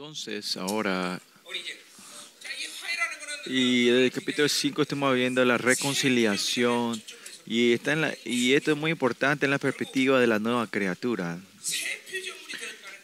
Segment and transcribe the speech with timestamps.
[0.00, 1.20] Entonces, ahora,
[3.44, 7.02] y desde el capítulo 5 estamos viendo la reconciliación,
[7.44, 10.66] y, está en la, y esto es muy importante en la perspectiva de la nueva
[10.68, 11.38] criatura.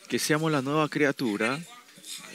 [0.08, 1.60] Que seamos la nueva criatura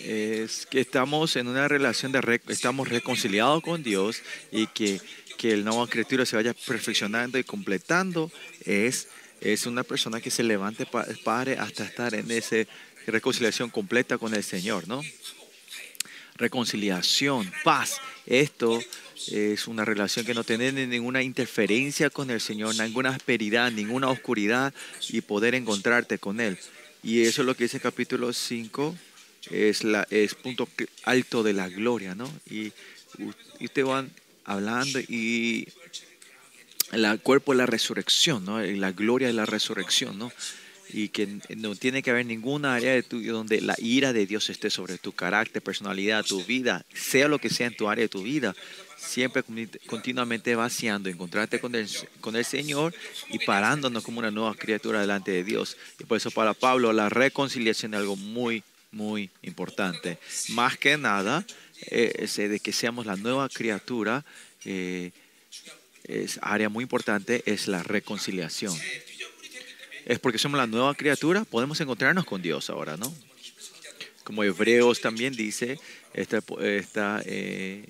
[0.04, 4.21] es que estamos en una relación de estamos reconciliados con Dios
[4.51, 5.01] y que,
[5.39, 8.31] que la nueva criatura se vaya perfeccionando y completando
[8.63, 9.07] es,
[9.41, 10.85] es una persona que se levante
[11.23, 12.57] padre hasta estar en esa
[13.08, 15.02] reconciliación completa con el Señor, ¿no?
[16.35, 17.99] Reconciliación, paz.
[18.25, 18.80] Esto
[19.27, 24.73] es una relación que no tiene ninguna interferencia con el Señor, ninguna asperidad, ninguna oscuridad
[25.09, 26.58] y poder encontrarte con Él.
[27.03, 28.95] Y eso es lo que dice el capítulo 5
[29.49, 30.08] es, la,
[30.41, 30.67] punto
[31.03, 32.31] alto de la gloria, ¿no?
[32.49, 32.72] Y,
[33.59, 34.11] y ustedes van
[34.45, 35.67] hablando y
[36.91, 38.63] el cuerpo de la resurrección, ¿no?
[38.63, 40.31] Y la gloria de la resurrección, ¿no?
[40.94, 44.50] Y que no tiene que haber ninguna área de tu donde la ira de Dios
[44.50, 48.09] esté sobre tu carácter, personalidad, tu vida, sea lo que sea en tu área de
[48.09, 48.56] tu vida,
[48.98, 49.44] siempre
[49.88, 51.88] continuamente vaciando, encontrarte con el,
[52.20, 52.94] con el Señor
[53.30, 55.78] y parándonos como una nueva criatura delante de Dios.
[56.00, 60.17] Y por eso para Pablo la reconciliación es algo muy muy importante.
[60.50, 61.45] Más que nada,
[61.88, 64.23] eh, de que seamos la nueva criatura,
[64.66, 65.11] eh,
[66.03, 68.76] es área muy importante, es la reconciliación.
[70.12, 73.16] Es porque somos la nueva criatura, podemos encontrarnos con Dios ahora, ¿no?
[74.26, 75.80] Como Hebreos también dice,
[76.14, 76.44] esta
[77.26, 77.88] eh,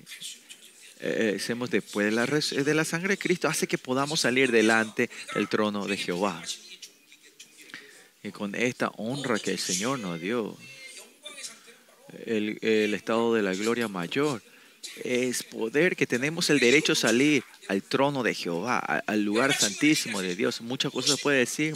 [1.00, 5.48] eh después de la, de la sangre de Cristo, hace que podamos salir delante del
[5.48, 6.40] trono de Jehová.
[8.22, 10.56] Y con esta honra que el Señor nos dio,
[12.24, 14.40] el, estado de la gloria mayor.
[15.04, 20.20] Es poder que tenemos el derecho a salir al trono de Jehová, al lugar santísimo
[20.20, 20.60] de Dios.
[20.60, 21.74] Muchas cosas puede decir,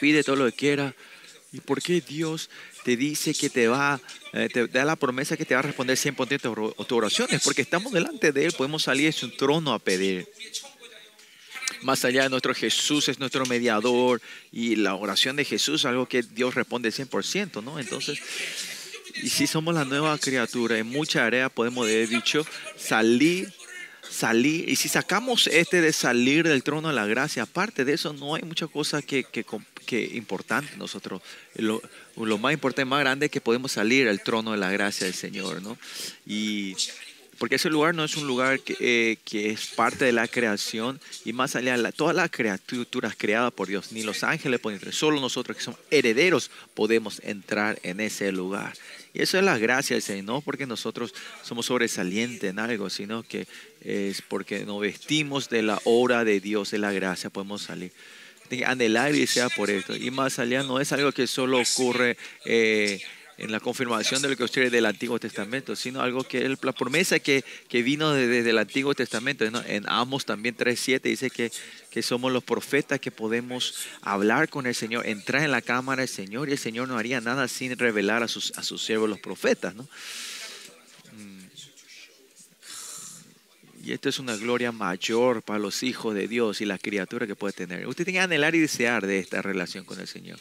[0.00, 0.94] pide todo lo que quiera.
[1.52, 2.50] ¿Y por qué Dios
[2.84, 4.00] te dice que te va,
[4.32, 7.42] eh, te da la promesa que te va a responder 100% a tu oraciones?
[7.42, 10.28] Porque estamos delante de Él, podemos salir de su trono a pedir
[11.82, 14.20] más allá de nuestro Jesús es nuestro mediador
[14.52, 17.78] y la oración de Jesús es algo que Dios responde 100%, ¿no?
[17.78, 18.20] Entonces,
[19.22, 23.52] y si somos la nueva criatura, en mucha área podemos haber dicho salir,
[24.08, 24.68] salir.
[24.68, 28.34] Y si sacamos este de salir del trono de la gracia, aparte de eso, no
[28.34, 29.44] hay mucha cosa que, que,
[29.86, 31.22] que importante nosotros.
[31.54, 31.82] Lo,
[32.16, 35.14] lo, más importante, más grande es que podemos salir al trono de la gracia del
[35.14, 35.78] Señor, ¿no?
[36.26, 36.76] Y
[37.40, 41.00] porque ese lugar no es un lugar que, eh, que es parte de la creación
[41.24, 44.92] y más allá, de todas las criaturas creadas por Dios, ni los ángeles pueden entrar,
[44.92, 48.74] solo nosotros que somos herederos podemos entrar en ese lugar.
[49.12, 53.46] Y eso es la gracia no porque nosotros somos sobresalientes en algo, sino que
[53.80, 57.92] es porque nos vestimos de la obra de Dios, de la gracia, podemos salir.
[58.66, 59.94] Anhelar y desear por esto.
[59.94, 62.16] Y más allá no es algo que solo ocurre.
[62.44, 63.00] Eh,
[63.40, 66.72] en la confirmación de lo que ustedes del Antiguo Testamento, sino algo que es la
[66.72, 69.46] promesa que, que vino desde, el Antiguo Testamento.
[69.66, 71.50] En Amos también 3.7 dice que,
[71.90, 76.08] que somos los profetas que podemos hablar con el Señor, entrar en la cámara del
[76.08, 79.20] Señor y el Señor no haría nada sin revelar a sus, a sus siervos los
[79.20, 79.74] profetas.
[79.74, 79.84] ¿no?
[81.12, 81.46] Mm.
[83.84, 87.36] Y esto es una gloria mayor para los hijos de Dios y la criatura que
[87.36, 87.86] puede tener.
[87.86, 90.38] Usted tiene que anhelar y desear de esta relación con el Señor.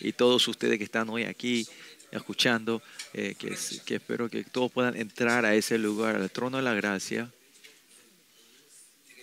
[0.00, 1.66] Y todos ustedes que están hoy aquí
[2.12, 2.82] escuchando,
[3.14, 6.74] eh, que, que espero que todos puedan entrar a ese lugar, al trono de la
[6.74, 7.32] gracia.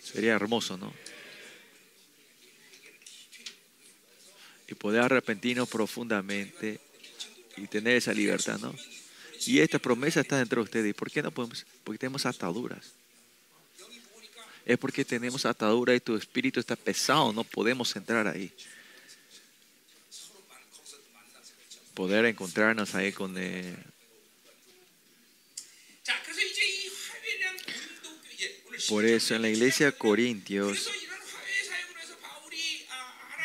[0.03, 0.93] Sería hermoso, ¿no?
[4.67, 6.79] Y poder arrepentirnos profundamente
[7.57, 8.73] y tener esa libertad, ¿no?
[9.45, 10.89] Y esta promesa está dentro de ustedes.
[10.89, 11.65] ¿Y por qué no podemos?
[11.83, 12.93] Porque tenemos ataduras.
[14.65, 18.51] Es porque tenemos ataduras y tu espíritu está pesado, no podemos entrar ahí.
[21.93, 23.35] Poder encontrarnos ahí con...
[23.37, 23.75] Eh,
[28.87, 30.89] por eso en la iglesia Corintios,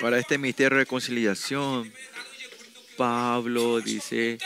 [0.00, 1.92] para este misterio de reconciliación,
[2.96, 4.38] Pablo dice,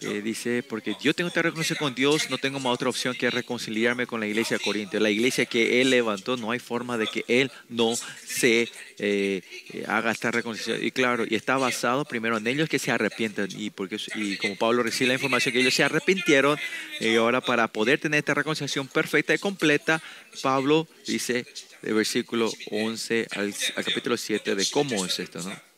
[0.00, 3.30] eh, dice, porque yo tengo que reconocer con Dios, no tengo más otra opción que
[3.30, 5.02] reconciliarme con la iglesia de Corintios.
[5.02, 7.96] La iglesia que Él levantó, no hay forma de que Él no
[8.26, 8.68] se
[8.98, 9.42] eh,
[9.86, 10.86] haga esta reconciliación.
[10.86, 13.48] Y claro, y está basado primero en ellos que se arrepienten.
[13.56, 16.58] Y, porque, y como Pablo recibe la información que ellos se arrepintieron,
[17.00, 20.02] y ahora para poder tener esta reconciliación perfecta y completa,
[20.42, 21.46] Pablo dice,
[21.82, 25.68] de versículo 11 al, al capítulo 7, de cómo es esto, ¿no?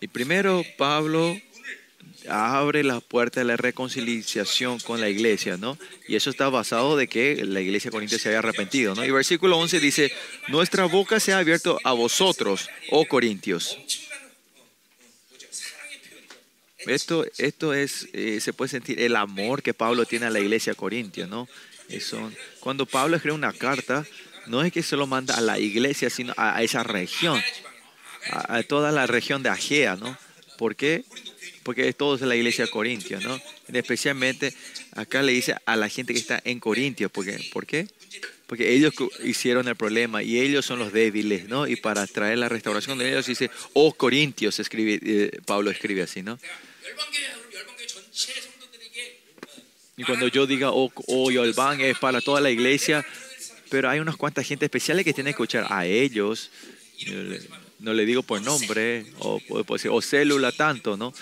[0.00, 1.38] Y primero Pablo
[2.28, 5.78] abre la puerta de la reconciliación con la iglesia, ¿no?
[6.08, 9.04] Y eso está basado de que la iglesia corintia se había arrepentido, ¿no?
[9.04, 10.12] Y versículo 11 dice,
[10.48, 13.78] nuestra boca se ha abierto a vosotros, oh corintios.
[16.78, 20.74] Esto, esto es, eh, se puede sentir el amor que Pablo tiene a la iglesia
[20.74, 21.48] corintia, ¿no?
[22.60, 24.04] Cuando Pablo escribe una carta,
[24.46, 27.40] no es que se lo manda a la iglesia, sino a, esa región,
[28.30, 30.16] a, toda la región de Agea, ¿no?
[30.58, 31.04] ¿Por qué?
[31.62, 33.40] Porque es todo de la iglesia corintia, ¿no?
[33.72, 34.54] especialmente
[34.92, 37.88] acá le dice a la gente que está en Corintios, porque, ¿por qué?
[38.46, 38.94] Porque ellos
[39.24, 41.66] hicieron el problema y ellos son los débiles, ¿no?
[41.66, 46.22] Y para traer la restauración de ellos dice, oh Corintios, escribe, eh, Pablo escribe así,
[46.22, 46.38] ¿no?
[49.98, 53.04] Y cuando yo diga, oh, oh Yolban es para toda la iglesia,
[53.70, 56.50] pero hay unas cuantas gente especiales que tienen que escuchar a ellos,
[57.78, 61.12] no le digo por nombre, o, o célula tanto, ¿no?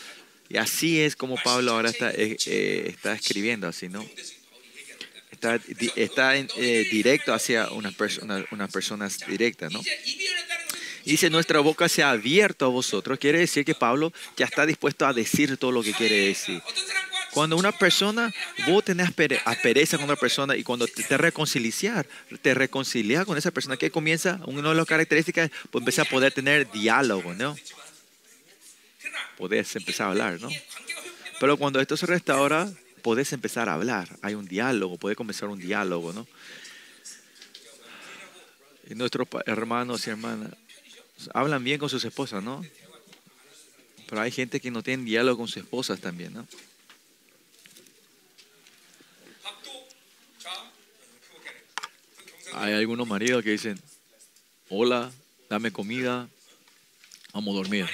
[0.48, 4.04] Y así es como Pablo ahora está, eh, eh, está escribiendo así, ¿no?
[5.30, 5.60] Está,
[5.96, 7.94] está eh, directo hacia unas,
[8.50, 9.82] unas personas directas, ¿no?
[11.04, 13.18] Dice, nuestra boca se ha abierto a vosotros.
[13.18, 16.62] Quiere decir que Pablo ya está dispuesto a decir todo lo que quiere decir.
[17.34, 18.32] Cuando una persona,
[18.68, 19.10] vos tenés
[19.44, 22.06] aspereza con una persona y cuando te, te reconciliar,
[22.40, 26.32] te reconcilias con esa persona, que comienza, una de las características, pues empieza a poder
[26.32, 27.56] tener diálogo, ¿no?
[29.36, 30.48] Podés empezar a hablar, ¿no?
[31.40, 32.72] Pero cuando esto se restaura,
[33.02, 34.16] podés empezar a hablar.
[34.22, 36.28] Hay un diálogo, puede comenzar un diálogo, ¿no?
[38.88, 40.52] Y nuestros hermanos y hermanas
[41.32, 42.64] hablan bien con sus esposas, ¿no?
[44.08, 46.46] Pero hay gente que no tiene diálogo con sus esposas también, ¿no?
[52.56, 53.80] Hay algunos maridos que dicen,
[54.68, 55.10] hola,
[55.50, 56.28] dame comida,
[57.32, 57.86] vamos a dormir.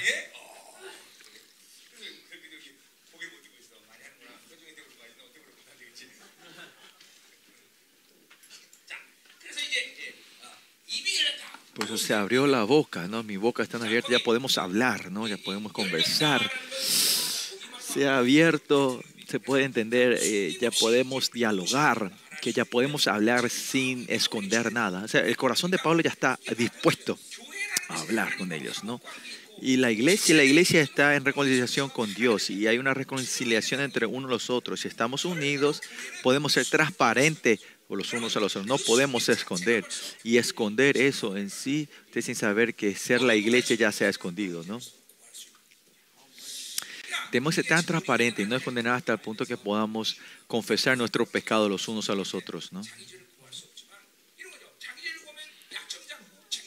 [11.74, 13.22] Pues se abrió la boca, ¿no?
[13.22, 15.26] Mi boca está abierta, ya podemos hablar, ¿no?
[15.26, 16.50] Ya podemos conversar.
[16.80, 24.06] Se ha abierto, se puede entender, eh, ya podemos dialogar, que ya podemos hablar sin
[24.08, 25.04] esconder nada.
[25.04, 27.18] O sea, el corazón de Pablo ya está dispuesto
[27.88, 29.00] a hablar con ellos, ¿no?
[29.62, 34.06] Y la iglesia, la iglesia está en reconciliación con Dios y hay una reconciliación entre
[34.06, 34.80] unos y los otros.
[34.80, 35.82] Si estamos unidos,
[36.22, 37.60] podemos ser transparentes
[37.96, 38.66] los unos a los otros.
[38.66, 39.84] No podemos esconder.
[40.22, 44.08] Y esconder eso en sí, usted sin saber que ser la iglesia ya se ha
[44.08, 44.80] escondido, ¿no?
[47.30, 50.16] Tenemos que ser tan transparentes y no esconder hasta el punto que podamos
[50.46, 52.82] confesar nuestros pecados los unos a los otros, ¿no?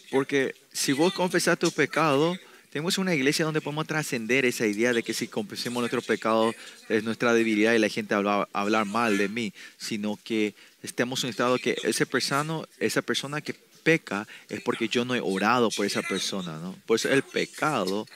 [0.09, 2.37] Porque si vos confesás tu pecado,
[2.69, 6.53] tenemos una iglesia donde podemos trascender esa idea de que si confesemos nuestro pecado
[6.89, 11.23] es nuestra debilidad y la gente va a hablar mal de mí, sino que estemos
[11.23, 15.19] en un estado que ese persona, esa persona que peca es porque yo no he
[15.19, 16.75] orado por esa persona, ¿no?
[16.85, 18.07] Por eso el pecado,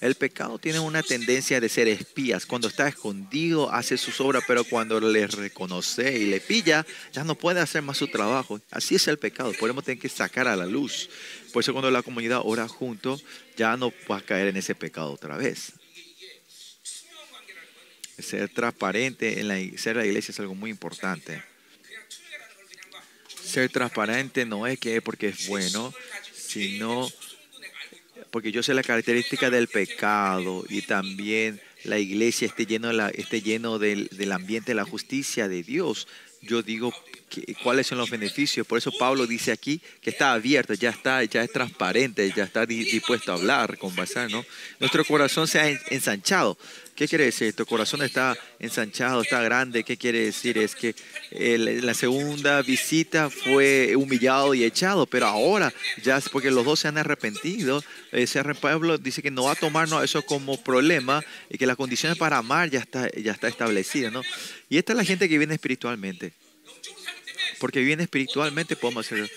[0.00, 2.46] el pecado tiene una tendencia de ser espías.
[2.46, 7.34] Cuando está escondido hace sus obras, pero cuando le reconoce y le pilla, ya no
[7.34, 8.60] puede hacer más su trabajo.
[8.70, 11.10] Así es el pecado, podemos tener que sacar a la luz.
[11.52, 13.20] Por eso cuando la comunidad ora junto,
[13.56, 15.72] ya no va a caer en ese pecado otra vez.
[18.18, 21.42] Ser transparente en la, ser la iglesia es algo muy importante
[23.50, 25.92] ser transparente no es que porque es bueno,
[26.32, 27.10] sino
[28.30, 33.42] porque yo sé la característica del pecado y también la iglesia esté lleno, la, esté
[33.42, 36.06] lleno del, del ambiente de la justicia de Dios.
[36.42, 36.92] Yo digo
[37.62, 38.66] cuáles son los beneficios.
[38.66, 42.66] Por eso Pablo dice aquí que está abierto, ya está, ya es transparente, ya está
[42.66, 44.44] dispuesto a hablar, conversar, ¿no?
[44.78, 46.56] Nuestro corazón se ha ensanchado.
[47.00, 47.46] ¿Qué quiere decir?
[47.46, 49.84] Nuestro corazón está ensanchado, está grande.
[49.84, 50.58] ¿Qué quiere decir?
[50.58, 50.94] Es que
[51.30, 56.98] la segunda visita fue humillado y echado, pero ahora ya porque los dos se han
[56.98, 61.78] arrepentido, ese Pablo dice que no va a tomarnos eso como problema y que las
[61.78, 64.20] condiciones para amar ya está, ya está establecida, ¿no?
[64.68, 66.34] Y esta es la gente que viene espiritualmente.
[67.60, 69.30] Porque bien espiritualmente podemos hacer.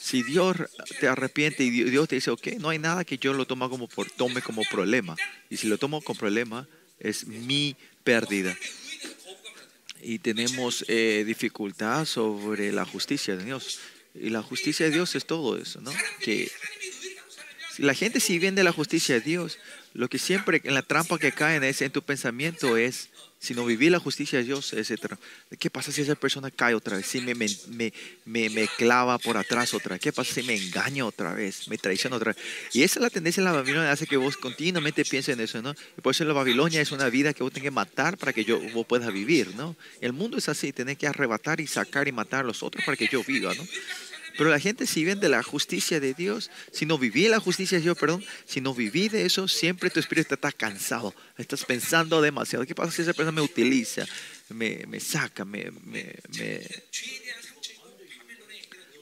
[0.00, 0.56] Si Dios
[0.98, 3.86] te arrepiente y Dios te dice, ok, no hay nada que yo lo tome como,
[3.86, 5.14] por, tome como problema.
[5.48, 6.66] Y si lo tomo como problema,
[6.98, 8.56] es mi pérdida.
[10.02, 13.80] Y tenemos eh, dificultad sobre la justicia de Dios.
[14.14, 15.92] Y la justicia de Dios es todo eso, ¿no?
[16.20, 16.50] Que
[17.78, 19.58] la gente si viene de la justicia de Dios,
[19.94, 23.08] lo que siempre en la trampa que cae en, ese, en tu pensamiento es,
[23.44, 25.14] sino vivir la justicia de Dios, etc.
[25.58, 27.06] ¿Qué pasa si esa persona cae otra vez?
[27.06, 27.46] Si me, me,
[28.24, 30.00] me, me, clava por atrás otra vez.
[30.00, 31.68] ¿Qué pasa si me engaño otra vez?
[31.68, 32.42] Me traiciona otra vez.
[32.72, 35.60] Y esa es la tendencia en la Babilonia, hace que vos continuamente pienses en eso,
[35.60, 35.74] ¿no?
[35.96, 38.44] Y por eso la Babilonia es una vida que vos tenés que matar para que
[38.44, 39.76] yo vos puedas vivir, ¿no?
[40.00, 42.96] El mundo es así, tenés que arrebatar y sacar y matar a los otros para
[42.96, 43.64] que yo viva, ¿no?
[44.36, 47.78] Pero la gente si vive de la justicia de Dios, si no viví la justicia
[47.78, 51.14] de Dios, perdón, si no viví de eso, siempre tu espíritu está cansado.
[51.38, 52.66] Estás pensando demasiado.
[52.66, 54.06] ¿Qué pasa si esa persona me utiliza,
[54.48, 56.60] me, me saca, me, me, me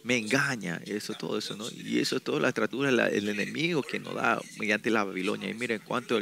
[0.05, 1.69] me engaña, eso, todo eso, ¿no?
[1.71, 5.49] Y eso es toda la estructura, el enemigo que nos da mediante la Babilonia.
[5.49, 6.21] Y miren cuánto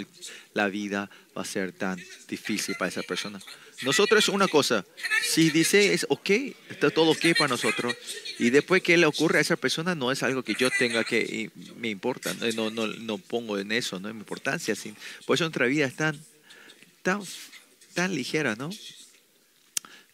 [0.54, 1.98] la vida va a ser tan
[2.28, 3.40] difícil para esa persona.
[3.82, 4.84] Nosotros es una cosa,
[5.22, 6.30] si dice es ok,
[6.68, 7.96] está todo ok para nosotros,
[8.40, 11.50] y después que le ocurre a esa persona no es algo que yo tenga que,
[11.76, 14.74] me importa, no, no, no pongo en eso, no es mi importancia.
[15.26, 16.18] Por eso nuestra vida es tan,
[17.02, 17.20] tan,
[17.92, 18.70] tan ligera, ¿no?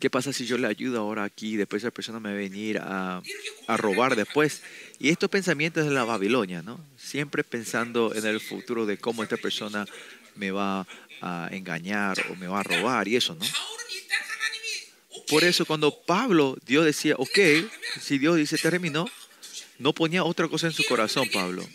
[0.01, 2.39] ¿Qué pasa si yo le ayudo ahora aquí y después esa persona me va a
[2.39, 3.23] venir a,
[3.69, 4.61] a robar después?
[4.99, 6.85] Y estos pensamientos de la Babilonia, ¿no?
[6.97, 9.87] Siempre pensando en el futuro de cómo esta persona
[10.35, 10.85] me va
[11.23, 13.47] a engañar o me va a robar y eso, ¿no?
[15.29, 17.39] Por eso cuando Pablo, Dios decía, ok,
[18.01, 19.07] si Dios dice terminó,
[19.79, 21.67] no ponía otra cosa en su corazón, Pablo.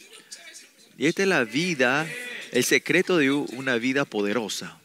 [0.98, 2.08] Y esta es la vida,
[2.51, 4.79] el secreto de una vida poderosa.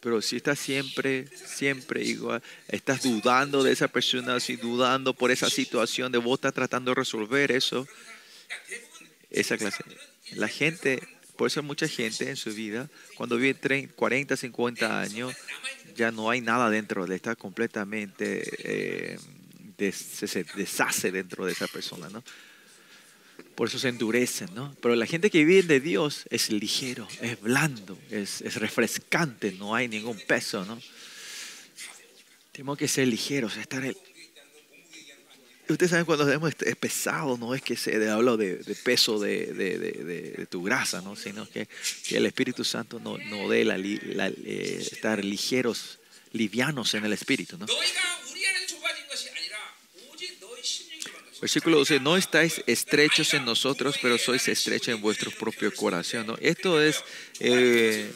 [0.00, 5.50] Pero si estás siempre, siempre igual, estás dudando de esa persona, si dudando por esa
[5.50, 7.86] situación, de vos estás tratando de resolver eso,
[9.30, 9.84] esa clase.
[10.32, 11.02] La gente,
[11.38, 15.34] por eso mucha gente en su vida, cuando vive 30, 40, 50 años,
[15.94, 19.18] ya no hay nada dentro, le está completamente, eh,
[19.92, 22.24] se deshace dentro de esa persona, ¿no?
[23.54, 24.72] por eso se endurecen, ¿no?
[24.80, 29.74] Pero la gente que vive de Dios es ligero, es blando, es, es refrescante, no
[29.74, 30.80] hay ningún peso, ¿no?
[32.52, 33.84] Tenemos que ser ligeros, estar...
[33.84, 33.96] El...
[35.68, 39.78] Ustedes saben cuando es pesado, no es que se habla de, de peso de, de,
[39.78, 41.14] de, tu grasa, ¿no?
[41.14, 41.68] sino que,
[42.06, 45.98] que el Espíritu Santo no, no dé la, la eh, estar ligeros,
[46.32, 47.58] livianos en el Espíritu.
[47.58, 47.66] ¿no?
[51.40, 56.26] Versículo 12, no estáis estrechos en nosotros, pero sois estrechos en vuestro propio corazón.
[56.26, 56.36] ¿no?
[56.40, 57.04] Esto es
[57.40, 58.10] eh,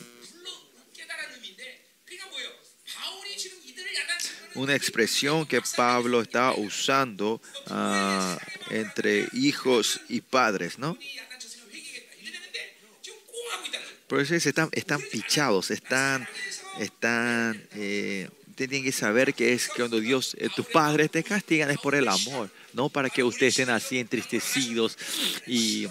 [4.55, 8.37] una expresión que Pablo está usando uh,
[8.71, 10.97] entre hijos y padres, ¿no?
[14.07, 16.29] Por eso están, están pichados, están,
[16.79, 21.71] están eh, tienen que saber que es que cuando Dios, eh, tus padres te castigan
[21.71, 24.99] es por el amor, no para que ustedes estén así entristecidos
[25.47, 25.89] y,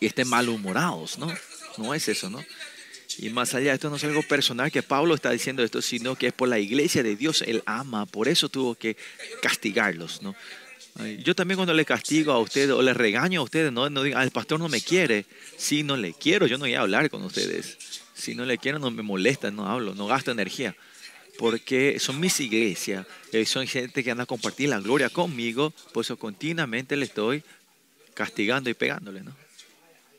[0.00, 1.32] y estén malhumorados, ¿no?
[1.76, 2.44] No es eso, ¿no?
[3.18, 6.28] Y más allá, esto no es algo personal que Pablo está diciendo esto, sino que
[6.28, 8.96] es por la iglesia de Dios, Él ama, por eso tuvo que
[9.40, 10.34] castigarlos, ¿no?
[11.24, 14.22] Yo también cuando le castigo a ustedes o les regaño a ustedes, no, no digan,
[14.22, 15.26] el pastor no me quiere.
[15.56, 17.76] Si no le quiero, yo no voy a hablar con ustedes.
[18.14, 20.76] Si no le quiero, no me molesta, no hablo, no gasto energía
[21.38, 26.04] porque son mis iglesias, eh, son gente que anda a compartir la gloria conmigo, por
[26.04, 27.42] eso continuamente le estoy
[28.14, 29.36] castigando y pegándole, ¿no?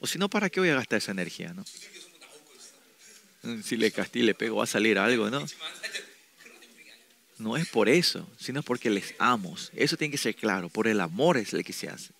[0.02, 1.64] O si no, ¿para qué voy a gastar esa energía, no?
[3.64, 5.46] Si le castigo le pego, va a salir algo, ¿no?
[7.38, 9.56] No es por eso, sino porque les amo.
[9.74, 12.12] Eso tiene que ser claro, por el amor es el que se hace.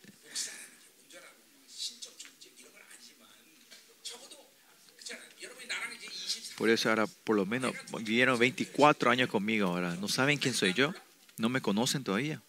[6.58, 9.96] Por eso ahora, por lo menos, vivieron 24 años conmigo ahora.
[9.96, 10.94] ¿No saben quién soy yo?
[11.38, 12.42] ¿No me conocen todavía?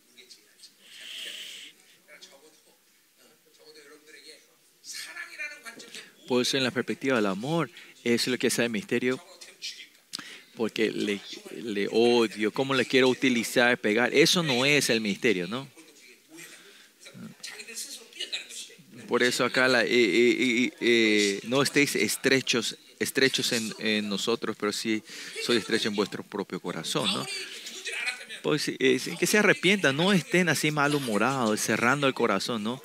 [6.28, 7.71] Por eso en la perspectiva del amor,
[8.14, 9.20] es lo que es el misterio.
[10.56, 14.14] Porque le, odio, cómo le quiero utilizar, pegar.
[14.14, 15.68] Eso no es el misterio, ¿no?
[19.06, 25.02] Por eso acá eh, eh, eh, no estéis estrechos estrechos en, nosotros, pero sí
[25.44, 27.26] soy estrecho en vuestro propio corazón, ¿no?
[28.42, 32.82] Pues, que se arrepientan, no estén así malhumorados, cerrando el corazón, ¿no?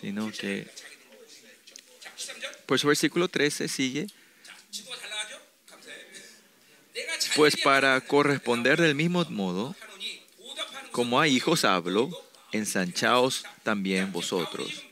[0.00, 0.68] Sino que...
[2.66, 4.06] Por su versículo 13 sigue.
[7.36, 9.76] Pues para corresponder del mismo modo,
[10.92, 12.10] como a hijos hablo,
[12.52, 14.84] ensanchaos también vosotros.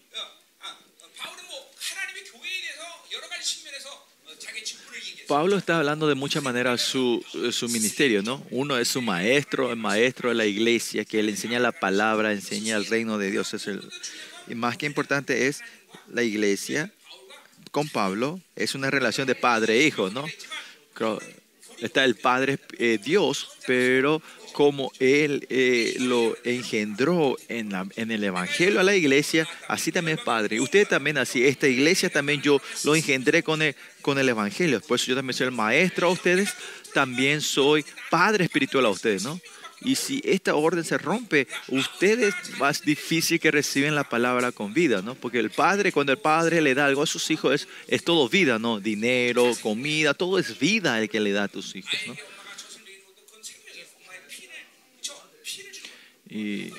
[5.27, 8.47] Pablo está hablando de muchas maneras su, su ministerio, ¿no?
[8.51, 12.77] Uno es su maestro, el maestro de la iglesia, que le enseña la palabra, enseña
[12.77, 13.53] el reino de Dios.
[13.53, 13.83] Es el,
[14.47, 15.63] y más que importante es
[16.07, 16.93] la iglesia
[17.77, 20.25] con Pablo, es una relación de padre e hijo, ¿no?
[21.79, 28.81] Está el Padre eh, Dios, pero como Él eh, lo engendró en, en, el Evangelio
[28.81, 30.59] a la iglesia, así también es Padre.
[30.59, 34.81] Usted también así, esta iglesia también yo lo engendré con el, con el Evangelio.
[34.81, 36.55] Por eso yo también soy el maestro a ustedes,
[36.95, 39.39] también soy Padre espiritual a ustedes, ¿no?
[39.83, 45.03] Y si esta orden se rompe, ustedes más difícil que reciben la palabra con vida,
[45.03, 45.15] ¿no?
[45.15, 48.29] Porque el padre, cuando el padre le da algo a sus hijos, es, es todo
[48.29, 48.81] vida, ¿no?
[48.81, 52.15] Dinero, comida, todo es vida el que le da a tus hijos, ¿no?
[56.29, 56.71] Y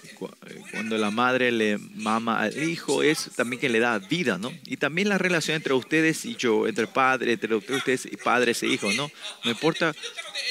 [0.72, 4.52] cuando la madre le mama al hijo, es también que le da vida, ¿no?
[4.66, 8.68] Y también la relación entre ustedes y yo, entre padre, entre ustedes y padres e
[8.68, 9.10] hijos, ¿no?
[9.46, 9.96] No importa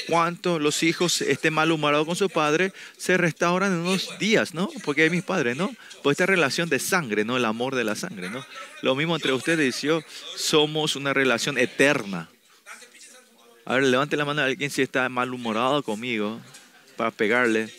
[0.07, 4.67] cuánto los hijos estén malhumorados con su padre, se restauran en unos días, ¿no?
[4.83, 5.71] Porque es mi padre, ¿no?
[6.01, 7.37] Por esta relación de sangre, ¿no?
[7.37, 8.43] El amor de la sangre, ¿no?
[8.81, 10.01] Lo mismo entre ustedes y yo,
[10.35, 12.29] somos una relación eterna.
[13.63, 16.41] A ver, levante la mano a alguien si está malhumorado conmigo
[16.95, 17.69] para pegarle.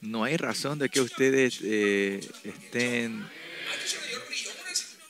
[0.00, 3.26] No hay razón de que ustedes eh, estén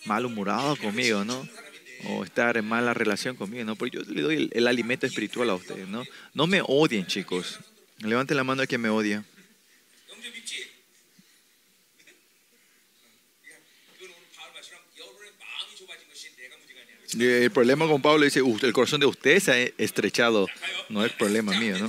[0.05, 1.47] malhumorados conmigo, ¿no?
[2.09, 3.77] O estar en mala relación conmigo, ¿no?
[3.77, 6.05] Porque yo le doy el, alimento espiritual a ustedes, ¿no?
[6.33, 7.59] No me odien, chicos.
[7.99, 9.25] Levanten la mano a que me odia.
[17.19, 20.47] El problema con Pablo dice, el corazón de ustedes se ha estrechado.
[20.89, 21.89] No es problema mío, ¿no?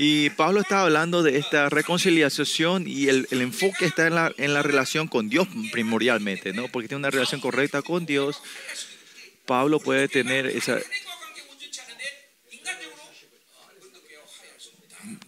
[0.00, 4.62] Y Pablo está hablando de esta reconciliación y el, enfoque está en la, en la,
[4.62, 6.68] relación con Dios primordialmente, ¿no?
[6.68, 8.40] Porque tiene una relación correcta con Dios.
[9.44, 10.78] Pablo puede tener esa...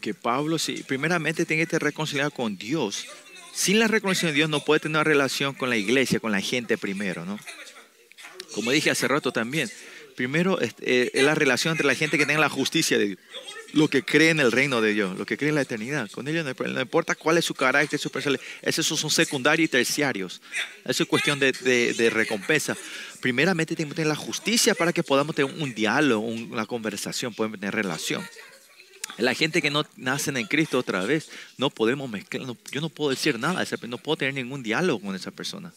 [0.00, 3.08] Que Pablo, sí, primeramente tiene que reconciliar con Dios.
[3.52, 6.40] Sin la reconciliación de Dios no puede tener una relación con la iglesia, con la
[6.40, 7.40] gente primero, ¿no?
[8.54, 9.68] Como dije hace rato también,
[10.14, 13.18] primero es, eh, es la relación entre la gente que tenga la justicia de Dios
[13.72, 16.10] lo que cree en el reino de Dios, lo que cree en la eternidad.
[16.10, 18.44] Con ellos no, importa cuál es su carácter, su personalidad.
[18.62, 20.40] Esos son secundarios y terciarios.
[20.84, 22.76] Eso es cuestión de, de, recompensa.
[23.20, 27.60] Primeramente tenemos que tener la justicia para que podamos tener un diálogo, una conversación, podemos
[27.60, 28.26] tener relación.
[29.18, 33.10] La gente que no nacen en Cristo otra vez, no podemos mezclar, yo no puedo
[33.10, 35.72] decir nada, no puedo tener ningún diálogo con esa persona.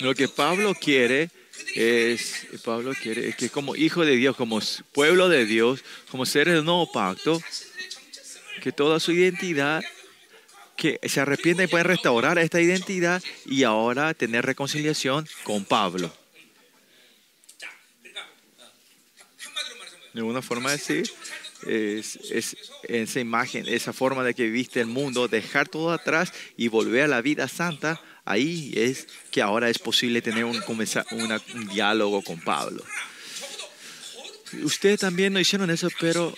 [0.00, 1.30] Lo que Pablo quiere
[1.74, 4.60] es, Pablo quiere que como hijo de Dios, como
[4.92, 7.40] pueblo de Dios, como seres del nuevo pacto,
[8.62, 9.82] que toda su identidad,
[10.76, 16.12] que se arrepienta y puede restaurar esta identidad y ahora tener reconciliación con Pablo.
[20.12, 21.08] De alguna forma decir,
[21.66, 26.68] es, es, esa imagen, esa forma de que viste el mundo, dejar todo atrás y
[26.68, 32.22] volver a la vida santa Ahí es que ahora es posible tener un, un diálogo
[32.22, 32.84] con Pablo.
[34.62, 36.34] Ustedes también no hicieron eso, pero,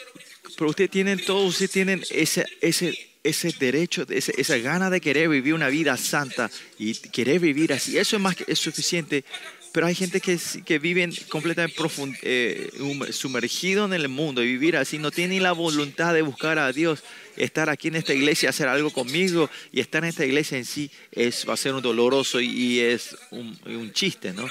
[0.57, 5.29] pero ustedes tienen, todos ustedes tienen ese, ese, ese derecho, ese, esa gana de querer
[5.29, 7.99] vivir una vida santa y querer vivir así.
[7.99, 9.25] Eso es más que es suficiente
[9.73, 11.77] pero hay gente que, que viven completamente
[12.23, 12.71] eh,
[13.11, 17.03] sumergido en el mundo y vivir así, no tienen la voluntad de buscar a Dios.
[17.37, 20.91] Estar aquí en esta iglesia, hacer algo conmigo y estar en esta iglesia en sí
[21.11, 24.47] es, va a ser un doloroso y, es un, chiste, ¿no?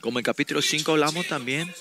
[0.00, 1.74] Como en capítulo 5 hablamos también,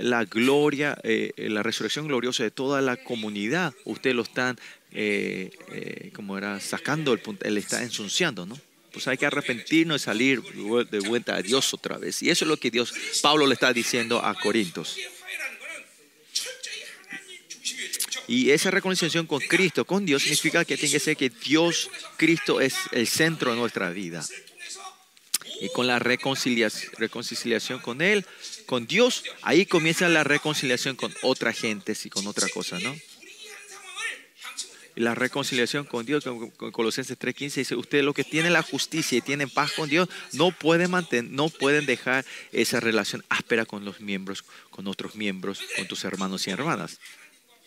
[0.00, 4.58] la gloria, eh, la resurrección gloriosa de toda la comunidad, ustedes lo están,
[4.90, 8.58] eh, como era, sacando, el, él está ensuciando, ¿no?
[8.92, 12.22] Pues hay que arrepentirnos y salir de vuelta a Dios otra vez.
[12.22, 14.96] Y eso es lo que Dios, Pablo le está diciendo a Corintios.
[18.26, 22.60] Y esa reconciliación con Cristo, con Dios, significa que tiene que ser que Dios, Cristo
[22.60, 24.24] es el centro de nuestra vida.
[25.60, 28.26] Y con la reconciliación, reconciliación con Él,
[28.66, 32.94] con Dios, ahí comienza la reconciliación con otra gente y con otra cosa, ¿no?
[34.98, 39.20] La reconciliación con Dios, con Colosenses 3.15 dice, ustedes los que tienen la justicia y
[39.20, 44.00] tienen paz con Dios, no pueden, mantener, no pueden dejar esa relación áspera con los
[44.00, 46.98] miembros, con otros miembros, con tus hermanos y hermanas.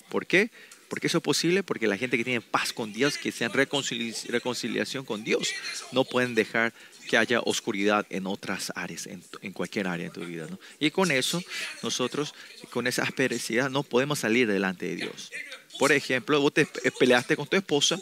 [0.09, 0.51] ¿Por qué?
[0.89, 5.05] Porque eso es posible porque la gente que tiene paz con Dios, que sea reconciliación
[5.05, 5.47] con Dios,
[5.93, 6.73] no pueden dejar
[7.07, 10.47] que haya oscuridad en otras áreas, en, cualquier área de tu vida.
[10.79, 11.41] Y con eso,
[11.81, 12.33] nosotros,
[12.71, 15.31] con esa asperidad, no podemos salir delante de Dios.
[15.79, 16.65] Por ejemplo, vos te
[16.99, 17.99] peleaste con tu esposa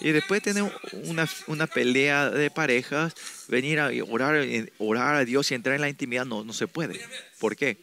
[0.00, 3.14] y después de tener una, una pelea de parejas,
[3.48, 4.46] venir a orar,
[4.78, 7.00] orar a Dios y entrar en la intimidad no, no se puede.
[7.38, 7.76] ¿Por qué?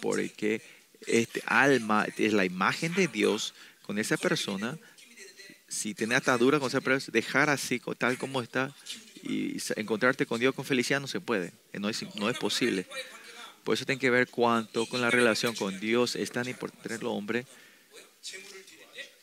[0.00, 0.62] Porque
[1.06, 4.78] este alma es la imagen de Dios con esa persona.
[5.68, 8.74] Si tiene atadura con esa persona, dejar así, tal como está,
[9.22, 11.52] y encontrarte con Dios con felicidad no se puede.
[11.74, 12.86] No es, no es posible.
[13.66, 17.06] Por eso tiene que ver cuánto con la relación con Dios es tan importante el
[17.06, 17.44] hombre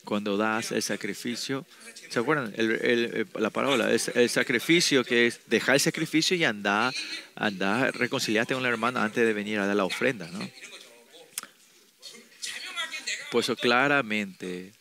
[0.03, 1.65] cuando das el sacrificio.
[2.09, 2.53] ¿Se acuerdan?
[2.57, 6.93] El, el, la parábola es el sacrificio que es dejar el sacrificio y andar,
[7.35, 10.45] andar, reconciliarte con la hermana antes de venir a dar la ofrenda, ¿no?
[13.31, 14.73] Por eso claramente,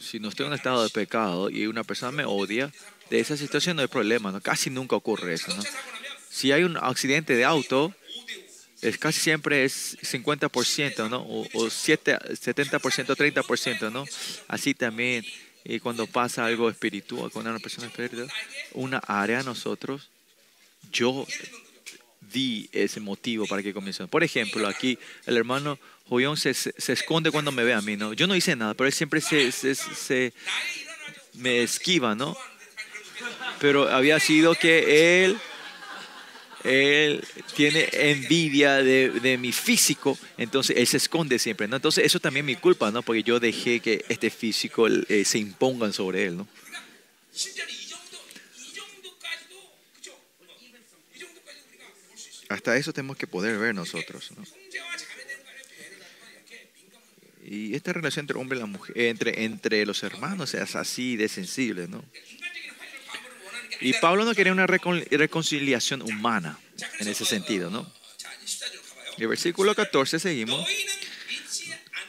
[0.00, 2.72] si no estoy en un estado de pecado y una persona me odia,
[3.10, 4.40] de esa situación no hay problema, ¿no?
[4.40, 5.62] Casi nunca ocurre eso, ¿no?
[6.30, 7.94] Si hay un accidente de auto,
[8.82, 11.22] es casi siempre es 50%, ¿no?
[11.22, 14.04] O, o 7, 70%, 30%, ¿no?
[14.48, 15.24] Así también,
[15.64, 18.30] y cuando pasa algo espiritual con una persona espiritual,
[18.72, 20.10] una área nosotros,
[20.92, 21.26] yo
[22.20, 24.06] di ese motivo para que comience.
[24.08, 27.96] Por ejemplo, aquí el hermano Joyón se, se, se, esconde cuando me ve a mí,
[27.96, 28.12] ¿no?
[28.12, 30.32] Yo no hice nada, pero él siempre se, se
[31.34, 32.36] me esquiva, ¿no?
[33.60, 35.38] Pero había sido que él
[36.66, 41.76] él tiene envidia de, de, mi físico, entonces él se esconde siempre, ¿no?
[41.76, 43.02] Entonces eso también es mi culpa, ¿no?
[43.02, 46.48] Porque yo dejé que este físico eh, se impongan sobre él, ¿no?
[52.48, 54.44] Hasta eso tenemos que poder ver nosotros, ¿no?
[57.48, 61.28] Y esta relación entre hombre y la mujer, entre, entre los hermanos es así de
[61.28, 62.04] sensible, ¿no?
[63.80, 66.58] Y Pablo no quería una reconciliación humana
[66.98, 67.90] en ese sentido, ¿no?
[69.18, 70.66] el versículo 14 seguimos.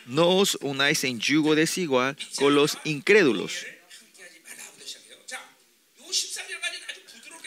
[0.05, 3.65] No os unáis en yugo desigual con los incrédulos.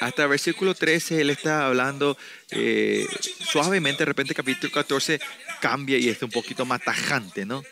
[0.00, 2.16] Hasta el versículo 13 él está hablando
[2.50, 3.06] eh,
[3.50, 5.20] suavemente, de repente capítulo 14
[5.60, 7.62] cambia y es un poquito más tajante, ¿no?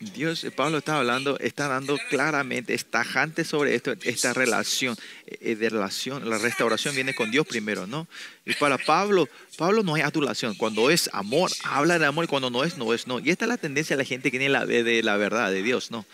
[0.00, 5.70] Dios, Pablo está hablando, está dando claramente, es tajante sobre esto, esta relación, eh, de
[5.70, 8.08] relación, la restauración viene con Dios primero, ¿no?
[8.44, 12.50] Y para Pablo, Pablo no hay adulación, cuando es amor, habla de amor y cuando
[12.50, 13.20] no es, no es, no.
[13.20, 15.62] Y esta es la tendencia de la gente que tiene la, de la verdad de
[15.62, 16.04] Dios, ¿no?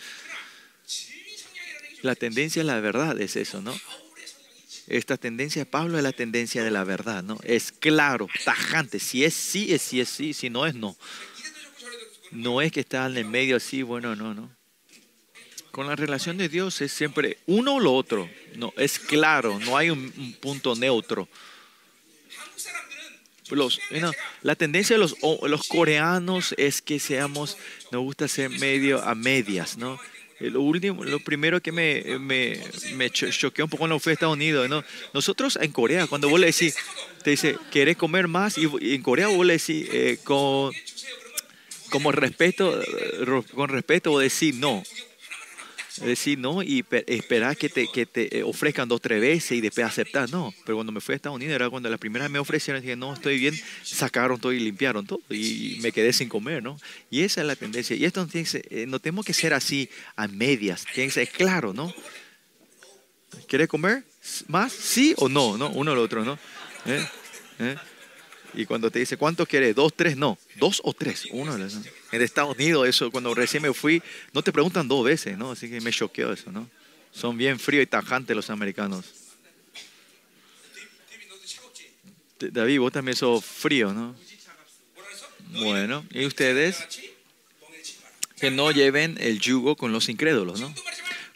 [2.02, 3.74] La tendencia de la verdad es eso, ¿no?
[4.86, 7.38] Esta tendencia de Pablo es la tendencia de la verdad, ¿no?
[7.44, 10.96] Es claro, tajante, si es sí, es sí, es sí, si no es no.
[12.30, 14.50] No es que está en el medio así, bueno, no, no.
[15.70, 18.28] Con la relación de Dios es siempre uno o lo otro.
[18.56, 21.28] No, es claro, no hay un, un punto neutro.
[23.50, 23.80] Los,
[24.42, 27.56] la tendencia de los, los coreanos es que seamos,
[27.90, 29.98] nos gusta ser medio a medias, ¿no?
[30.38, 32.58] Lo, último, lo primero que me, me,
[32.94, 34.82] me choqueó un poco cuando fui a Estados Unidos, ¿no?
[35.12, 36.76] Nosotros en Corea, cuando vos le decís,
[37.22, 38.56] te dice, ¿querés comer más?
[38.56, 40.72] Y en Corea vos le decís, eh, con,
[41.90, 42.80] como respeto,
[43.54, 44.82] con respeto o decir no.
[45.96, 49.86] Decir no y esperar que te, que te ofrezcan dos o tres veces y después
[49.86, 50.30] aceptar.
[50.30, 52.80] No, pero cuando me fui a Estados Unidos era cuando la primera vez me ofrecieron,
[52.80, 56.78] dije, no, estoy bien, sacaron todo y limpiaron todo y me quedé sin comer, ¿no?
[57.10, 57.96] Y esa es la tendencia.
[57.96, 61.92] Y esto que no tenemos que ser así a medias, tiene que ser claro, ¿no?
[63.46, 64.04] ¿Quieres comer
[64.48, 64.72] más?
[64.72, 65.58] ¿Sí o no?
[65.58, 65.70] ¿no?
[65.70, 66.38] Uno o el otro, ¿no?
[66.86, 67.06] ¿Eh?
[67.58, 67.76] ¿Eh?
[68.54, 69.74] Y cuando te dice, ¿cuántos quieres?
[69.74, 70.38] Dos, tres, no.
[70.56, 71.26] Dos o tres.
[71.30, 71.56] Uno.
[71.56, 75.52] En Estados Unidos, eso, cuando recién me fui, no te preguntan dos veces, ¿no?
[75.52, 76.68] Así que me choqueó eso, ¿no?
[77.12, 79.04] Son bien fríos y tajantes los americanos.
[82.38, 84.16] David, vos también sos frío, ¿no?
[85.52, 86.78] Bueno, ¿y ustedes?
[88.38, 90.74] Que no lleven el yugo con los incrédulos, ¿no?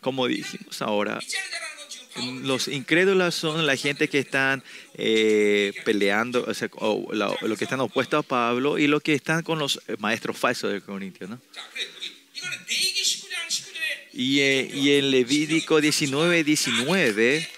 [0.00, 1.20] Como dijimos ahora,
[2.42, 4.62] los incrédulos son la gente que están
[4.94, 9.14] eh, peleando, o sea, o lo, lo, que están opuestos a Pablo y los que
[9.14, 11.30] están con los maestros falsos de Corintios.
[11.30, 11.40] ¿no?
[14.12, 17.48] Y, eh, y en Levítico 19, 19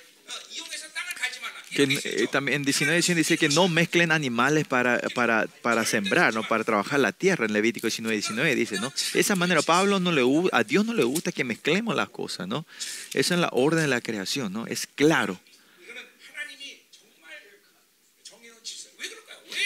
[1.77, 6.43] que eh, también en 19 dice que no mezclen animales para, para, para sembrar, ¿no?
[6.43, 7.45] para trabajar la tierra.
[7.45, 8.93] En Levítico 19, 19 dice, ¿no?
[9.13, 12.49] De esa manera, Pablo no le, a Dios no le gusta que mezclemos las cosas,
[12.49, 12.67] ¿no?
[13.13, 14.67] Esa es la orden de la creación, ¿no?
[14.67, 15.39] Es claro.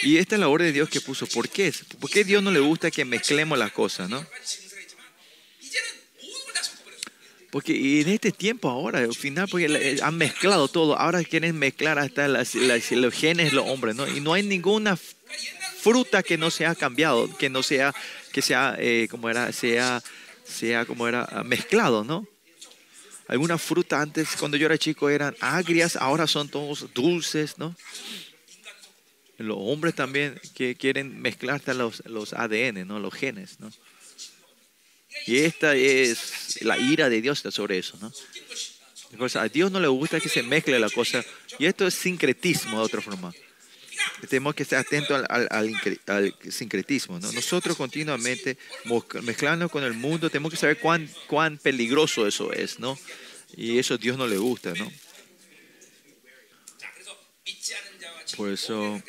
[0.03, 1.27] Y esta es la orden de Dios que puso.
[1.27, 1.73] ¿Por qué?
[1.99, 4.25] ¿Por qué Dios no le gusta que mezclemos las cosas, no?
[7.51, 12.29] Porque en este tiempo ahora, al final, porque han mezclado todo, ahora quieren mezclar hasta
[12.29, 14.07] las, las, los genes los hombres, ¿no?
[14.07, 17.93] Y no hay ninguna fruta que no sea cambiado, que no sea,
[18.31, 20.01] que sea, eh, como era, sea,
[20.45, 22.25] sea como era mezclado, ¿no?
[23.27, 27.75] Algunas frutas antes, cuando yo era chico, eran agrias, ahora son todos dulces, ¿no?
[29.37, 32.99] Los hombres también que quieren mezclar hasta los, los ADN, ¿no?
[32.99, 33.71] Los genes, ¿no?
[35.27, 38.11] Y esta es la ira de Dios sobre eso, ¿no?
[39.35, 41.23] A Dios no le gusta que se mezcle la cosa.
[41.59, 43.33] Y esto es sincretismo de otra forma.
[44.29, 47.19] Tenemos que estar atentos al, sincretismo.
[47.19, 47.31] ¿no?
[47.31, 48.57] Nosotros continuamente
[49.21, 52.79] mezclando con el mundo, tenemos que saber cuán, cuán peligroso eso es.
[52.79, 52.97] ¿no?
[53.55, 54.73] Y eso a Dios no le gusta.
[54.73, 54.91] ¿no?
[58.37, 59.01] Por eso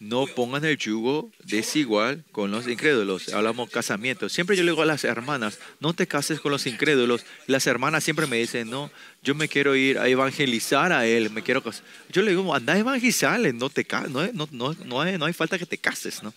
[0.00, 3.32] no pongan el yugo desigual con los incrédulos.
[3.34, 4.28] Hablamos casamiento.
[4.28, 7.24] Siempre yo le digo a las hermanas, no te cases con los incrédulos.
[7.46, 8.90] Las hermanas siempre me dicen, no,
[9.22, 11.84] yo me quiero ir a evangelizar a él, me quiero casar.
[12.10, 15.32] Yo le digo, anda a evangelizarle, no, te, no, no, no, no, hay, no hay
[15.32, 16.32] falta que te cases, ¿no?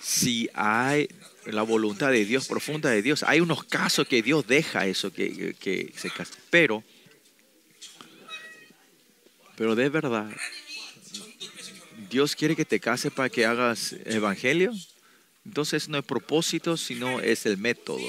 [0.00, 1.08] Si hay
[1.46, 5.54] la voluntad de Dios, profunda de Dios, hay unos casos que Dios deja eso, que,
[5.60, 6.34] que se case.
[6.50, 6.82] Pero
[9.60, 10.26] pero de verdad,
[12.08, 14.72] Dios quiere que te cases para que hagas evangelio.
[15.44, 18.08] Entonces no es propósito, sino es el método.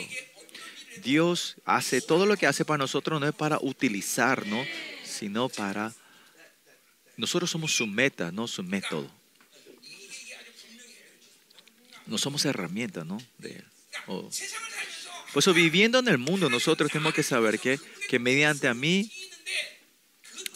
[1.03, 4.65] Dios hace todo lo que hace para nosotros no es para utilizarnos,
[5.03, 5.93] sino para...
[7.17, 9.11] Nosotros somos su meta, no su método.
[12.05, 13.21] No somos herramientas, ¿no?
[13.39, 13.61] De
[14.05, 14.29] Por
[15.35, 19.11] eso viviendo en el mundo, nosotros tenemos que saber que, que mediante a mí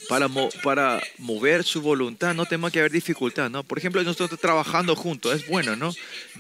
[0.08, 0.30] para,
[0.64, 3.64] para mover su voluntad no tenemos que haber dificultad, ¿no?
[3.64, 5.94] Por ejemplo, nosotros trabajando juntos, es bueno, ¿no?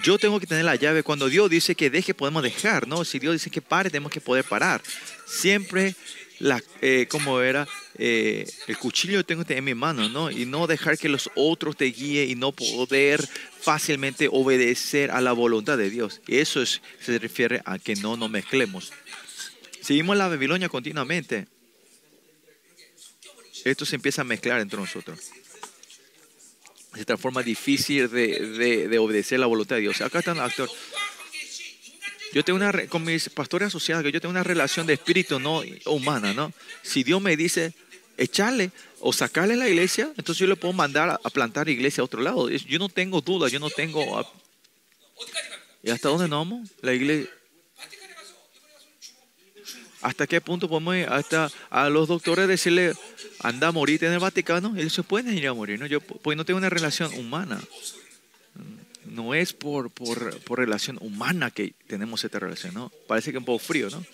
[0.03, 1.03] Yo tengo que tener la llave.
[1.03, 3.05] Cuando Dios dice que deje, podemos dejar, ¿no?
[3.05, 4.81] Si Dios dice que pare, tenemos que poder parar.
[5.25, 5.95] Siempre,
[6.39, 10.29] la, eh, como era, eh, el cuchillo tengo en mi mano, ¿no?
[10.31, 13.27] Y no dejar que los otros te guíen y no poder
[13.59, 16.21] fácilmente obedecer a la voluntad de Dios.
[16.27, 18.91] Eso es, se refiere a que no nos mezclemos.
[19.81, 21.47] Seguimos la Babilonia continuamente
[23.65, 25.19] esto se empieza a mezclar entre nosotros.
[26.93, 29.99] Se transforma difícil de, de, obedecer la voluntad de Dios.
[30.01, 30.69] Acá está el actor.
[32.31, 36.33] Yo tengo una, con mis pastores asociados, yo tengo una relación de espíritu no humana,
[36.33, 36.53] ¿no?
[36.83, 37.73] Si Dios me dice,
[38.17, 42.21] echarle o sacarle la iglesia, entonces yo le puedo mandar a, plantar iglesia a otro
[42.21, 42.49] lado.
[42.49, 44.25] Yo no tengo duda, yo no tengo...
[45.83, 46.69] ¿Y hasta dónde nos vamos?
[46.81, 47.29] La iglesia...
[50.05, 51.07] ¿Hasta qué punto podemos ir?
[51.09, 52.93] Hasta a los doctores decirle,
[53.39, 55.87] anda a morir en el Vaticano, ellos se pueden ir a morir, ¿no?
[55.87, 57.59] Yo pues no tengo una relación humana.
[59.05, 62.91] No es por, por, por relación humana que tenemos esta relación, ¿no?
[63.07, 64.05] Parece que es un poco frío, ¿no?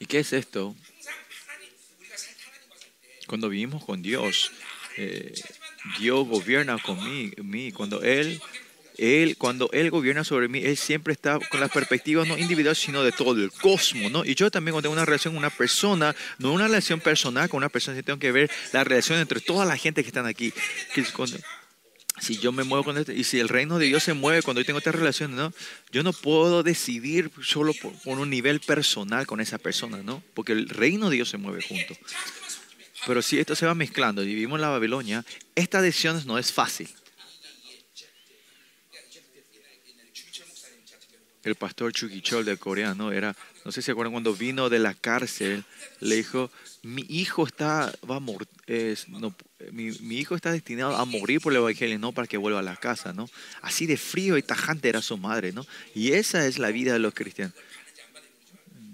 [0.00, 0.74] ¿Y qué es esto?
[3.28, 4.50] Cuando vivimos con Dios,
[4.96, 5.34] eh,
[5.98, 8.40] Dios gobierna con mí, Cuando Él
[8.98, 13.04] él, cuando Él gobierna sobre mí, Él siempre está con las perspectivas no individuales, sino
[13.04, 14.24] de todo el cosmos, ¿no?
[14.24, 17.58] Y yo también cuando tengo una relación con una persona, no una relación personal con
[17.58, 20.52] una persona, sino tengo que ver la relación entre toda la gente que están aquí.
[22.20, 24.60] si yo me muevo con esto, y si el reino de Dios se mueve cuando
[24.60, 25.52] yo tengo esta relación, ¿no?
[25.92, 30.24] Yo no puedo decidir solo por, por un nivel personal con esa persona, ¿no?
[30.34, 31.94] Porque el reino de Dios se mueve junto.
[33.06, 36.52] Pero si esto se va mezclando y vivimos en la Babilonia, esta decisión no es
[36.52, 36.88] fácil.
[41.48, 43.12] el pastor Chukichol de Corea, ¿no?
[43.12, 43.34] Era,
[43.64, 45.64] no sé si se acuerdan, cuando vino de la cárcel,
[46.00, 46.50] le dijo,
[46.82, 48.20] mi hijo está, va a
[49.08, 49.34] no,
[49.72, 52.62] mi, mi, hijo está destinado a morir por el evangelio, no para que vuelva a
[52.62, 53.28] la casa, ¿no?
[53.62, 55.66] Así de frío y tajante era su madre, ¿no?
[55.94, 57.54] Y esa es la vida de los cristianos.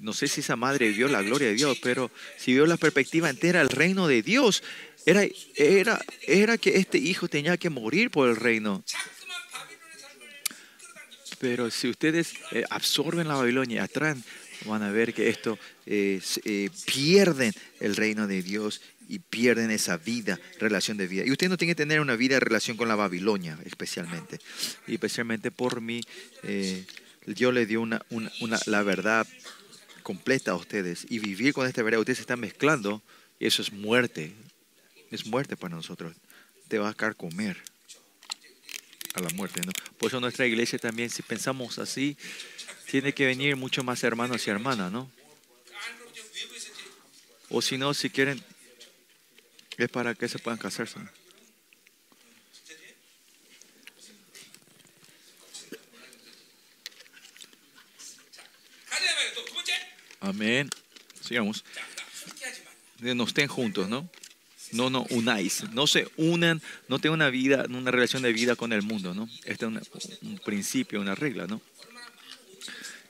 [0.04, 3.30] No sé si esa madre vio la gloria de Dios, pero si vio la perspectiva
[3.30, 4.62] entera del reino de Dios,
[5.06, 8.84] era, era, era que este hijo tenía que morir por el reino.
[11.40, 14.22] Pero si ustedes eh, absorben la Babilonia y atraen,
[14.66, 19.96] van a ver que esto eh, eh, pierden el reino de Dios y pierden esa
[19.96, 21.24] vida, relación de vida.
[21.24, 24.38] Y usted no tiene que tener una vida en relación con la Babilonia, especialmente.
[24.86, 26.02] Y especialmente por mí,
[27.26, 29.26] Dios le dio una, una, la verdad
[30.04, 31.04] completa a ustedes.
[31.08, 33.02] Y vivir con esta verdad, ustedes se están mezclando,
[33.40, 34.32] eso es muerte.
[35.10, 36.14] Es muerte para nosotros.
[36.68, 37.60] Te va a comer
[39.14, 39.60] a la muerte.
[39.64, 39.72] ¿no?
[39.98, 42.16] Por eso nuestra iglesia también, si pensamos así,
[42.88, 45.10] tiene que venir mucho más hermanos y hermanas, ¿no?
[47.48, 48.42] O si no, si quieren,
[49.76, 50.98] es para que se puedan casarse.
[60.24, 60.70] Amén.
[61.20, 61.64] Sigamos.
[63.00, 64.08] No estén juntos, ¿no?
[64.72, 65.64] No, no, unáis.
[65.72, 69.28] No se unan, no tengan una vida, una relación de vida con el mundo, ¿no?
[69.44, 71.60] Este es un, principio, una regla, ¿no?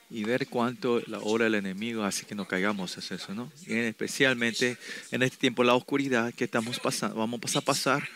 [0.09, 3.49] Y ver cuánto la obra del enemigo hace que nos caigamos es eso, ¿no?
[3.65, 4.77] Especialmente
[5.11, 8.07] en este tiempo, la oscuridad que estamos pasando, vamos a pasar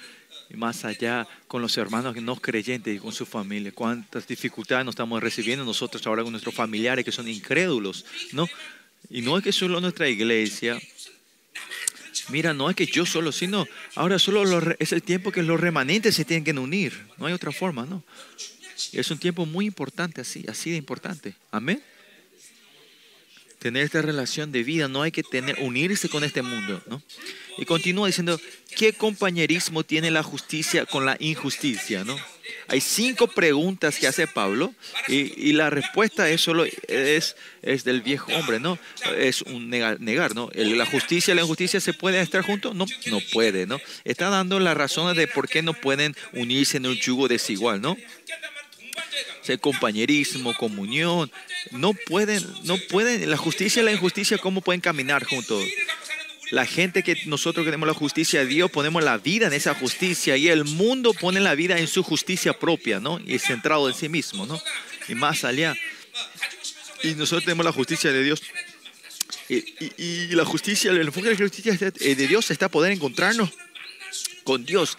[0.49, 3.71] y más allá con los hermanos no creyentes y con su familia.
[3.71, 8.47] Cuántas dificultades nos estamos recibiendo nosotros ahora con nuestros familiares que son incrédulos, ¿no?
[9.09, 10.79] Y no es que solo nuestra iglesia,
[12.29, 16.15] mira, no es que yo solo, sino ahora solo es el tiempo que los remanentes
[16.15, 17.07] se tienen que unir.
[17.17, 18.03] No hay otra forma, ¿no?
[18.93, 21.35] Es un tiempo muy importante, así, así de importante.
[21.51, 21.83] Amén.
[23.59, 27.03] Tener esta relación de vida, no hay que tener, unirse con este mundo, ¿no?
[27.57, 28.39] Y continúa diciendo,
[28.77, 32.17] ¿qué compañerismo tiene la justicia con la injusticia, no?
[32.67, 34.73] Hay cinco preguntas que hace Pablo
[35.07, 38.77] y, la respuesta es solo es, es, del viejo hombre, ¿no?
[39.17, 40.49] Es un negar, negar, ¿no?
[40.53, 43.79] La justicia y la injusticia se pueden estar juntos, no, no puede, ¿no?
[44.03, 47.97] Está dando las razones de por qué no pueden unirse en un yugo desigual, ¿no?
[49.41, 51.31] Ser compañerismo, comunión,
[51.71, 55.63] no pueden, no pueden, la justicia y la injusticia, ¿cómo pueden caminar juntos?
[56.51, 60.35] La gente que nosotros queremos la justicia de Dios, ponemos la vida en esa justicia
[60.35, 63.19] y el mundo pone la vida en su justicia propia, ¿no?
[63.25, 64.59] Y centrado en sí mismo, ¿no?
[65.07, 65.75] Y más allá.
[67.03, 68.41] Y nosotros tenemos la justicia de Dios.
[69.47, 73.49] Y, la justicia, el enfoque de la justicia de Dios está poder encontrarnos
[74.43, 74.97] con Dios.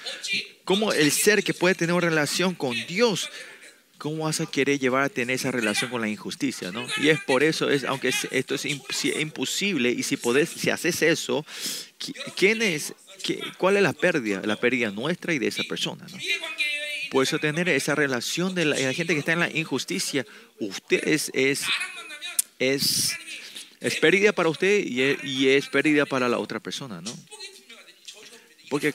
[0.65, 3.29] Como el ser que puede tener una relación con Dios
[4.01, 6.73] ¿cómo vas a querer llevar a tener esa relación con la injusticia?
[6.73, 6.85] ¿no?
[7.01, 11.47] Y es por eso, es, aunque esto es imposible, y si, haces eso,
[12.35, 12.95] ¿quién es,
[13.59, 14.41] ¿cuál es la pérdida?
[14.45, 16.05] La pérdida nuestra y de esa persona.
[16.11, 16.19] ¿no?
[17.11, 20.27] Por eso tener esa relación de la, gente que está en la injusticia,
[20.59, 21.65] usted es, es,
[22.59, 23.13] es,
[23.81, 27.01] es pérdida para usted y es, y es pérdida para la otra persona.
[27.03, 27.15] ¿no?
[28.71, 28.95] Porque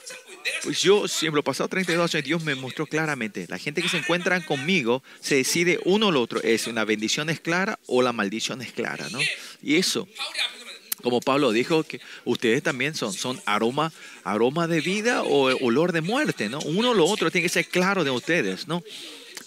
[0.63, 4.43] pues yo siempre, pasado 32 años, Dios me mostró claramente, la gente que se encuentra
[4.45, 8.61] conmigo se decide uno o el otro, es una bendición es clara o la maldición
[8.61, 9.19] es clara, ¿no?
[9.61, 10.07] Y eso,
[11.01, 13.91] como Pablo dijo, que ustedes también son, son aroma,
[14.23, 16.59] aroma de vida o olor de muerte, ¿no?
[16.59, 18.83] Uno o lo otro tiene que ser claro de ustedes, ¿no?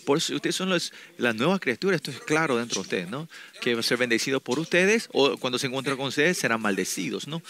[0.05, 3.29] Por eso ustedes son los, las nuevas criaturas, esto es claro dentro de ustedes, ¿no?
[3.61, 7.29] Que va a ser bendecido por ustedes o cuando se encuentran con ustedes serán maldecidos,
[7.29, 7.43] ¿no?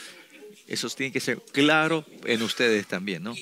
[0.68, 3.34] Eso tiene que ser claro en ustedes también, ¿no?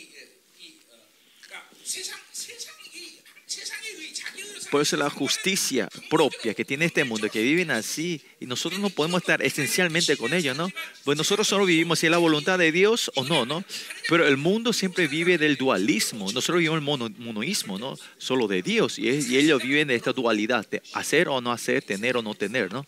[4.70, 8.90] Por eso la justicia propia que tiene este mundo, que viven así, y nosotros no
[8.90, 10.70] podemos estar esencialmente con ellos, ¿no?
[11.04, 13.64] Pues nosotros solo vivimos si es la voluntad de Dios o no, ¿no?
[14.08, 16.30] Pero el mundo siempre vive del dualismo.
[16.32, 17.96] Nosotros vivimos el mono, monoísmo, ¿no?
[18.18, 18.98] Solo de Dios.
[18.98, 22.34] Y, y, ellos viven de esta dualidad, de hacer o no hacer, tener o no
[22.34, 22.86] tener, ¿no?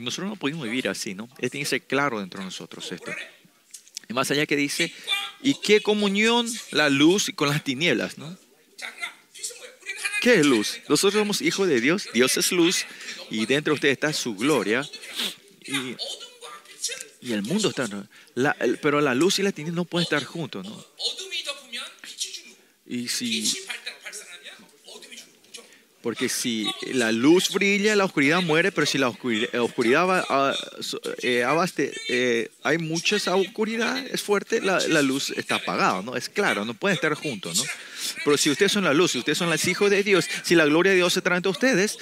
[0.00, 1.28] Nosotros no podemos vivir así, ¿no?
[1.38, 3.12] Tiene que ser claro dentro de nosotros esto.
[4.08, 4.92] Y más allá que dice,
[5.42, 8.36] ¿y qué comunión la luz con las tinieblas, no?
[10.20, 10.80] ¿Qué es luz?
[10.88, 12.84] Nosotros somos hijos de Dios, Dios es luz
[13.30, 14.88] y dentro de usted está su gloria.
[15.64, 15.96] Y,
[17.32, 17.88] el mundo está,
[18.82, 20.84] pero la luz y la tiniebla no pueden estar juntos, ¿no?
[22.86, 23.48] Y si
[26.02, 30.24] porque si la luz brilla, la oscuridad muere, pero si la oscuridad,
[31.22, 36.16] eh, abaste, eh, hay mucha oscuridad, es fuerte, la, luz está apagada, ¿no?
[36.16, 37.64] Es claro, no pueden estar juntos, ¿no?
[38.24, 40.64] Pero si ustedes son la luz, si ustedes son los hijos de Dios, si la
[40.64, 41.98] gloria de Dios se trae entre ustedes,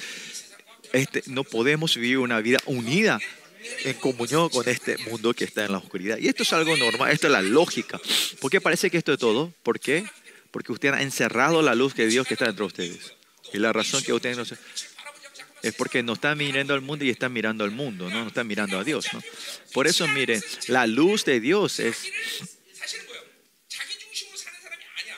[0.93, 3.19] este, no podemos vivir una vida unida
[3.83, 6.17] en comunión con este mundo que está en la oscuridad.
[6.17, 7.99] Y esto es algo normal, esto es la lógica.
[8.39, 9.53] ¿Por qué parece que esto es todo?
[9.61, 10.05] ¿Por qué?
[10.51, 13.18] Porque usted ha encerrado la luz de Dios que está dentro de ustedes.
[13.53, 14.57] Y la razón que ustedes no se,
[15.61, 18.21] es porque no están mirando al mundo y están mirando al mundo, ¿no?
[18.21, 19.07] no están mirando a Dios.
[19.13, 19.21] ¿no?
[19.73, 22.03] Por eso, miren, la luz de Dios es,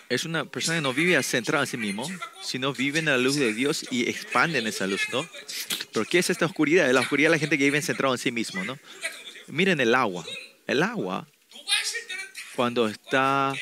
[0.10, 2.10] es una persona que no vive centrada en sí mismo,
[2.42, 5.28] sino vive en la luz de Dios y expanden esa luz, ¿no?
[5.94, 6.90] Pero ¿qué es esta oscuridad?
[6.92, 8.78] La oscuridad es la gente que vive centrada en sí mismo, ¿no?
[9.48, 10.26] Miren el agua.
[10.68, 11.28] El agua,
[12.56, 13.54] cuando está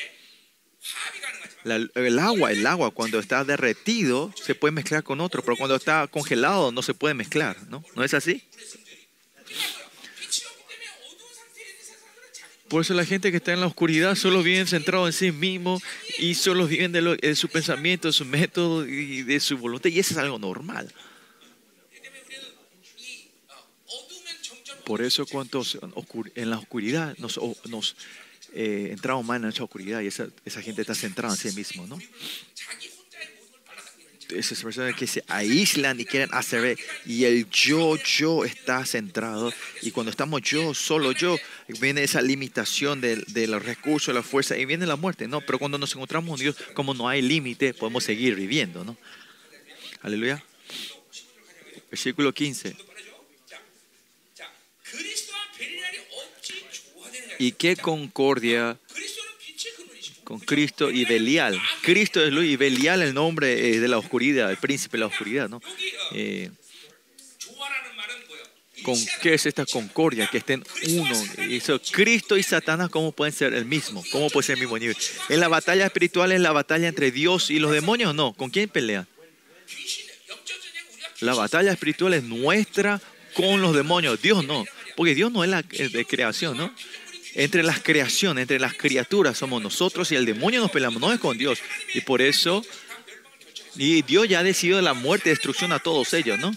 [1.64, 6.06] el agua, el agua cuando está derretido se puede mezclar con otro, pero cuando está
[6.06, 7.84] congelado no se puede mezclar, ¿no?
[7.94, 8.42] ¿No es así?
[12.70, 15.82] Por eso la gente que está en la oscuridad solo vive centrado en sí mismo
[16.18, 19.90] y solo viven de, su pensamiento, de su método y de su voluntad.
[19.90, 20.94] Y eso es algo normal.
[24.84, 25.64] Por eso cuando
[26.36, 27.96] en la oscuridad nos
[28.54, 31.98] eh, más en la oscuridad y esa, esa, gente está centrada en sí mismo, ¿no?
[34.28, 39.90] Esas personas que se aíslan y quieren hacer y el yo, yo está centrado y
[39.90, 41.36] cuando estamos yo, solo yo,
[41.80, 45.40] viene esa limitación de, de los recursos, la fuerza y viene la muerte, ¿no?
[45.40, 48.96] Pero cuando nos encontramos con Dios, como no hay límite, podemos seguir viviendo, ¿no?
[50.02, 50.42] Aleluya.
[51.90, 52.89] Versículo 15.
[57.40, 58.78] ¿Y qué concordia
[60.30, 61.60] con Cristo y Belial.
[61.82, 65.06] Cristo es luz y Belial el nombre eh, de la oscuridad, el príncipe de la
[65.06, 65.60] oscuridad, ¿no?
[66.12, 66.50] Eh,
[68.84, 70.28] ¿Con qué es esta concordia?
[70.28, 71.10] Que estén uno.
[71.48, 74.04] Eso, Cristo y Satanás, ¿cómo pueden ser el mismo?
[74.12, 74.96] ¿Cómo puede ser el mismo nivel?
[75.30, 78.32] En la batalla espiritual es la batalla entre Dios y los demonios, no.
[78.34, 79.08] ¿Con quién pelean?
[81.18, 83.00] La batalla espiritual es nuestra
[83.34, 84.22] con los demonios.
[84.22, 84.64] Dios no.
[84.96, 86.72] Porque Dios no es la de creación, ¿no?
[87.34, 91.20] Entre las creaciones, entre las criaturas somos nosotros y el demonio nos peleamos, no es
[91.20, 91.60] con Dios.
[91.94, 92.64] Y por eso,
[93.76, 96.52] y Dios ya ha decidido la muerte destrucción a todos ellos, ¿no?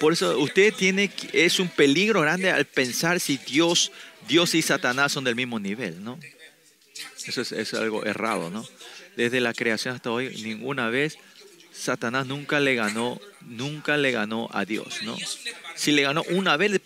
[0.00, 3.92] Por eso usted tiene, es un peligro grande al pensar si Dios,
[4.26, 6.18] Dios y Satanás son del mismo nivel, ¿no?
[7.26, 8.66] Eso es, es algo errado, ¿no?
[9.16, 11.18] Desde la creación hasta hoy, ninguna vez
[11.76, 15.16] Satanás nunca le ganó, nunca le ganó a Dios, ¿no?
[15.74, 16.80] Si le ganó una vez,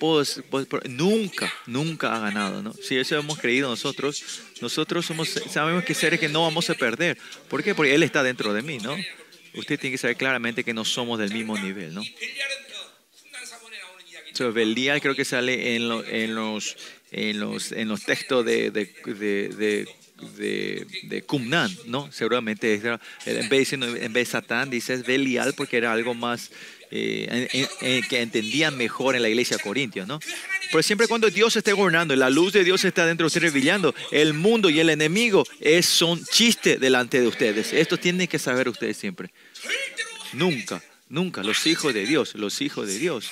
[0.88, 2.72] nunca, nunca ha ganado, ¿no?
[2.74, 7.16] Si eso hemos creído nosotros, nosotros somos, sabemos que seres que no vamos a perder.
[7.49, 7.74] ¿Por qué?
[7.74, 8.97] Porque Él está dentro de mí, ¿no?
[9.55, 12.03] Usted tiene que saber claramente que no somos del mismo nivel, ¿no?
[14.32, 16.76] So, Belial creo que sale en, en, los,
[17.11, 19.88] en, los, en los textos de, de, de, de,
[20.37, 22.11] de Cumnan, ¿no?
[22.12, 22.75] Seguramente
[23.27, 26.51] en vez, de, en vez de Satán dices Belial porque era algo más
[26.91, 30.18] eh, que entendían mejor en la iglesia corintia, ¿no?
[30.71, 33.53] Pero siempre cuando Dios esté gobernando y la luz de Dios está dentro de ustedes
[33.53, 37.73] brillando, el mundo y el enemigo es, son chistes delante de ustedes.
[37.73, 39.31] Esto tienen que saber ustedes siempre.
[40.33, 43.31] Nunca, nunca, los hijos de Dios, los hijos de Dios.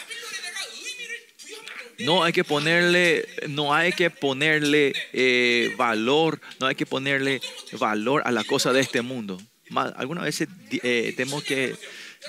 [1.99, 7.41] No hay que ponerle, no hay que ponerle eh, valor, no hay que ponerle
[7.73, 9.41] valor a la cosa de este mundo.
[9.75, 11.75] Algunas veces eh, tenemos que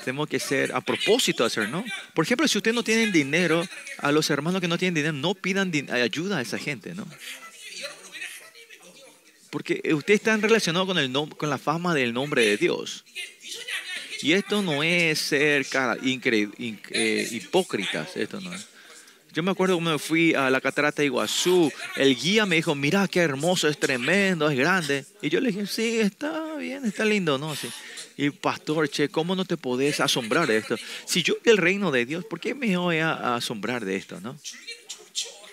[0.03, 1.83] tenemos que ser a propósito hacer, ¿no?
[2.13, 3.67] Por ejemplo, si ustedes no tienen dinero,
[3.97, 7.07] a los hermanos que no tienen dinero, no pidan ayuda a esa gente, ¿no?
[9.49, 13.03] Porque ustedes están relacionados con, el con la fama del nombre de Dios.
[14.21, 18.67] Y esto no es ser cara, eh, hipócritas, esto no es.
[19.39, 23.07] Yo me acuerdo cuando fui a la catarata de Iguazú, el guía me dijo, mira
[23.07, 25.05] qué hermoso, es tremendo, es grande.
[25.21, 27.55] Y yo le dije, sí, está bien, está lindo, ¿no?
[27.55, 27.69] Sí.
[28.17, 30.75] Y pastor, che, ¿cómo no te podés asombrar de esto?
[31.05, 34.19] Si yo vi el reino de Dios, ¿por qué me voy a asombrar de esto,
[34.19, 34.37] no?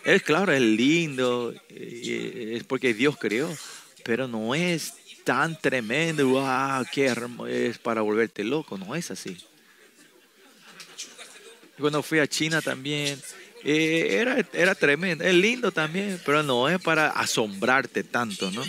[0.04, 3.56] Es claro, es lindo, es porque Dios creó,
[4.02, 9.36] pero no es tan tremendo, wow, qué hermoso, es para volverte loco, no es así.
[11.78, 13.22] Cuando fui a China también,
[13.68, 18.62] eh, era, era tremendo, es lindo también, pero no es para asombrarte tanto, ¿no?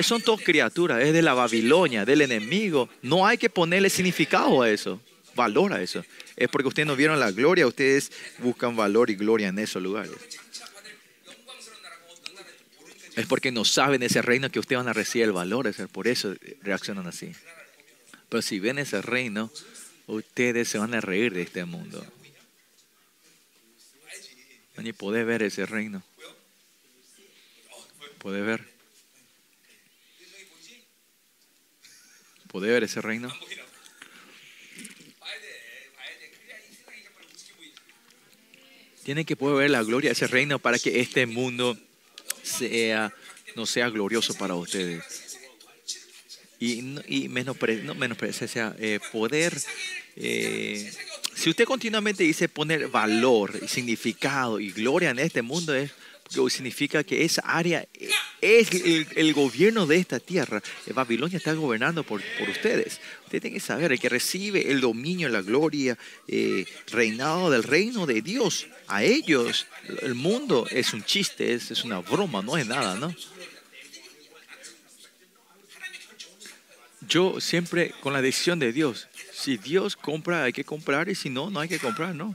[0.00, 2.90] Son todas criaturas, es de la Babilonia, del enemigo.
[3.00, 5.00] No hay que ponerle significado a eso,
[5.34, 6.04] valor a eso.
[6.36, 10.12] Es porque ustedes no vieron la gloria, ustedes buscan valor y gloria en esos lugares.
[13.16, 16.06] Es porque no saben ese reino que ustedes van a recibir el valor, es por
[16.06, 17.32] eso reaccionan así.
[18.28, 19.50] Pero si ven ese reino,
[20.06, 22.04] ustedes se van a reír de este mundo.
[24.76, 26.02] Ni puede ver ese reino.
[28.18, 28.64] Puede ver.
[32.48, 33.32] ¿Puede ver ese reino?
[39.04, 41.76] Tiene que poder ver la gloria de ese reino para que este mundo
[42.42, 43.12] sea,
[43.54, 45.38] no sea glorioso para ustedes.
[46.58, 49.54] Y, y menos, no, menos sea eh, poder.
[50.16, 50.90] Eh,
[51.34, 55.90] si usted continuamente dice poner valor, y significado y gloria en este mundo, es
[56.48, 57.86] significa que esa área
[58.40, 60.62] es el, gobierno de esta tierra.
[60.92, 63.00] Babilonia está gobernando por, por ustedes.
[63.24, 68.06] Ustedes tienen que saber, el que recibe el dominio, la gloria, eh, reinado del reino
[68.06, 69.66] de Dios, a ellos
[70.02, 73.14] el mundo es un chiste, es, es una broma, no es nada, ¿no?
[77.06, 79.08] Yo siempre con la decisión de Dios,
[79.44, 82.34] si Dios compra, hay que comprar y si no, no hay que comprar, ¿no?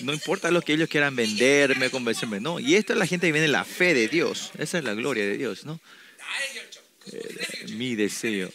[0.00, 2.60] No importa lo que ellos quieran venderme, convencerme, no.
[2.60, 4.52] Y esta es la gente que viene la fe de Dios.
[4.56, 5.80] Esa es la gloria de Dios, ¿no?
[7.10, 8.52] Eh, mi deseo.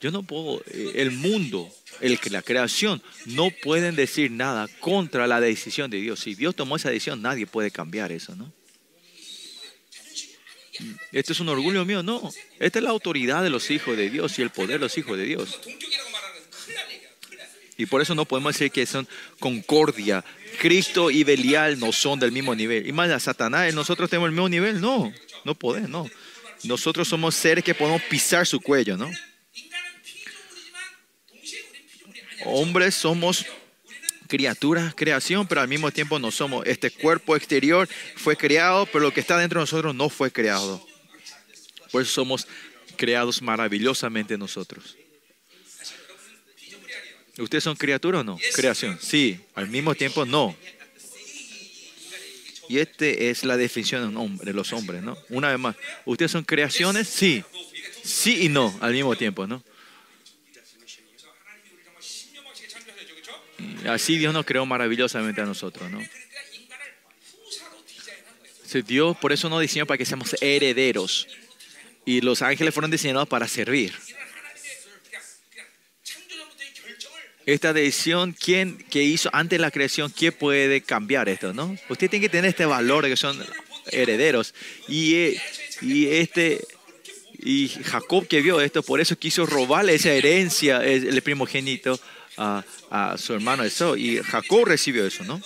[0.00, 1.68] yo no puedo, eh, el mundo,
[2.00, 6.20] el, la creación, no pueden decir nada contra la decisión de Dios.
[6.20, 8.52] Si Dios tomó esa decisión, nadie puede cambiar eso, ¿no?
[11.12, 12.02] ¿Esto es un orgullo mío?
[12.02, 12.32] No.
[12.58, 15.16] Esta es la autoridad de los hijos de Dios y el poder de los hijos
[15.16, 15.58] de Dios.
[17.78, 19.06] Y por eso no podemos decir que son
[19.38, 20.24] concordia.
[20.58, 22.86] Cristo y Belial no son del mismo nivel.
[22.86, 24.80] Y más a Satanás, nosotros tenemos el mismo nivel.
[24.80, 25.12] No,
[25.44, 26.10] no podemos, no.
[26.64, 29.10] Nosotros somos seres que podemos pisar su cuello, ¿no?
[32.44, 33.44] Hombres somos
[34.26, 36.66] criaturas, creación, pero al mismo tiempo no somos.
[36.66, 40.84] Este cuerpo exterior fue creado, pero lo que está dentro de nosotros no fue creado.
[41.90, 42.46] Por eso somos
[42.96, 44.96] creados maravillosamente nosotros.
[47.38, 48.38] ¿Ustedes son criatura o no?
[48.54, 48.98] Creación.
[49.00, 49.38] Sí.
[49.54, 50.56] Al mismo tiempo, no.
[52.68, 55.16] Y esta es la definición de los hombres, ¿no?
[55.28, 55.76] Una vez más.
[56.04, 57.08] ¿Ustedes son creaciones?
[57.08, 57.44] Sí.
[58.02, 59.62] Sí y no al mismo tiempo, ¿no?
[63.88, 66.00] Así Dios nos creó maravillosamente a nosotros, ¿no?
[68.82, 71.26] Dios por eso nos diseñó para que seamos herederos.
[72.04, 73.94] Y los ángeles fueron diseñados para servir.
[77.46, 80.10] Esta decisión, ¿quién que hizo antes la creación?
[80.10, 81.52] ¿Quién puede cambiar esto?
[81.52, 81.76] ¿no?
[81.88, 83.40] Usted tiene que tener este valor de que son
[83.86, 84.52] herederos.
[84.88, 85.42] Y, eh,
[85.80, 86.60] y, este,
[87.38, 92.00] y Jacob que vio esto, por eso quiso robarle esa herencia, el primogénito,
[92.36, 93.96] a, su hermano Esau.
[93.96, 95.40] Y Jacob recibió eso, ¿no?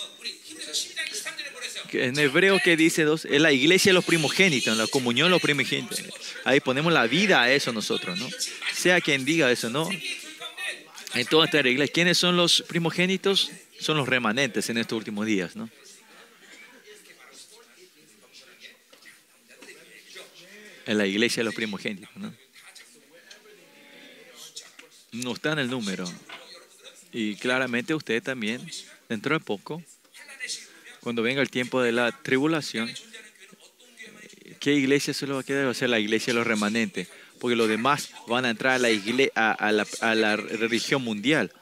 [1.93, 5.43] en hebreo que dice dos, es la iglesia de los primogénitos, la comunión de los
[5.43, 6.01] primogénitos.
[6.45, 8.29] Ahí ponemos la vida a eso nosotros, ¿no?
[8.73, 9.89] Sea quien diga eso, ¿no?
[11.15, 13.51] En toda esta iglesia, ¿quiénes son los primogénitos?
[13.79, 15.69] Son los remanentes en estos últimos días, ¿no?
[20.87, 22.33] En la iglesia de los primogénitos, ¿no?
[25.13, 26.05] No está en el número.
[27.13, 28.61] Y claramente usted también,
[29.09, 29.83] dentro de poco,
[31.01, 32.91] cuando venga el tiempo de la tribulación,
[34.61, 35.67] ¿qué iglesia solo va a quedar?
[35.67, 37.09] Va a ser la iglesia de los remanentes,
[37.41, 41.53] porque los demás van a entrar a la, iglesia, a, la, religión mundial.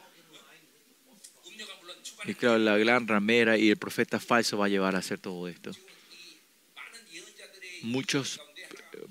[2.25, 5.49] Y claro, la gran ramera y el profeta falso va a llevar a hacer todo
[5.49, 5.71] esto.
[7.83, 8.41] Muchos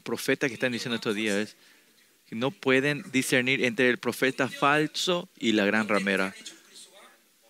[0.03, 1.55] profetas que están diciendo estos días
[2.31, 6.35] no pueden discernir entre el profeta falso y la gran ramera.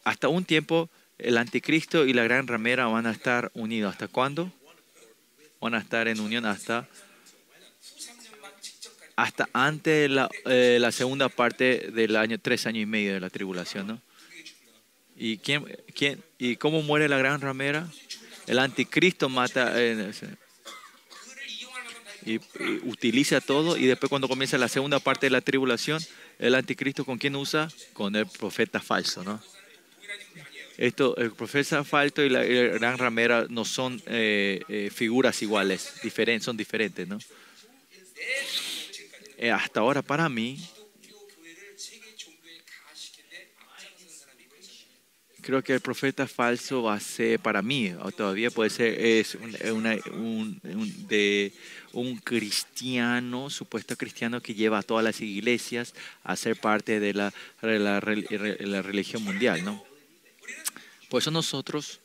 [0.04, 3.92] Hasta un tiempo el anticristo y la gran ramera van a estar unidos.
[3.92, 4.52] ¿Hasta cuándo?
[5.60, 6.88] Van a estar en unión hasta,
[9.16, 13.20] hasta antes de la, eh, la segunda parte del año, tres años y medio de
[13.20, 13.88] la tribulación.
[13.88, 14.02] ¿no?
[15.16, 15.66] ¿Y, quién,
[15.96, 17.88] quién, ¿Y cómo muere la gran ramera?
[18.46, 20.14] El anticristo mata eh,
[22.84, 26.02] utiliza todo y después cuando comienza la segunda parte de la tribulación,
[26.40, 27.70] el anticristo con quién usa?
[27.94, 29.42] Con el profeta falso, ¿no?
[30.78, 36.46] Esto, el profeta Falto y la, gran ramera no son eh, eh, figuras iguales, diferentes,
[36.46, 37.18] son diferentes, ¿no?
[39.40, 40.64] Eh, hasta ahora para mí,
[45.48, 49.36] creo que el profeta falso va a ser, para mí, todavía puede ser, es
[49.72, 50.60] una, un,
[51.08, 51.54] de
[51.94, 55.94] un cristiano, supuesto cristiano que lleva a todas las iglesias
[56.26, 59.82] a ser parte de la, la religión mundial, ¿no?
[61.10, 62.02] Por eso nosotros...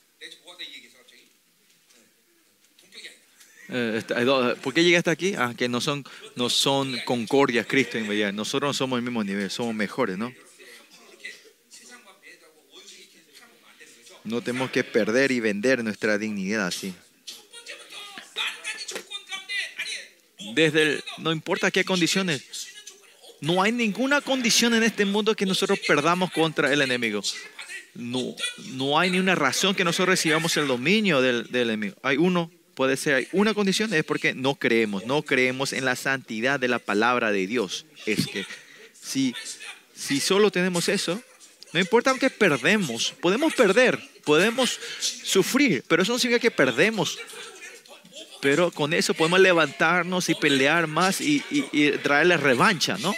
[3.70, 4.02] Eh,
[4.62, 5.34] ¿Por qué llegué hasta aquí?
[5.36, 6.04] Ah, que no son,
[6.36, 7.98] no son concordias Cristo
[8.32, 10.32] Nosotros no somos el mismo nivel, somos mejores, ¿no?
[14.24, 16.94] No tenemos que perder y vender nuestra dignidad así.
[20.54, 22.42] Desde no importa qué condiciones,
[23.40, 27.22] no hay ninguna condición en este mundo que nosotros perdamos contra el enemigo
[27.94, 28.34] no,
[28.72, 31.96] no hay ni una razón que nosotros recibamos el dominio del, enemigo.
[32.02, 35.96] Hay uno, puede ser, hay una condición, es porque no creemos, no creemos en la
[35.96, 37.86] santidad de la palabra de Dios.
[38.06, 38.46] Es que
[38.98, 39.34] si,
[39.94, 41.22] si solo tenemos eso,
[41.72, 47.18] no importa aunque perdemos, podemos perder, podemos sufrir, pero eso no significa que perdemos.
[48.40, 53.14] Pero con eso podemos levantarnos y pelear más y, y, y traerle revancha, ¿no?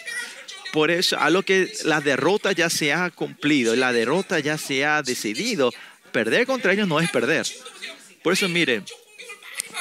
[0.73, 4.85] Por eso, a lo que la derrota ya se ha cumplido, la derrota ya se
[4.85, 5.73] ha decidido,
[6.13, 7.47] perder contra ellos no es perder.
[8.23, 8.85] Por eso, miren,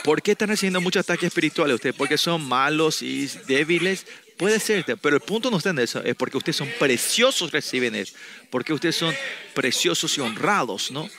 [0.04, 1.96] ¿por qué están haciendo muchos ataques espirituales ustedes?
[1.96, 4.06] ¿Porque son malos y débiles?
[4.44, 7.96] Puede ser, pero el punto no está en eso, es porque ustedes son preciosos, reciben
[7.96, 8.14] eso,
[8.50, 9.16] porque ustedes son
[9.54, 11.10] preciosos y honrados, ¿no?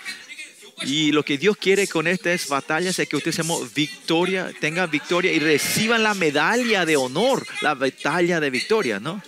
[0.83, 3.41] Y lo que Dios quiere con estas batallas es que ustedes
[3.75, 9.23] victoria, tengan victoria y reciban la medalla de honor, la batalla de victoria, ¿no?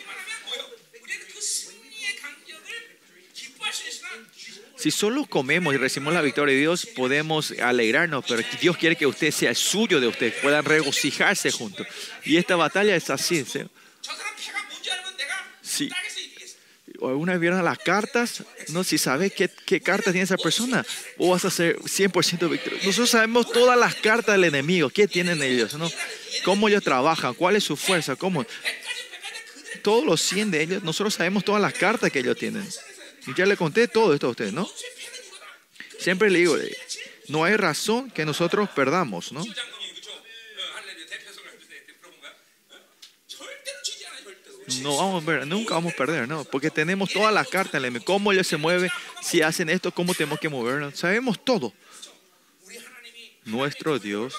[4.77, 9.07] Si solo comemos y recibimos la victoria de Dios, podemos alegrarnos, pero Dios quiere que
[9.07, 11.87] usted sea suyo de usted, puedan regocijarse juntos.
[12.27, 13.43] Y esta batalla es así.
[15.63, 15.91] Si
[17.03, 20.85] alguna vez vieron las cartas, no, si sabes qué, qué cartas tiene esa persona,
[21.19, 22.87] o vas a ser 100% victorioso.
[22.87, 25.91] Nosotros sabemos todas las cartas del enemigo, qué tienen ellos, ¿no?
[26.45, 28.47] cómo ellos trabajan, cuál es su fuerza, cómo.
[29.83, 32.67] Todos los 100 de ellos, nosotros sabemos todas las cartas que ellos tienen.
[33.27, 34.69] Y ya le conté todo esto a ustedes, ¿no?
[35.99, 36.57] Siempre le digo,
[37.29, 39.45] no hay razón que nosotros perdamos, ¿no?
[44.83, 46.45] No vamos a ver, nunca vamos a perder, ¿no?
[46.45, 48.91] Porque tenemos todas las cartas, cómo ellos se mueve,
[49.23, 50.99] si hacen esto, cómo tenemos que movernos.
[50.99, 51.73] Sabemos todo.
[53.45, 54.35] Nuestro Dios,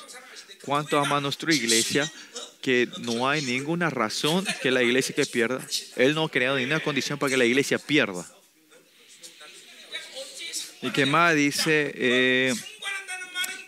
[0.63, 2.11] cuánto ama a nuestra iglesia,
[2.61, 5.65] que no hay ninguna razón que la iglesia que pierda.
[5.95, 8.25] Él no ha creado ninguna condición para que la iglesia pierda.
[10.81, 12.53] Y que más dice, eh,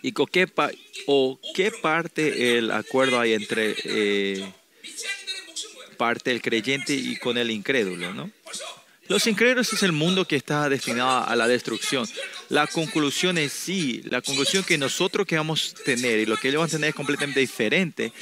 [0.01, 4.53] y qué parte el acuerdo hay entre eh,
[5.99, 8.31] parte del creyente y con el incrédulo, ¿no?
[9.09, 12.07] Los incrédulos es el mundo que está destinado a la destrucción.
[12.47, 16.49] La conclusión es sí, la conclusión que nosotros que vamos a tener y lo que
[16.49, 18.13] ellos van a tener es completamente diferente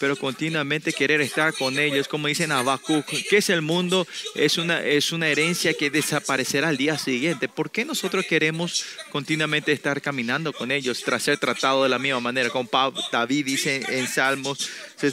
[0.00, 4.06] pero continuamente querer estar con ellos, como dicen Habacuc, ¿qué es el mundo?
[4.34, 7.48] Es una, es una herencia que desaparecerá al día siguiente.
[7.48, 12.20] ¿Por qué nosotros queremos continuamente estar caminando con ellos tras ser tratado de la misma
[12.20, 12.50] manera?
[12.50, 12.68] Como
[13.12, 14.68] David dice en Salmos,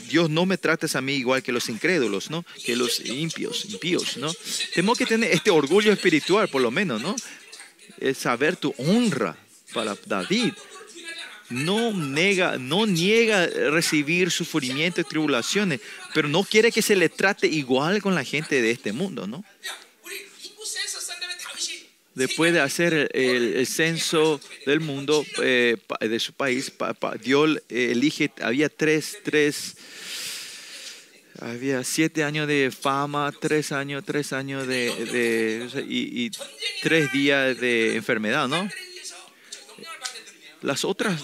[0.10, 2.46] Dios no me trates a mí igual que los incrédulos, ¿no?
[2.66, 4.32] Que los impios, impíos, ¿no?
[4.74, 7.16] Tenemos que tener este orgullo espiritual, por lo menos, ¿no?
[8.00, 9.36] Es saber tu honra
[9.74, 10.54] para David
[11.52, 15.82] no niega, no niega recibir sufrimiento y tribulaciones,
[16.14, 19.44] pero no quiere que se le trate igual con la gente de este mundo, ¿no?
[22.14, 26.72] Después de hacer el, censo del mundo, eh, de su país,
[27.24, 29.78] Dios eh, elige, había tres, tres,
[31.40, 36.32] había siete años de fama, tres años, tres años de, y, y
[36.82, 38.70] tres días de enfermedad, ¿no?
[40.62, 41.24] Las otras,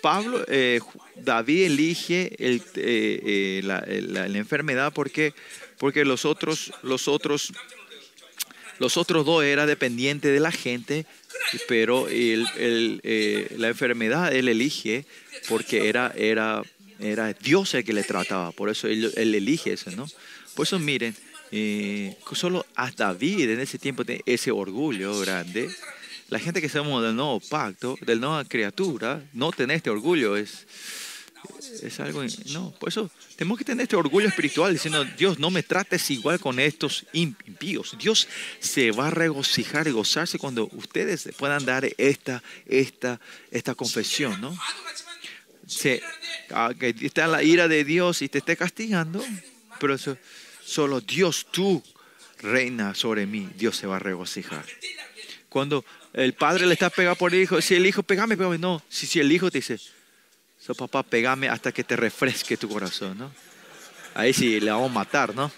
[0.00, 0.80] Pablo, eh,
[1.16, 3.20] David elige el, eh,
[3.56, 5.34] eh, la, enfermedad porque,
[5.78, 7.52] porque los otros, los otros,
[8.80, 11.06] los otros dos eran dependientes de la gente,
[11.68, 15.06] pero la enfermedad él elige
[15.48, 16.62] porque era, era,
[16.98, 20.08] era Dios el que le trataba, por eso él, elige eso, ¿no?
[20.56, 21.14] Por eso miren,
[22.32, 25.70] solo hasta David en ese tiempo ese orgullo grande
[26.32, 30.66] la gente que somos del nuevo pacto, del nueva criatura, no tener este orgullo es,
[31.82, 32.24] es algo,
[32.54, 36.40] no, por eso tenemos que tener este orgullo espiritual diciendo, Dios, no me trates igual
[36.40, 37.98] con estos impíos.
[37.98, 38.28] Dios
[38.60, 43.20] se va a regocijar y gozarse cuando ustedes puedan dar esta, esta,
[43.50, 44.58] esta confesión, ¿no?
[46.50, 49.22] Ah, que está la ira de Dios y te esté castigando,
[49.78, 50.16] pero eso,
[50.64, 51.82] solo Dios, tú
[52.40, 54.64] reina sobre mí, Dios se va a regocijar.
[55.50, 57.60] Cuando el padre le está pegando por el hijo.
[57.60, 58.58] Si el hijo, pegame, pegame.
[58.58, 59.78] No, si, si el hijo te dice,
[60.58, 63.32] so, papá, pegame hasta que te refresque tu corazón, ¿no?
[64.14, 65.50] Ahí sí le vamos a matar, ¿no?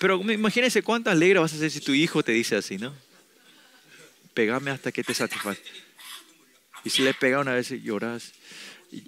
[0.00, 2.94] Pero imagínense cuánta alegre vas a ser si tu hijo te dice así, ¿no?
[4.34, 5.56] Pegame hasta que te satisfaga.
[6.84, 7.72] Y si le pega una vez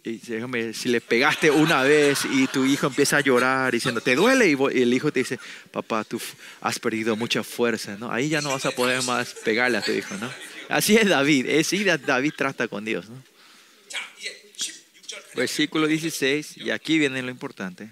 [0.05, 4.14] y y, si le pegaste una vez y tu hijo empieza a llorar diciendo, ¿te
[4.14, 4.49] duele?
[4.49, 5.39] Y, el hijo te dice,
[5.70, 6.20] papá, tú
[6.61, 8.11] has perdido mucha fuerza, ¿no?
[8.11, 10.30] Ahí ya no vas a poder más pegarle a tu hijo, ¿no?
[10.68, 13.22] Así es David, así David trata con Dios, ¿no?
[15.34, 17.91] Versículo 16, y aquí viene lo importante.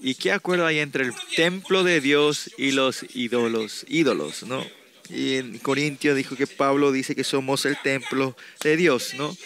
[0.00, 4.64] ¿Y qué acuerdo hay entre el templo de Dios y los ídolos, ídolos, no?
[5.08, 9.36] Y en Corintios dijo que Pablo dice que somos el templo de Dios, ¿no?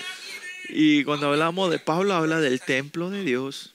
[0.72, 3.74] Y cuando hablamos de Pablo, habla del templo de Dios.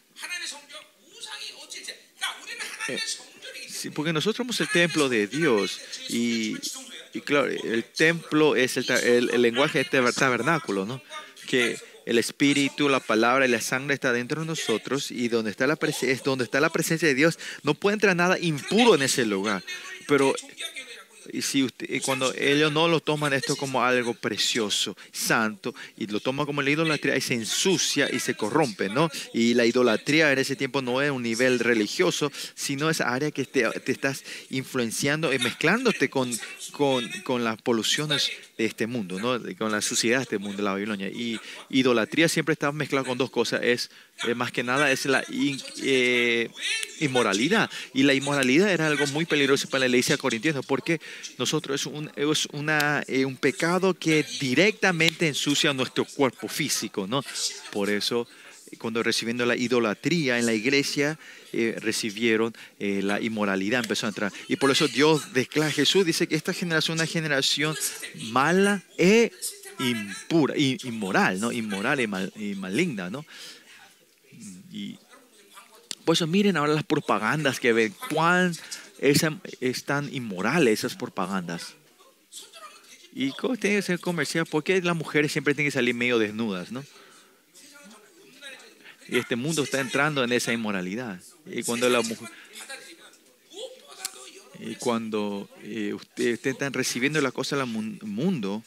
[3.68, 5.80] Sí, porque nosotros somos el templo de Dios.
[6.10, 6.56] Y,
[7.26, 11.02] claro, el templo es el, el, lenguaje de este tabernáculo, ¿no?
[11.48, 15.68] Que el espíritu, la palabra y la sangre está dentro de nosotros y donde está
[15.68, 19.26] la, es donde está la presencia de Dios no puede entrar nada impuro en ese
[19.26, 19.64] lugar.
[20.08, 20.36] Pero
[21.32, 26.19] y, si usted, cuando ellos no lo toman esto como algo precioso, santo, y lo
[26.19, 29.09] toman como la idolatría, y se ensucia y se corrompe, ¿no?
[29.34, 33.45] Y la idolatría en ese tiempo no es un nivel religioso, sino esa área que
[33.45, 36.32] te, te estás influenciando y mezclándote con,
[36.71, 39.39] con, con las poluciones de este mundo, ¿no?
[39.58, 41.10] con la suciedad de este mundo, la Babilonia.
[41.10, 41.39] Y
[41.70, 43.62] idolatría siempre está mezclada con dos cosas.
[43.64, 43.89] Es,
[44.28, 46.49] eh, más que nada, es la eh,
[46.99, 47.70] inmoralidad.
[47.93, 51.01] Y la inmoralidad era algo muy peligroso para la iglesia corintiana, porque
[51.38, 57.24] nosotros es, un, es una, eh, un pecado que directamente ensucia nuestro cuerpo físico, ¿no?
[57.72, 58.28] Por eso
[58.76, 61.17] cuando recibiendo la idolatría en la iglesia,
[61.53, 64.34] eh, recibieron eh, la inmoralidad, empezó a entrar.
[64.47, 67.76] Y por eso Dios declara, Jesús dice que esta generación es una generación
[68.32, 69.32] mala e
[69.80, 71.51] impura, inmoral, ¿no?
[71.51, 73.26] Inmoral y, maligna, ¿no?
[74.71, 74.97] Y
[76.03, 78.55] por eso miren ahora las propagandas que ven, cuán
[78.99, 81.76] están inmorales esas propagandas.
[83.13, 84.45] ¿Y cómo tiene que ser comercial?
[84.45, 86.84] Porque las mujeres siempre tienen que salir medio desnudas, ¿no?
[89.08, 91.20] Y este mundo está entrando en esa inmoralidad.
[91.45, 92.30] Y cuando la mujer,
[94.60, 98.64] y cuando eh, ustedes están recibiendo la cosa del mundo,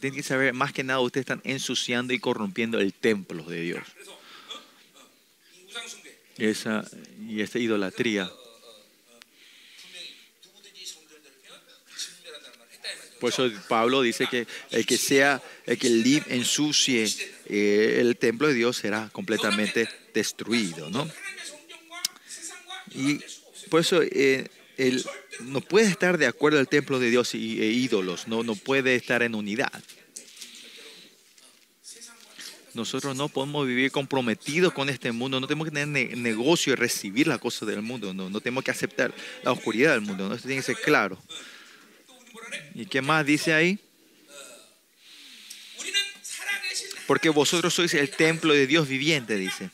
[0.00, 3.82] tienen que saber, más que nada, ustedes están ensuciando y corrompiendo el templo de Dios.
[6.38, 6.84] Esa,
[7.28, 8.30] y esa idolatría.
[13.22, 17.06] Por eso Pablo dice que el que sea, el que ensucie
[17.46, 21.08] eh, el templo de Dios será completamente destruido, ¿no?
[22.92, 23.20] Y
[23.70, 25.04] por eso eh, él
[25.42, 28.96] no puede estar de acuerdo al templo de Dios y, e ídolos, no, no puede
[28.96, 29.70] estar en unidad.
[32.74, 37.28] Nosotros no podemos vivir comprometidos con este mundo, no tenemos que tener negocio y recibir
[37.28, 39.14] las cosas del mundo, no, no tenemos que aceptar
[39.44, 40.34] la oscuridad del mundo, ¿no?
[40.34, 41.22] esto tiene que ser claro.
[42.74, 43.78] ¿Y qué más dice ahí?
[47.06, 49.70] Porque vosotros sois el templo de Dios viviente, dice.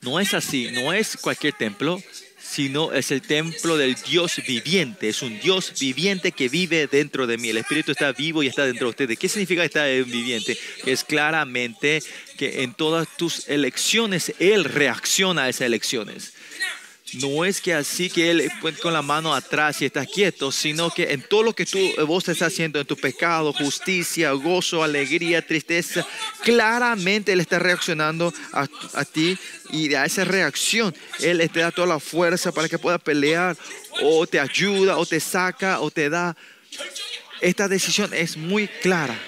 [0.00, 2.00] No es así, no es cualquier templo,
[2.40, 5.08] sino es el templo del Dios viviente.
[5.08, 7.50] Es un Dios viviente que vive dentro de mí.
[7.50, 9.18] El Espíritu está vivo y está dentro de ustedes.
[9.18, 10.56] ¿Qué significa estar viviente?
[10.84, 12.02] Que es claramente
[12.36, 16.32] que en todas tus elecciones Él reacciona a esas elecciones.
[17.14, 18.50] No es que así que Él
[18.82, 22.28] con la mano atrás y estás quieto, sino que en todo lo que tú, vos
[22.28, 26.06] estás haciendo, en tu pecado, justicia, gozo, alegría, tristeza,
[26.42, 29.38] claramente Él está reaccionando a, a ti
[29.70, 33.56] y a esa reacción Él te da toda la fuerza para que puedas pelear
[34.02, 36.36] o te ayuda o te saca o te da.
[37.40, 39.18] Esta decisión es muy clara.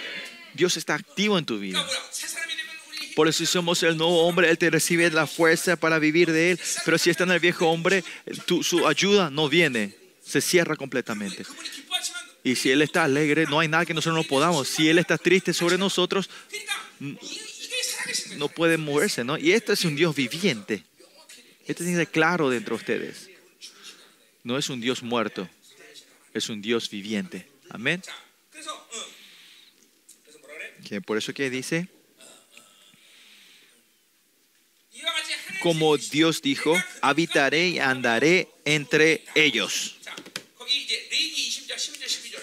[0.54, 1.84] Dios está activo en tu vida.
[3.14, 6.52] Por eso si somos el nuevo hombre, Él te recibe la fuerza para vivir de
[6.52, 6.60] Él.
[6.84, 8.04] Pero si está en el viejo hombre,
[8.62, 9.94] su ayuda no viene,
[10.24, 11.44] se cierra completamente.
[12.42, 14.68] Y si Él está alegre, no hay nada que nosotros no podamos.
[14.68, 16.30] Si Él está triste sobre nosotros,
[18.36, 19.36] no puede moverse, ¿no?
[19.36, 20.84] Y este es un Dios viviente.
[21.66, 23.30] Este tiene claro dentro de ustedes.
[24.42, 25.48] No es un Dios muerto,
[26.32, 27.46] es un Dios viviente.
[27.68, 28.02] Amén.
[31.06, 31.88] por eso que dice,
[35.60, 39.96] como Dios dijo, habitaré y andaré entre ellos.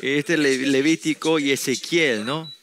[0.01, 2.53] Este Levítico y Ezequiel, ¿no?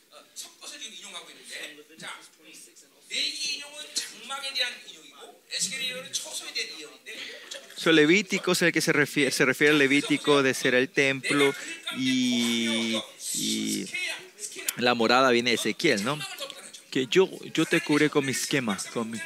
[7.76, 11.54] So, Levítico es el que se refiere, se refiere al Levítico de ser el templo
[11.98, 12.96] y,
[14.76, 16.18] la morada viene de Ezequiel, ¿no?
[16.90, 19.18] Que yo, yo te curé con mi esquema, con mi,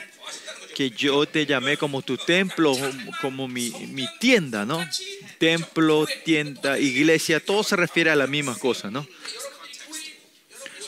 [0.78, 2.72] que yo te llamé como tu templo,
[3.20, 4.88] como mi, mi, tienda, ¿no?
[5.36, 9.04] Templo, tienda, iglesia, todo se refiere a la misma cosa, ¿no?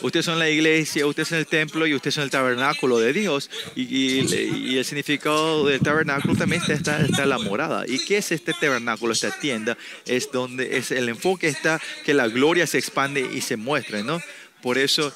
[0.01, 3.51] Ustedes son la iglesia, ustedes son el templo y ustedes son el tabernáculo de Dios.
[3.75, 7.85] Y, el significado del tabernáculo también está, está, la morada.
[7.89, 9.77] ¿Y qué es este tabernáculo, esta tienda?
[10.07, 14.23] Es donde es el enfoque está que la gloria se expande y se muestre, ¿no?
[14.63, 15.13] Por eso,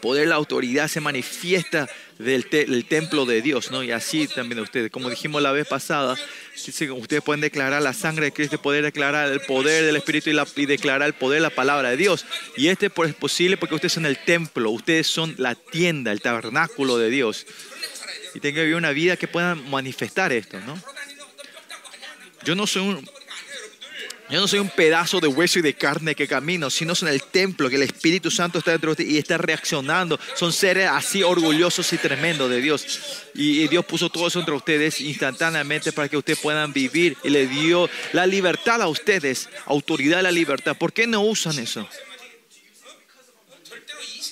[0.00, 1.86] poder, la autoridad se manifiesta
[2.18, 3.82] del, templo de Dios, ¿no?
[3.82, 6.16] Y así también ustedes, como dijimos la vez pasada,
[6.54, 11.08] ustedes pueden declarar la sangre de Cristo, poder declarar el poder del Espíritu y, declarar
[11.08, 12.24] el poder de la palabra de Dios.
[12.56, 16.98] Y este es posible porque ustedes son el templo, ustedes son la tienda, el tabernáculo
[16.98, 17.46] de Dios.
[18.34, 20.80] Y tengan que vivir una vida que puedan manifestar esto, ¿no?
[22.44, 23.08] Yo no soy un,
[24.34, 27.22] yo no soy un pedazo de hueso y de carne que camino, sino son el
[27.22, 30.18] templo, que el Espíritu Santo está dentro de y está reaccionando.
[30.34, 33.28] Son seres así orgullosos y tremendos de Dios.
[33.36, 37.16] Y, Dios puso todo eso entre ustedes instantáneamente para que ustedes puedan vivir.
[37.22, 40.76] Y le dio la libertad a ustedes, autoridad a la libertad.
[40.76, 41.88] ¿Por qué no usan eso?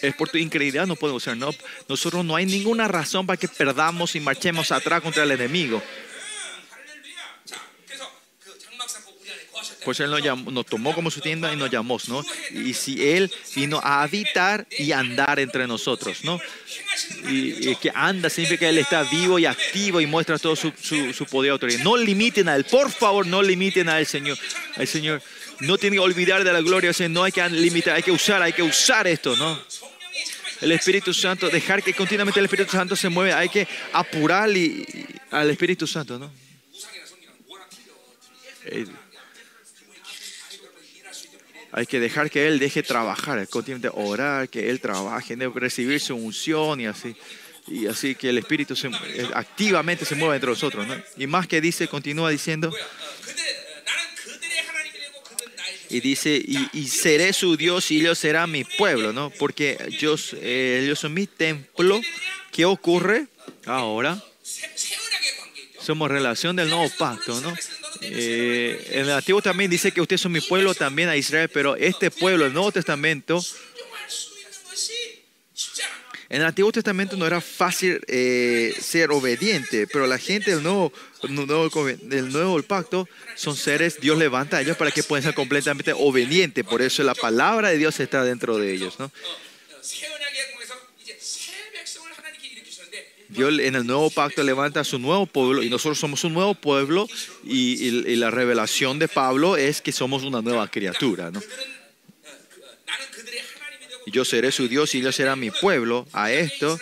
[0.03, 1.37] es por tu incredulidad no podemos usar.
[1.37, 1.51] No,
[1.89, 5.81] nosotros no hay ninguna razón para que perdamos y marchemos atrás contra el enemigo.
[9.85, 12.25] Pues Él nos, tomó como su tienda y nos llamó, ¿no?
[12.51, 16.41] Y si Él vino a habitar y andar entre nosotros, ¿no?
[17.29, 20.73] Y, que anda significa que Él está vivo y activo y muestra todo su,
[21.31, 21.83] poder y autoridad.
[21.83, 24.39] No limiten a Él, por favor, no limiten a Él, Señor.
[24.77, 25.23] Al Señor.
[25.61, 27.11] No tienen que olvidar de la gloria, Señor.
[27.11, 29.61] No hay que limitar, hay que usar, hay que usar esto, ¿no?
[30.63, 34.49] el Espíritu Santo, dejar que continuamente el Espíritu Santo se mueva, hay que apurar
[35.31, 36.31] al Espíritu Santo, ¿no?
[41.73, 46.81] Hay que dejar que Él deje trabajar, continuamente orar, que Él trabaje, recibir su unción
[46.81, 47.17] y así.
[47.67, 50.87] Y así que el Espíritu se, eh, activamente se mueve entre nosotros.
[50.87, 50.95] ¿no?
[51.17, 52.73] Y más que dice, continúa diciendo,
[55.89, 59.29] y dice, y, y, seré su Dios y ellos serán mi pueblo, ¿no?
[59.29, 62.01] Porque ellos, eh, ellos son mi templo.
[62.51, 63.27] ¿Qué ocurre
[63.67, 64.23] ahora?
[65.79, 67.55] Somos relación del nuevo pacto, ¿no?
[68.03, 71.77] Eh, en el Antiguo también dice que ustedes son mi pueblo también a Israel, pero
[71.77, 73.43] este pueblo, el Nuevo Testamento,
[76.33, 80.93] en el Antiguo Testamento no era fácil eh, ser obediente, pero la gente del nuevo,
[82.63, 87.03] pacto son seres, Dios levanta a ellos para que puedan ser completamente obedientes, por eso
[87.03, 88.99] la palabra de Dios está dentro de ellos.
[88.99, 89.13] ¿no?
[93.33, 96.55] Dios en el nuevo pacto levanta a su nuevo pueblo y nosotros somos un nuevo
[96.55, 97.09] pueblo
[97.45, 101.31] y, la revelación de Pablo es que somos una nueva criatura.
[101.31, 101.41] ¿no?
[104.07, 106.07] Yo seré su Dios y ellos serán mi pueblo.
[106.13, 106.79] A esto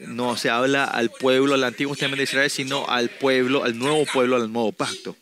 [0.00, 4.04] no se habla al pueblo, al Antiguo Testamento de Israel, sino al pueblo, al nuevo
[4.06, 5.16] pueblo, al nuevo pacto.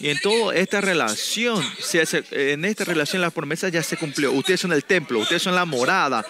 [0.00, 1.64] Y en toda esta relación,
[2.30, 4.32] en esta relación las promesas ya se cumplió.
[4.32, 6.26] Ustedes son el templo, ustedes son la morada,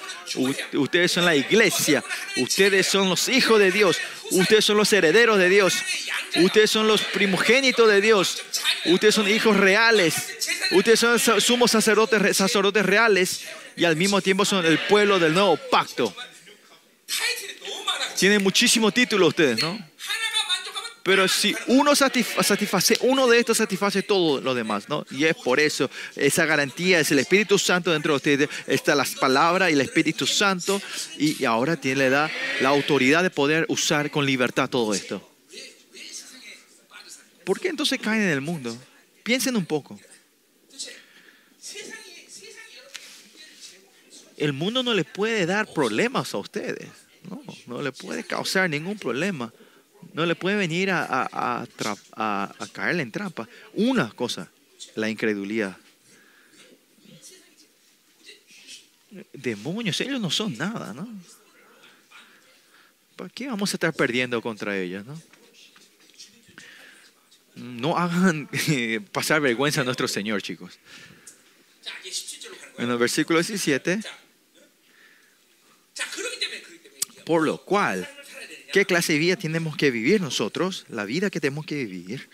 [0.75, 2.05] ustedes son la iglesia,
[2.37, 3.99] ustedes son los hijos de Dios,
[4.31, 5.75] ustedes son los herederos de Dios,
[6.37, 8.43] ustedes son los primogénitos de Dios,
[8.87, 10.15] ustedes son hijos reales,
[10.73, 13.41] ustedes son sumos sacerdotes, sacerdotes reales
[13.77, 16.15] y al mismo tiempo son el pueblo del nuevo pacto.
[18.19, 19.94] Tienen muchísimos títulos ustedes, ¿no?
[21.05, 25.05] Pero si uno satisface, uno de estos satisface todo lo demás, ¿no?
[25.11, 29.15] Y es por eso, esa garantía es el Espíritu Santo dentro de ustedes, está las
[29.15, 30.81] palabras y el Espíritu Santo,
[31.19, 32.31] y, ahora tiene, la
[32.63, 35.31] autoridad de poder usar con libertad todo esto.
[37.45, 38.75] ¿Por qué entonces caen en el mundo?
[39.23, 40.01] Piensen un poco.
[44.39, 46.89] El mundo no le puede dar problemas a ustedes.
[47.29, 49.53] No, no le puede causar ningún problema.
[50.13, 53.49] No le puede venir a, a, caerle en trampa.
[53.73, 54.51] Una cosa,
[54.95, 55.77] la incredulidad.
[59.33, 61.09] Demonios, ellos no son nada, ¿no?
[63.17, 65.21] ¿Para qué vamos a estar perdiendo contra ellos, no?
[67.55, 70.79] No hagan eh, pasar vergüenza a nuestro Señor, chicos.
[72.79, 74.01] En el versículo 17.
[77.25, 78.09] Por lo cual,
[78.75, 80.85] ¿Qué clase de vida tenemos que vivir nosotros?
[80.89, 82.29] La vida que tenemos que vivir.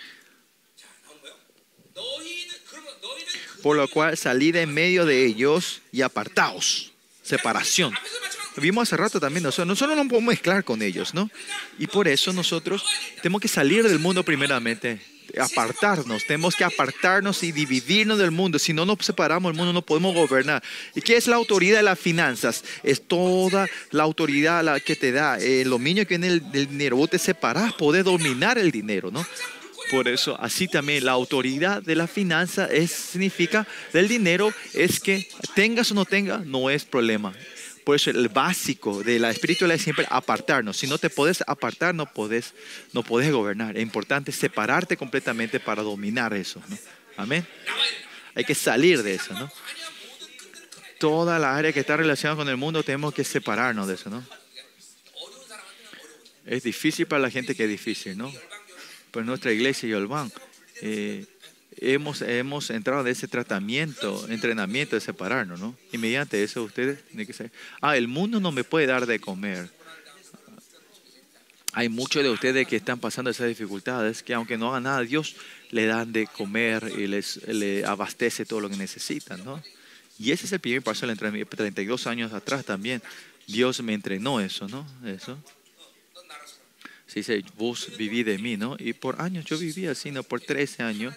[3.62, 6.94] Por lo cual salid en medio de ellos y apartaos.
[7.22, 7.92] Separación.
[8.56, 9.66] Vimos hace rato también nosotros.
[9.66, 11.30] Nosotros no podemos mezclar con ellos, ¿no?
[11.78, 12.86] Y por eso nosotros
[13.16, 14.98] tenemos que salir del mundo primeramente
[15.38, 18.58] apartarnos, tenemos que apartarnos y dividirnos del mundo.
[18.58, 20.62] Si no nos separamos del mundo, no podemos gobernar.
[20.94, 22.64] ¿Y qué es la autoridad de las finanzas?
[22.82, 26.96] Es toda la autoridad la que te da, el dominio que viene del, del dinero.
[26.96, 29.24] Vos te separás, podés dominar el dinero, ¿no?
[29.90, 35.28] Por eso, así también la autoridad de la finanza es, significa del dinero es que
[35.56, 37.32] tengas o no tengas, no es problema.
[37.90, 40.76] Por eso el básico de la espiritualidad es siempre apartarnos.
[40.76, 42.54] Si no te podés apartar, no podés,
[42.92, 43.76] no podés gobernar.
[43.76, 46.62] Es importante separarte completamente para dominar eso.
[47.16, 47.44] Amén.
[48.36, 49.34] Hay que salir de eso.
[49.34, 49.50] ¿no?
[51.00, 54.08] Toda la área que está relacionada con el mundo tenemos que separarnos de eso.
[54.08, 54.24] ¿no?
[56.46, 58.32] Es difícil para la gente que es difícil, ¿no?
[59.10, 60.08] Pero nuestra iglesia y el
[60.80, 61.26] eh,
[61.80, 65.76] hemos, hemos entrado de ese tratamiento, entrenamiento de separarnos, ¿no?
[65.92, 69.18] Y mediante eso ustedes tienen que saber, ah, el mundo no me puede dar de
[69.18, 69.70] comer.
[71.72, 75.36] Hay muchos de ustedes que están pasando esas dificultades, que aunque no hagan nada, Dios
[75.70, 79.62] le dan de comer y les le abastece todo lo que necesitan, ¿no?
[80.18, 81.56] Y ese es el primer paso del entrenamiento.
[81.56, 83.00] 32 años atrás también,
[83.46, 84.86] Dios me entrenó eso, ¿no?
[85.06, 85.38] Eso.
[87.06, 88.76] Se dice, vos viví de mí, ¿no?
[88.78, 90.22] Y por años yo viví así, ¿no?
[90.22, 91.14] Por 13 años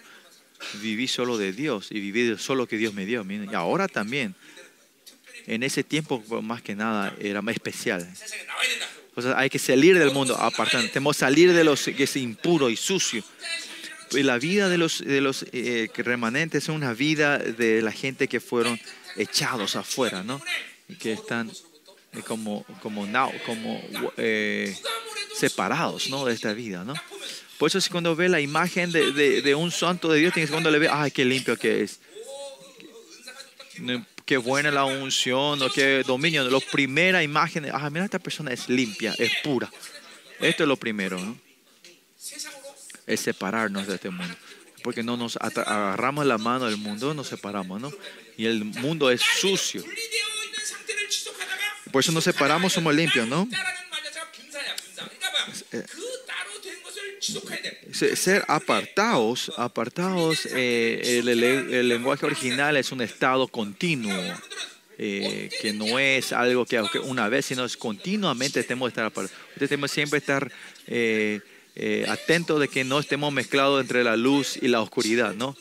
[0.80, 3.24] viví solo de Dios y viví solo que Dios me dio.
[3.28, 4.34] Y ahora también,
[5.46, 8.08] en ese tiempo pues, más que nada era más especial.
[9.14, 10.88] O sea, hay que salir del mundo, apartando.
[10.88, 13.22] Tenemos que salir de los que es impuro y sucio.
[14.10, 18.28] Y la vida de los, de los eh, remanentes es una vida de la gente
[18.28, 18.78] que fueron
[19.16, 20.40] echados afuera, ¿no?
[20.88, 21.50] Y que están
[22.12, 23.82] eh, como, como, now, como
[24.16, 24.76] eh,
[25.36, 26.24] separados, ¿no?
[26.24, 26.94] De esta vida, ¿no?
[27.64, 30.50] Por eso, si cuando ve la imagen de, de, de un santo de Dios, tienes
[30.50, 31.98] cuando le ve, ay, qué limpio que es.
[34.26, 36.44] Qué buena la unción, o qué dominio.
[36.44, 39.70] La primera imagen, ah, mira, esta persona es limpia, es pura.
[40.40, 41.38] Esto es lo primero, ¿no?
[43.06, 44.36] Es separarnos de este mundo.
[44.82, 47.90] Porque no nos agarramos la mano del mundo, nos separamos, ¿no?
[48.36, 49.82] Y el mundo es sucio.
[51.90, 53.48] Por eso nos separamos, somos limpios, ¿no?
[55.72, 55.82] Eh,
[57.92, 64.12] ser apartados, apartados, eh, el, el- lenguaje original es un estado continuo,
[64.98, 69.38] eh, que no es algo que una vez, sino es continuamente tenemos que estar apartados.
[69.58, 70.50] Tenemos siempre estar
[70.86, 71.40] eh,
[71.76, 75.56] eh, atentos de que no estemos mezclados entre la luz y la oscuridad, ¿no?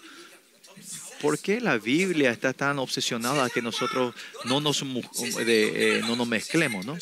[1.22, 4.84] ¿Por qué la Biblia está tan obsesionada que nosotros no nos,
[5.46, 6.98] de, eh, no nos mezclemos, ¿no?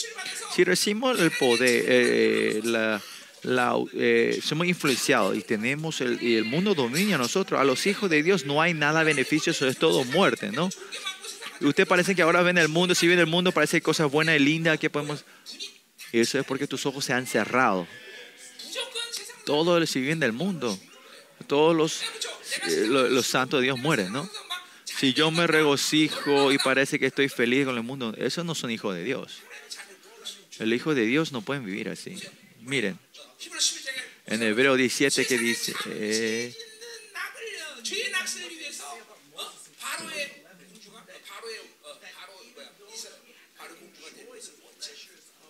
[0.56, 3.02] Si recibimos el poder, eh, la,
[3.44, 7.60] la, eh, somos influenciados y tenemos el, y el mundo domina a nosotros.
[7.60, 10.70] A los hijos de Dios no hay nada beneficioso, es todo muerte, ¿no?
[11.60, 14.36] Y ustedes parecen que ahora ven el mundo, si ven el mundo parece cosas buenas
[14.36, 15.26] y lindas que podemos...
[16.12, 17.88] Y eso es porque tus ojos se han cerrado.
[19.46, 20.78] Todo el si del mundo,
[21.48, 22.02] todos los,
[22.68, 24.30] eh, los, los, santos de Dios mueren, ¿no?
[24.86, 28.72] Si yo me regocijo y parece que estoy feliz con el mundo, esos no son
[28.72, 29.42] hijos de Dios.
[30.60, 32.18] El hijo de Dios no pueden vivir así.
[32.62, 33.00] Miren,
[34.28, 35.74] en Hebreo 17 que dice,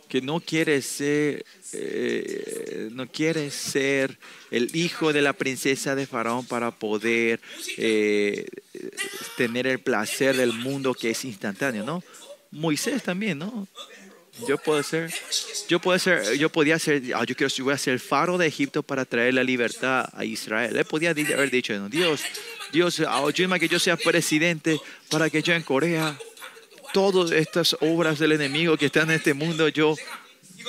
[0.09, 4.17] que no quiere ser eh, no quiere ser
[4.49, 7.39] el hijo de la princesa de Faraón para poder
[7.77, 8.45] eh,
[9.37, 12.03] tener el placer del mundo que es instantáneo, ¿no?
[12.51, 13.69] Moisés también, ¿no?
[14.47, 15.13] Yo puedo ser,
[15.67, 18.37] yo puedo ser, yo podía ser, ah, yo quiero, yo voy a ser el faro
[18.37, 20.75] de Egipto para traer la libertad a Israel.
[20.75, 22.21] Él podía haber dicho, no, Dios,
[22.71, 24.79] Dios, ah, ayúdame que yo sea presidente
[25.09, 26.17] para que yo en Corea
[26.93, 29.95] todas estas obras del enemigo que están en este mundo, yo,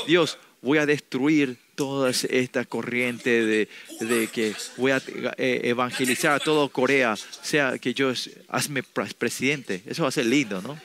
[0.07, 3.69] Dios, voy a destruir toda esta corriente de,
[4.01, 5.03] de que voy a
[5.37, 8.13] eh, evangelizar a todo Corea, sea que yo,
[8.49, 9.83] hazme pre- presidente.
[9.87, 10.79] Eso va a ser lindo, ¿no?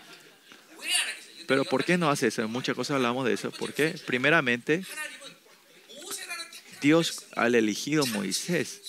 [1.48, 2.48] Pero ¿por qué no hace eso?
[2.48, 3.52] Muchas cosas hablamos de eso.
[3.52, 3.96] ¿Por qué?
[4.06, 4.86] Primeramente,
[6.82, 8.82] Dios al elegido Moisés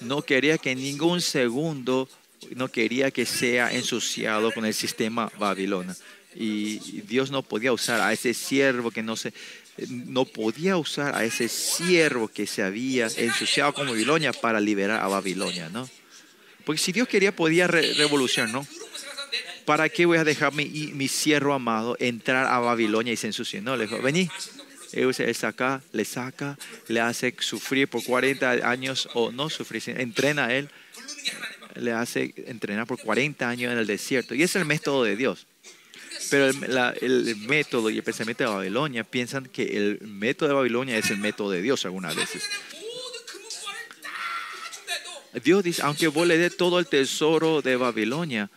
[0.00, 2.08] no quería que ningún segundo,
[2.54, 5.96] no quería que sea ensuciado con el sistema babilona.
[6.34, 9.32] Y Dios no podía usar a ese siervo que no se,
[9.88, 15.08] no podía usar a ese siervo que se había ensuciado con Babilonia para liberar a
[15.08, 15.88] Babilonia, ¿no?
[16.64, 18.66] Porque si Dios quería, podía revolucionar, ¿no?
[19.64, 23.60] ¿Para qué voy a dejar mi, mi siervo amado entrar a Babilonia y se ensucie?
[23.60, 24.28] No, le dijo, vení.
[24.92, 26.58] Eh, él saca, le saca,
[26.88, 30.70] le hace sufrir por 40 años o no sufrir, entrena a él,
[31.74, 34.34] le hace entrenar por 40 años en el desierto.
[34.34, 35.46] Y es el método de Dios.
[36.30, 40.96] Pero el, el, método y el pensamiento de Babilonia piensan que el método de Babilonia
[40.96, 42.42] es el método de Dios algunas veces.
[45.44, 48.50] Dios dice, aunque vos le dé todo el tesoro de Babilonia,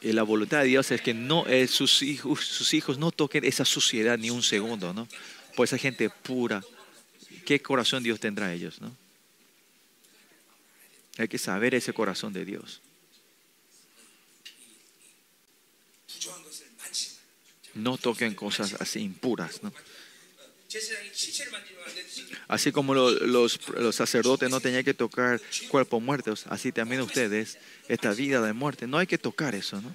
[0.00, 3.44] y la voluntad de Dios es que no, eh, sus, hijos, sus hijos no toquen
[3.44, 5.08] esa suciedad ni un segundo, ¿no?
[5.56, 6.62] Por esa gente pura.
[7.44, 8.94] ¿Qué corazón Dios tendrá ellos, no?
[11.18, 12.80] Hay que saber ese corazón de Dios.
[17.74, 19.72] No toquen cosas así impuras, ¿no?
[22.46, 23.58] Así como los,
[23.92, 27.58] sacerdotes no tenían que tocar cuerpos muertos, así también ustedes,
[27.88, 29.94] esta vida de muerte, no hay que tocar eso, ¿no?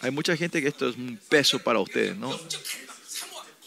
[0.00, 2.38] Hay mucha gente que esto es un peso para ustedes, ¿no?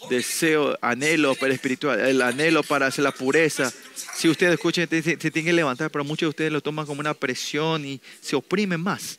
[0.08, 3.72] Deseo, anhelo para espiritual, el anhelo para hacer la pureza.
[4.16, 7.00] Si ustedes escuchan, se, se tienen que levantar, pero muchos de ustedes lo toman como
[7.00, 9.18] una presión y se oprimen más.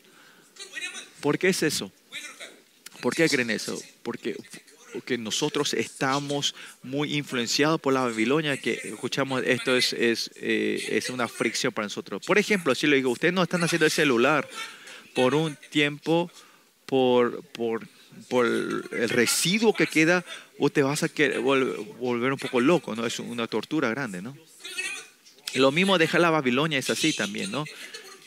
[1.21, 1.91] ¿Por qué es eso?
[3.03, 3.77] ¿Por qué creen eso?
[4.01, 4.37] Porque
[5.05, 11.09] que nosotros estamos muy influenciados por la Babilonia, que escuchamos, esto es, es, eh, es,
[11.09, 12.25] una fricción para nosotros.
[12.25, 14.47] Por ejemplo, si le digo, ustedes no están haciendo el celular
[15.13, 16.31] por un tiempo,
[16.85, 17.89] por, por,
[18.29, 20.23] por el residuo que queda,
[20.57, 21.09] o te vas a
[21.99, 23.05] volver un poco loco, ¿no?
[23.05, 24.37] Es una tortura grande, ¿no?
[25.55, 27.65] Lo mismo dejar la Babilonia, es así también, ¿no?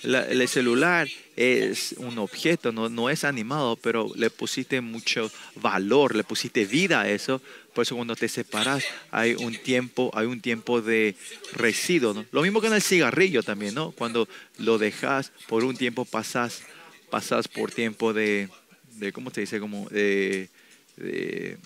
[0.06, 6.14] La, el celular es un objeto, no, no es animado, pero le pusiste mucho valor,
[6.14, 7.42] le pusiste vida a eso.
[7.74, 11.16] Por eso cuando te separas hay un tiempo, hay un tiempo de
[11.52, 12.14] residuo.
[12.14, 12.24] ¿no?
[12.30, 13.90] Lo mismo que en el cigarrillo también, ¿no?
[13.90, 14.28] Cuando
[14.58, 16.62] lo dejas por un tiempo pasas,
[17.10, 18.48] pasas por tiempo de,
[18.92, 19.60] de ¿cómo se dice?
[19.60, 20.48] Como de,
[20.96, 21.58] de, eh,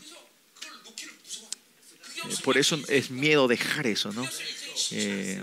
[2.42, 4.26] por eso es miedo dejar eso, ¿no?
[4.92, 5.42] Eh,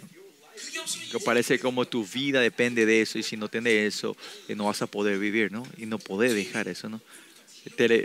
[1.11, 4.15] que parece como tu vida depende de eso y si no tienes eso
[4.47, 5.65] eh, no vas a poder vivir, ¿no?
[5.77, 7.01] Y no poder dejar eso, ¿no?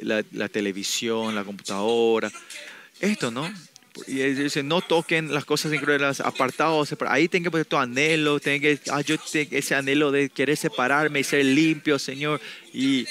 [0.02, 2.32] La, televisión, la computadora,
[3.00, 3.52] esto, ¿no?
[4.06, 8.62] Y dice, no toquen las cosas increíbles, apartados, ahí tengo que poner tu anhelo, tengo
[8.62, 12.40] que, ah, yo tengo ese anhelo de querer separarme y ser limpio, Señor,
[12.72, 13.06] y,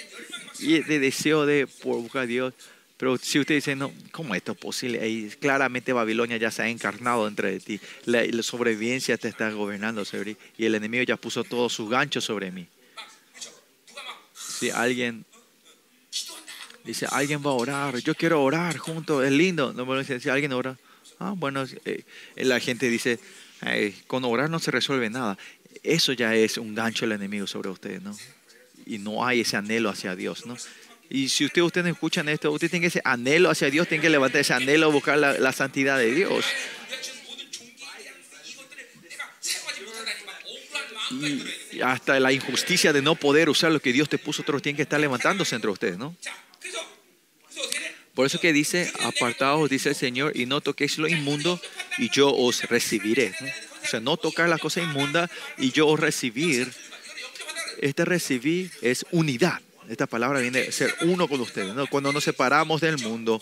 [0.59, 2.53] y de deseo de por buscar a Dios.
[3.01, 5.09] Pero si usted dice, no, ¿cómo esto es posible?
[5.09, 7.79] Y claramente Babilonia ya se ha encarnado entre ti.
[8.05, 10.37] La, sobrevivencia te está gobernando sobre.
[10.55, 12.67] Y el enemigo ya puso todos sus ganchos sobre mí.
[14.35, 15.25] Si alguien
[16.83, 19.73] dice, alguien va a orar, yo quiero orar junto, es lindo.
[19.73, 20.77] No, bueno, si alguien ora,
[21.17, 22.03] ah, bueno, eh,
[22.35, 23.17] la gente dice,
[24.05, 25.39] con orar no se resuelve nada.
[25.81, 28.15] Eso ya es un gancho del enemigo sobre ustedes, ¿no?
[28.85, 30.55] Y no hay ese anhelo hacia Dios, ¿no?
[31.13, 34.39] Y si usted, ustedes escuchan esto, usted tiene ese anhelo hacia Dios, tiene que levantar
[34.39, 36.45] ese anhelo a buscar la, santidad de Dios.
[41.11, 44.77] Y hasta la injusticia de no poder usar lo que Dios te puso, otros tienen
[44.77, 46.15] que estar levantándose entre ustedes, ¿no?
[48.15, 51.59] Por eso que dice, apartaos, dice el Señor, y no toquéis lo inmundo,
[51.97, 53.33] y yo os recibiré.
[53.83, 56.71] O sea, no tocar la cosa inmunda y yo os recibir.
[57.79, 59.59] Este recibir es unidad.
[59.91, 61.75] Esta palabra viene a ser uno con ustedes.
[61.75, 61.85] ¿no?
[61.85, 63.41] Cuando nos separamos del mundo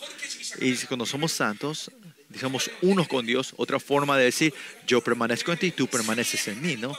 [0.59, 1.91] y cuando somos santos,
[2.27, 4.51] digamos, unos con Dios, otra forma de decir,
[4.87, 6.97] yo permanezco en ti, tú permaneces en mí, ¿no?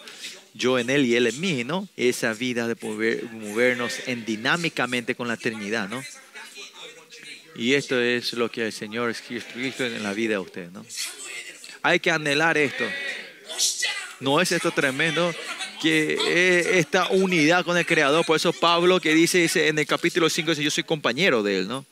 [0.55, 1.89] Yo en él y él en mí, ¿no?
[1.97, 6.01] Esa vida de poder movernos en dinámicamente con la eternidad, ¿no?
[7.57, 10.87] Y esto es lo que el Señor Jesucristo en la vida de ustedes ¿no?
[11.83, 12.85] Hay que anhelar esto.
[14.21, 15.35] ¿No es esto tremendo?
[15.81, 18.25] que eh, esta unidad con el Creador.
[18.25, 21.59] Por eso Pablo que dice, dice en el capítulo 5, dice, yo soy compañero de
[21.59, 21.85] él, ¿no?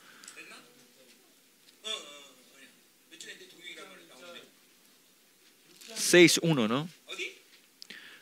[5.94, 6.88] Seis, uno, ¿no?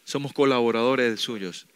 [0.05, 1.67] Somos colaboradores suyos.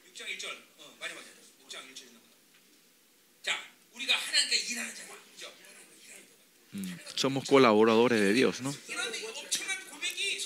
[6.72, 8.74] Mm, somos colaboradores de Dios, ¿no?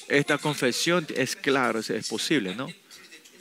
[0.09, 2.69] Esta confesión es clara, es posible, ¿no?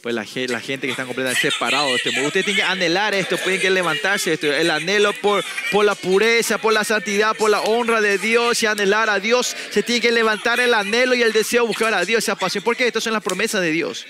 [0.03, 2.09] pues la, la gente que está completamente separada de este.
[2.09, 4.47] Ustedes tienen que anhelar esto, tienen que levantarse esto.
[4.53, 8.65] El anhelo por, por la pureza, por la santidad, por la honra de Dios y
[8.65, 9.55] anhelar a Dios.
[9.71, 12.65] Se tiene que levantar el anhelo y el deseo de buscar a Dios, esa pasión.
[12.65, 14.05] Porque estas son las promesas de Dios.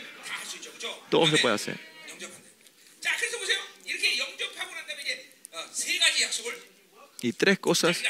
[1.10, 1.80] Todo se puede hacer.
[7.22, 8.02] Y tres cosas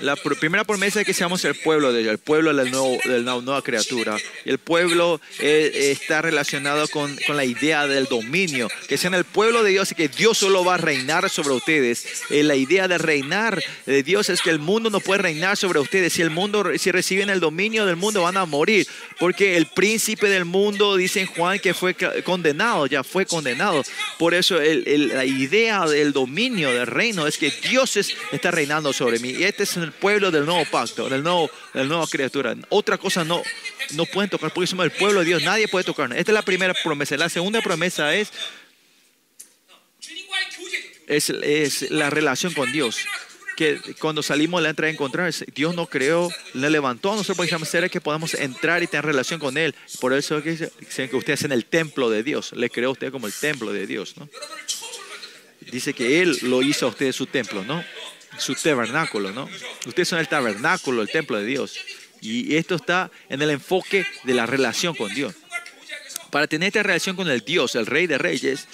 [0.00, 2.98] la pr- primera promesa es que seamos el pueblo de Dios, el pueblo del nuevo,
[3.04, 4.16] de la nueva criatura.
[4.44, 9.24] Y el pueblo eh, está relacionado con, con la idea del dominio, que sean el
[9.24, 12.06] pueblo de Dios y que Dios solo va a reinar sobre ustedes.
[12.30, 15.78] Eh, la idea de reinar de Dios es que el mundo no puede reinar sobre
[15.80, 16.12] ustedes.
[16.14, 18.86] Si el mundo, si reciben el dominio del mundo, van a morir.
[19.18, 21.94] Porque el príncipe del mundo, dice Juan, que fue
[22.24, 23.82] condenado, ya fue condenado.
[24.18, 29.18] Por eso la idea del dominio del reino es que Dios es- está reinando sobre
[29.18, 29.30] mí.
[29.30, 32.54] Y este es pueblo del nuevo pacto, del nuevo, del nuevo criatura.
[32.68, 33.42] Otra cosa no,
[33.92, 35.42] no pueden tocar porque somos el pueblo de Dios.
[35.42, 36.18] Nadie puede tocarnos.
[36.18, 37.16] Esta es la primera promesa.
[37.16, 38.32] La segunda promesa es,
[41.06, 42.98] es, la relación con Dios.
[43.56, 47.50] Que cuando salimos la entrada a encontrar, Dios nos creó, le levantó a nosotros porque
[47.50, 49.74] somos seres que podemos entrar y tener relación con Él.
[50.00, 50.70] Por eso es que,
[51.02, 52.52] es que ustedes en el templo de Dios.
[52.52, 54.16] Le creó a usted como el templo de Dios.
[54.16, 54.28] ¿no?
[55.70, 57.84] Dice que Él lo hizo a ustedes su templo, ¿no?
[58.40, 59.48] su tabernáculo, ¿no?
[59.86, 61.78] Ustedes son el tabernáculo, el templo de Dios.
[62.20, 65.34] Y esto está en el enfoque de la relación con Dios.
[66.30, 68.68] Para tener esta relación con el Dios, el Rey de Reyes,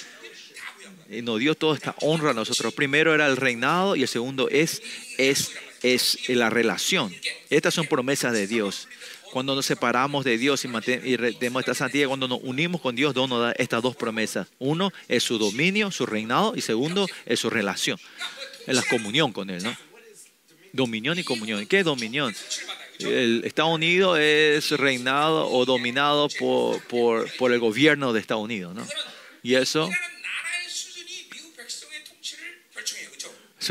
[1.09, 2.75] eh, nos dio toda esta honra a nosotros.
[2.75, 4.83] Primero era el reinado y el segundo es,
[5.19, 5.53] es,
[5.83, 7.15] es eh, la relación.
[7.49, 8.89] Estas son promesas de Dios.
[9.33, 13.15] Cuando nos separamos de Dios y, y tenemos esta santidad, cuando nos unimos con Dios,
[13.15, 14.49] Dios nos da estas dos promesas.
[14.59, 17.99] Uno es su dominio, su reinado, y segundo es su relación
[18.67, 19.77] en la comunión con Él, ¿no?
[20.73, 21.67] Dominión y comunión.
[21.67, 22.35] ¿Qué es dominión?
[22.99, 28.75] El Estados Unidos es reinado o dominado por, por, por el gobierno de Estados Unidos,
[28.75, 28.87] ¿no?
[29.43, 29.91] Y eso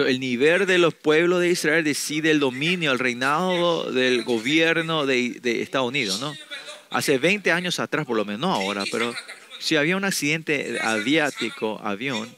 [0.03, 5.39] el nivel de los pueblos de Israel decide el dominio, el reinado del gobierno de,
[5.41, 6.35] de, Estados Unidos, ¿no?
[6.89, 9.13] Hace 20 años atrás, por lo menos, no ahora, pero
[9.59, 12.29] si había un accidente aviático, avión,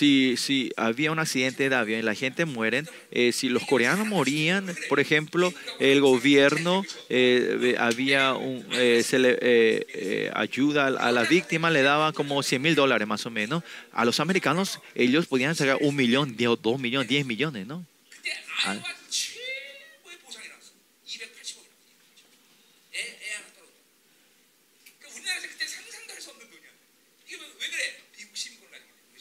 [0.00, 4.06] si, si había un accidente de avión y la gente muere, eh, si los coreanos
[4.06, 11.12] morían, por ejemplo, el gobierno eh, había un, eh, se le, eh, eh, ayuda a
[11.12, 13.62] la víctima, le daba como 100 mil dólares más o menos.
[13.92, 17.84] A los americanos, ellos podían sacar un millón, diez- dos millones, 10 millones, ¿no?
[18.62, 18.80] 그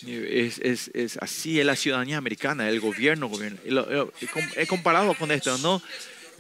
[0.08, 5.58] Es, es, es así es la ciudadanía americana, el gobierno, com- He comparado con esto,
[5.58, 5.82] ¿no?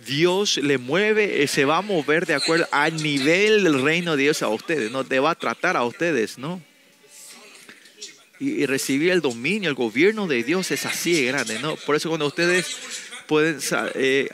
[0.07, 4.23] Dios le mueve, eh, se va a mover de acuerdo al nivel del reino de
[4.23, 5.03] Dios a ustedes, ¿no?
[5.03, 6.61] Te va a tratar a ustedes, ¿no?
[8.40, 11.76] y, y recibir el dominio, el gobierno de Dios es así de grande, ¿no?
[11.76, 12.77] Por eso cuando ustedes
[13.30, 13.60] pueden,
[13.93, 14.27] eh,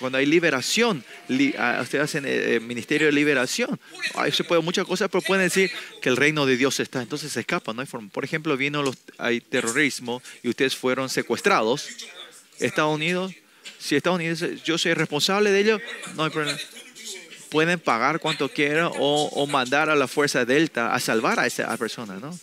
[0.00, 3.78] cuando hay liberación, li- ustedes hacen eh, eh, ministerio de liberación,
[4.16, 5.70] ahí se puede muchas cosas, pero pueden decir
[6.02, 7.86] que el reino de Dios está, entonces se escapan, no.
[8.10, 11.88] Por ejemplo, vino los, hay terrorismo y ustedes fueron secuestrados,
[12.58, 13.32] Estados Unidos,
[13.78, 15.80] si Estados Unidos, yo soy responsable de ello,
[16.16, 16.58] no hay problema.
[17.50, 22.18] Pueden pagar cuanto quieran o, mandar a la fuerza Delta a salvar a esa persona,
[22.20, 22.36] ¿no?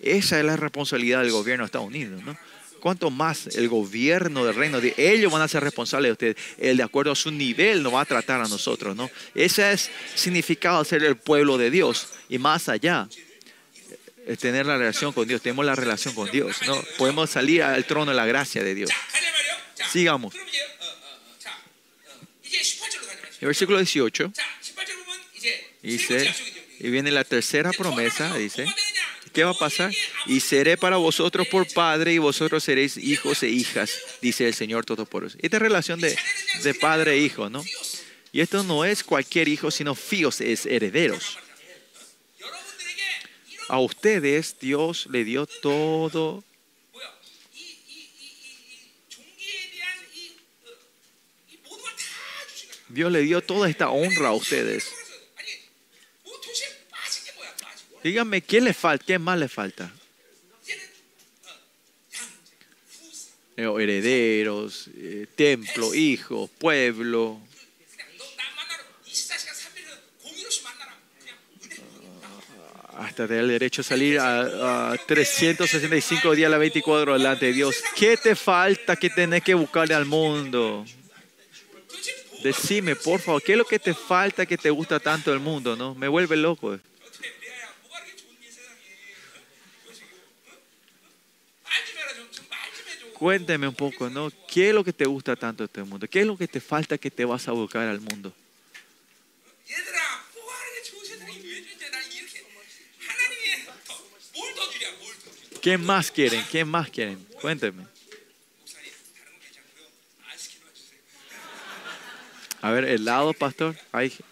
[0.00, 2.36] Esa es la responsabilidad del gobierno de Estados Unidos, ¿no?
[2.82, 6.36] cuánto más el gobierno del reino, de ellos van a ser responsables de ustedes.
[6.58, 9.08] Él, de acuerdo a su nivel, nos va a tratar a nosotros, ¿no?
[9.36, 13.08] Ese es significado de ser el pueblo de Dios y más allá.
[14.26, 16.82] Es tener la relación con Dios, tenemos la relación con Dios, ¿no?
[16.98, 18.90] Podemos salir al trono de la gracia de Dios.
[19.92, 20.34] Sigamos.
[23.40, 24.32] El versículo 18
[25.82, 26.34] dice,
[26.80, 28.66] y viene la tercera promesa, dice,
[29.32, 29.92] ¿Qué va a pasar?
[30.26, 33.90] Y seré para vosotros por padre y vosotros seréis hijos e hijas,
[34.20, 35.38] dice el Señor Todopoderoso.
[35.40, 36.16] Esta relación de,
[36.62, 37.64] de padre e hijo, ¿no?
[38.30, 41.38] Y esto no es cualquier hijo, sino fíos, es herederos.
[43.68, 46.44] A ustedes Dios le dio todo.
[52.88, 55.01] Dios le dio toda esta honra a ustedes.
[58.02, 59.04] Díganme, ¿qué le falta?
[59.06, 59.92] ¿Qué más le falta?
[63.56, 67.38] Eh, herederos, eh, templo, hijos, pueblo.
[72.88, 77.46] Ah, hasta tener el derecho a salir a, a 365 días a la 24 delante
[77.46, 77.76] de Dios.
[77.94, 80.84] ¿Qué te falta que tenés que buscarle al mundo?
[82.42, 85.76] Decime, por favor, ¿qué es lo que te falta que te gusta tanto el mundo?
[85.76, 86.80] No, me vuelve loco.
[93.22, 94.32] cuénteme un poco, ¿no?
[94.48, 96.08] ¿Qué es lo que te gusta tanto de este mundo?
[96.08, 98.34] ¿Qué es lo que te falta que te vas a buscar al mundo?
[105.60, 106.44] ¿Qué más quieren?
[106.50, 107.24] ¿Qué más quieren?
[107.40, 107.86] Cuénteme.
[112.60, 113.76] A ver, helado, pastor.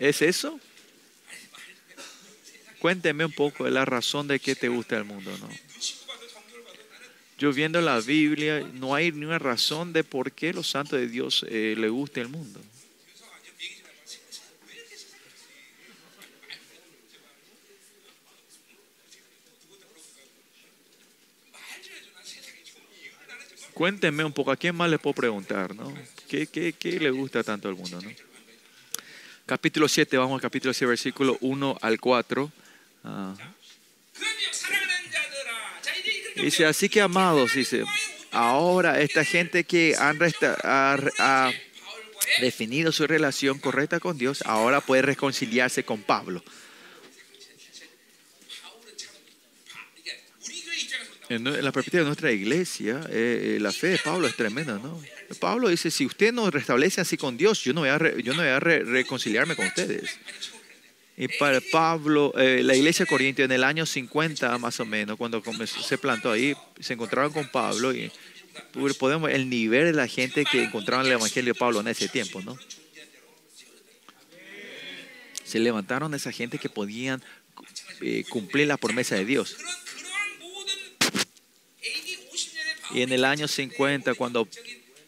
[0.00, 0.58] ¿Es eso?
[2.80, 5.69] Cuénteme un poco la razón de que te gusta el mundo, ¿no?
[7.40, 11.08] Yo viendo la Biblia, no hay ni una razón de por qué los santos de
[11.08, 12.60] Dios eh, le guste el mundo.
[23.72, 25.74] Cuéntenme un poco, ¿a quién más le puedo preguntar?
[25.74, 25.94] ¿no?
[26.28, 28.02] ¿Qué, qué, qué le gusta tanto al mundo?
[28.02, 28.10] ¿no?
[29.46, 32.52] Capítulo 7, vamos al capítulo 7, versículo 1 al 4.
[36.42, 37.84] Dice, así que amados, dice,
[38.30, 41.52] ahora esta gente que han resta, ha,
[42.40, 46.42] definido su relación correcta con Dios, ahora puede reconciliarse con Pablo.
[51.28, 55.00] En la perspectiva de nuestra iglesia, eh, eh, la fe de Pablo es tremenda, ¿no?
[55.38, 58.42] Pablo dice, si usted no restablece así con Dios, yo no voy a, yo no
[58.42, 60.18] voy a re, reconciliarme con ustedes.
[61.20, 65.18] Y para Pablo, eh, la iglesia de Corintia en el año 50 más o menos,
[65.18, 68.10] cuando se plantó ahí, se encontraron con Pablo y
[68.72, 72.09] pues, podemos el nivel de la gente que encontraron el evangelio de Pablo en ese
[72.09, 72.56] tiempo, ¿no?
[75.44, 77.22] Se levantaron esa gente que podían
[78.01, 79.59] eh, cumplir la promesa de Dios.
[82.94, 84.48] Y en el año 50, cuando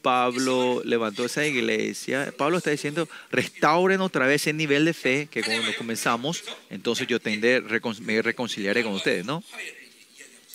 [0.02, 5.42] Pablo levantó esa iglesia, Pablo está diciendo, restauren otra vez el nivel de fe que
[5.42, 7.62] cuando comenzamos, entonces yo tendré,
[8.00, 9.42] me reconciliaré con ustedes, ¿no?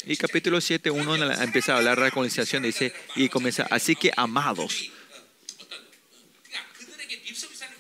[0.06, 4.92] Y capítulo 7, 1 empieza a hablar de reconciliación, dice, y comienza, así que amados.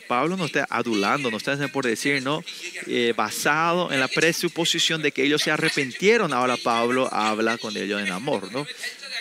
[0.07, 2.43] Pablo no está adulando, no está por decir, ¿no?
[2.87, 8.01] Eh, basado en la presuposición de que ellos se arrepintieron, ahora Pablo habla con ellos
[8.01, 8.65] en amor, ¿no?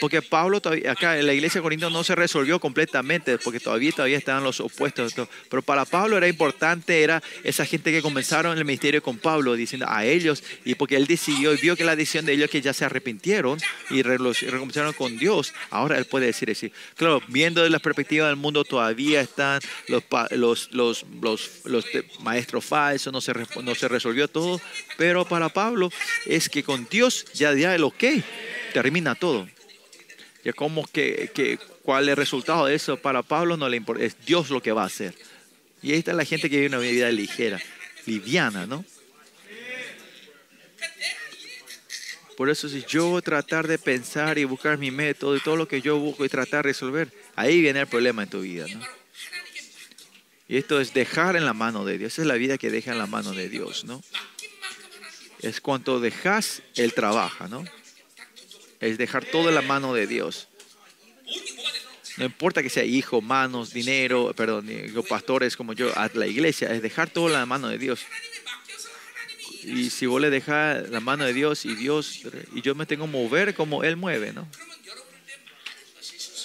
[0.00, 3.92] Porque Pablo todavía, acá en la iglesia de Corinto no se resolvió completamente, porque todavía,
[3.92, 5.14] todavía estaban los opuestos.
[5.48, 9.86] Pero para Pablo era importante, era esa gente que comenzaron el ministerio con Pablo, diciendo
[9.88, 12.72] a ellos, y porque él decidió y vio que la decisión de ellos que ya
[12.72, 13.58] se arrepintieron
[13.90, 16.72] y re- los- reconciliaron con Dios, ahora él puede decir así.
[16.96, 21.04] Claro, viendo de la perspectiva del mundo, todavía están los, los,
[22.20, 23.32] maestros falsos, no se,
[23.62, 24.60] no se resolvió todo,
[24.96, 25.90] pero para Pablo
[26.26, 28.04] es que con Dios ya, ya el ok,
[28.72, 29.48] termina todo.
[30.46, 34.04] Ya como que, que cuál es el resultado de eso, para Pablo no le importa,
[34.04, 35.12] es Dios lo que va a hacer.
[35.82, 37.60] Y ahí está la gente que vive una vida ligera,
[38.06, 38.84] liviana, ¿no?
[42.36, 45.82] Por eso si yo tratar de pensar y buscar mi método y todo lo que
[45.82, 48.80] yo busco y tratar de resolver, ahí viene el problema en tu vida, ¿no?
[50.46, 52.92] Y esto es dejar en la mano de Dios, Esa es la vida que deja
[52.92, 54.00] en la mano de Dios, ¿no?
[55.40, 57.64] Es cuanto dejas, Él trabaja, ¿no?
[58.80, 60.48] Es dejar todo en la mano de Dios.
[62.16, 64.68] No importa que sea hijo, manos, dinero, perdón,
[65.08, 68.00] pastores como yo, a la iglesia, es dejar todo en la mano de Dios.
[69.62, 72.22] Y si vos le dejas la mano de Dios y Dios,
[72.54, 74.48] y yo me tengo que mover como Él mueve, ¿no?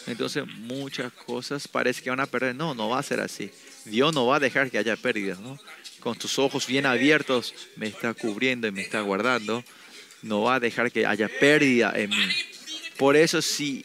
[0.08, 2.56] Entonces muchas cosas parece que van a perder.
[2.56, 3.52] No, no va a ser así.
[3.86, 5.60] Dios no va a dejar que haya pérdidas, ¿no?
[6.00, 9.64] Con tus ojos bien abiertos me está cubriendo y me está guardando.
[10.22, 12.28] No va a dejar que haya pérdida en mí.
[12.98, 13.84] Por eso si,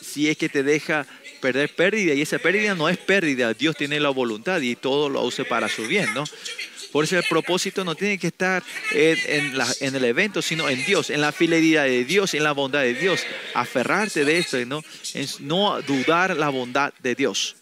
[0.00, 1.06] si es que te deja
[1.40, 5.22] perder pérdida y esa pérdida no es pérdida, Dios tiene la voluntad y todo lo
[5.22, 6.24] use para su bien, ¿no?
[6.92, 8.62] Por eso el propósito no tiene que estar
[8.92, 12.80] en, en, el evento, sino en Dios, en la fidelidad de Dios, en la bondad
[12.80, 13.24] de Dios.
[13.54, 14.82] Aferrarte de esto, ¿no?
[15.12, 17.56] Es no dudar la bondad de Dios.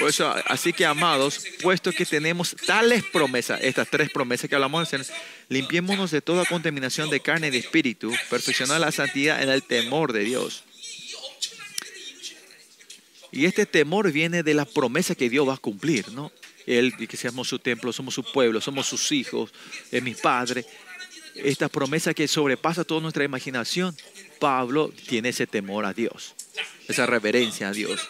[0.00, 4.88] Por eso, así que amados, puesto que tenemos tales promesas, estas tres promesas que hablamos,
[5.50, 10.14] limpiémonos de toda contaminación de carne y de espíritu, perfeccionar la santidad en el temor
[10.14, 10.64] de Dios.
[13.30, 16.32] Y este temor viene de la promesa que Dios va a cumplir, ¿no?
[16.66, 19.52] Él, que seamos su templo, somos su pueblo, somos sus hijos,
[19.92, 20.64] es mi Padre.
[21.34, 23.94] Esta promesa que sobrepasa toda nuestra imaginación.
[24.38, 26.34] Pablo tiene ese temor a Dios,
[26.88, 28.00] esa reverencia a Dios.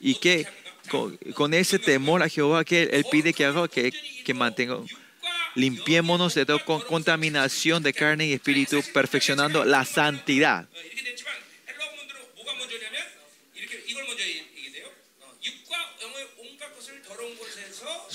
[0.00, 0.46] Y que
[0.88, 3.92] con, ese temor a Jehová que Él pide que haga, que,
[4.24, 4.78] que mantenga,
[5.54, 10.68] limpiémonos de toda contaminación de carne y espíritu, perfeccionando la santidad.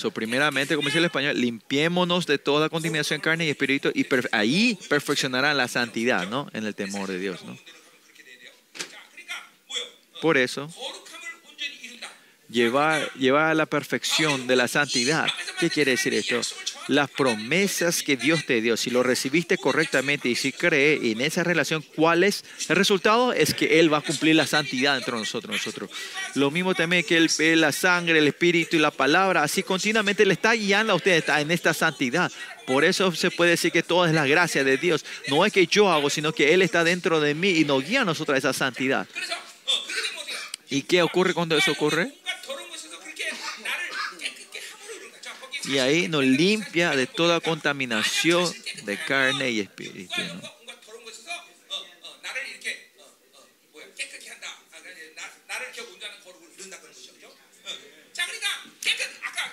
[0.00, 4.06] So, primeramente, como dice el español, limpiémonos de toda contaminación de carne y espíritu y
[4.32, 6.48] ahí perfeccionará la santidad, ¿no?
[6.54, 7.58] En el temor de Dios, ¿no?
[10.22, 10.70] Por eso,
[12.50, 15.26] llevar, llevar a la perfección de la santidad.
[15.58, 16.40] ¿Qué quiere decir esto?
[16.88, 21.44] Las promesas que Dios te dio, si lo recibiste correctamente y si cree en esa
[21.44, 23.32] relación, ¿cuál es el resultado?
[23.32, 25.54] Es que Él va a cumplir la santidad entre nosotros.
[25.54, 25.90] nosotros.
[26.34, 30.34] Lo mismo también que el, la sangre, el espíritu y la palabra, así continuamente le
[30.34, 32.32] está guiando a usted en esta santidad.
[32.66, 35.04] Por eso se puede decir que toda es la gracia de Dios.
[35.28, 38.02] No es que yo hago, sino que Él está dentro de mí y nos guía
[38.02, 39.06] a nosotros a esa santidad.
[40.70, 42.12] ¿Y qué ocurre cuando eso ocurre?
[45.64, 48.50] Y ahí nos limpia de toda contaminación
[48.84, 50.20] de carne y espíritu.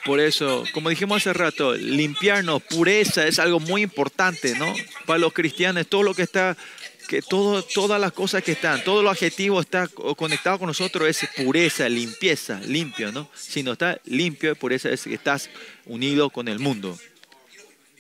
[0.06, 4.73] Por eso, como dijimos hace rato, limpiarnos, pureza es algo muy importante, ¿no?
[5.06, 6.56] Para los cristianos, todo lo que está
[7.07, 11.27] que todo, todas las cosas que están, todos los adjetivos está conectado con nosotros es
[11.35, 13.29] pureza, limpieza, limpio, ¿no?
[13.35, 15.49] Si no está limpio, pureza es que estás
[15.85, 16.99] unido con el mundo.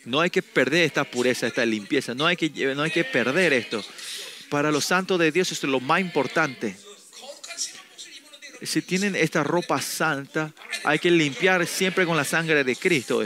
[0.05, 3.53] No hay que perder esta pureza, esta limpieza, no hay que, no hay que perder
[3.53, 3.83] esto.
[4.49, 6.77] Para los santos de Dios es lo más importante.
[8.61, 10.53] Si tienen esta ropa santa,
[10.83, 13.21] hay que limpiar siempre con la sangre de Cristo.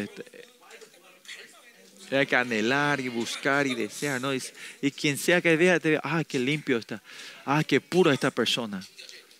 [2.11, 4.33] Hay que anhelar y buscar y desear, ¿no?
[4.33, 7.01] Y, quien sea que vea, te vea, ah, qué limpio está,
[7.45, 8.85] ah, qué puro esta persona.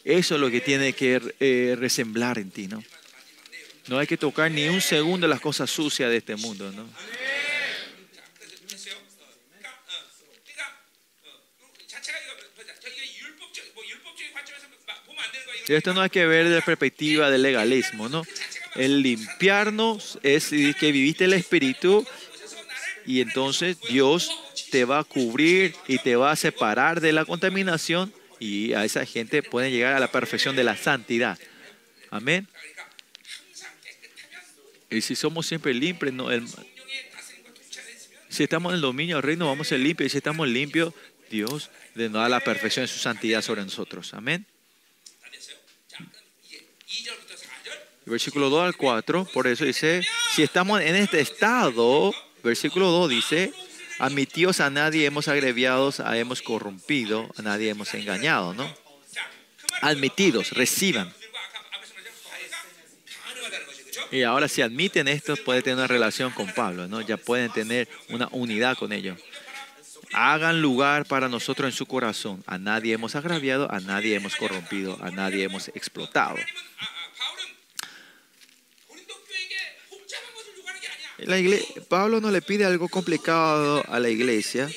[0.03, 2.83] Eso es lo que tiene que eh, resemblar en ti, ¿no?
[3.87, 6.87] No hay que tocar ni un segundo las cosas sucias de este mundo, ¿no?
[15.67, 18.23] Esto no hay que ver desde la perspectiva del legalismo, ¿no?
[18.75, 22.05] El limpiarnos es que viviste el Espíritu
[23.05, 24.31] y entonces Dios
[24.71, 29.05] te va a cubrir y te va a separar de la contaminación y a esa
[29.05, 31.37] gente puede llegar a la perfección de la santidad.
[32.09, 32.47] Amén.
[34.89, 36.13] Y si somos siempre limpios,
[38.29, 40.07] si estamos en el dominio del reino, vamos a ser limpios.
[40.07, 40.93] Y si estamos limpios,
[41.29, 44.13] Dios nos da la perfección de su santidad sobre nosotros.
[44.13, 44.45] Amén.
[48.05, 50.01] Versículo 2 al 4, por eso dice,
[50.33, 53.53] si estamos en este estado, Versículo 2 dice,
[53.99, 58.73] admitidos a nadie hemos agreviado, a hemos corrompido, a nadie hemos engañado, ¿no?
[59.81, 61.13] Admitidos, reciban.
[64.11, 66.99] Y ahora si admiten esto, pueden tener una relación con Pablo, ¿no?
[67.01, 69.17] Ya pueden tener una unidad con ellos.
[70.13, 72.43] Hagan lugar para nosotros en su corazón.
[72.45, 76.35] A nadie hemos agraviado, a nadie hemos corrompido, a nadie hemos explotado.
[81.21, 84.69] La igle- Pablo no le pide algo complicado a la iglesia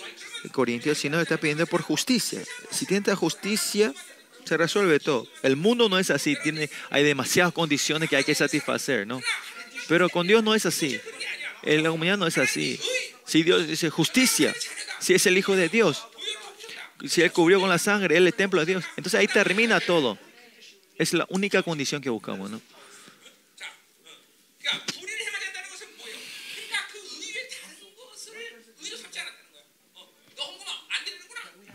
[0.42, 2.42] de Corintios, sino está pidiendo por justicia.
[2.70, 3.94] Si tiene justicia,
[4.44, 5.26] se resuelve todo.
[5.42, 9.20] El mundo no es así, tiene, hay demasiadas condiciones que hay que satisfacer, ¿no?
[9.88, 11.00] Pero con Dios no es así.
[11.62, 12.78] En la humanidad no es así.
[13.24, 14.54] Si Dios dice justicia,
[15.00, 16.06] si es el Hijo de Dios,
[17.08, 20.18] si Él cubrió con la sangre, Él es templo de Dios, entonces ahí termina todo.
[20.98, 22.60] Es la única condición que buscamos, ¿no?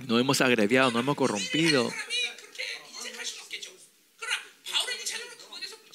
[0.09, 1.93] no hemos agreviado, no hemos corrompido.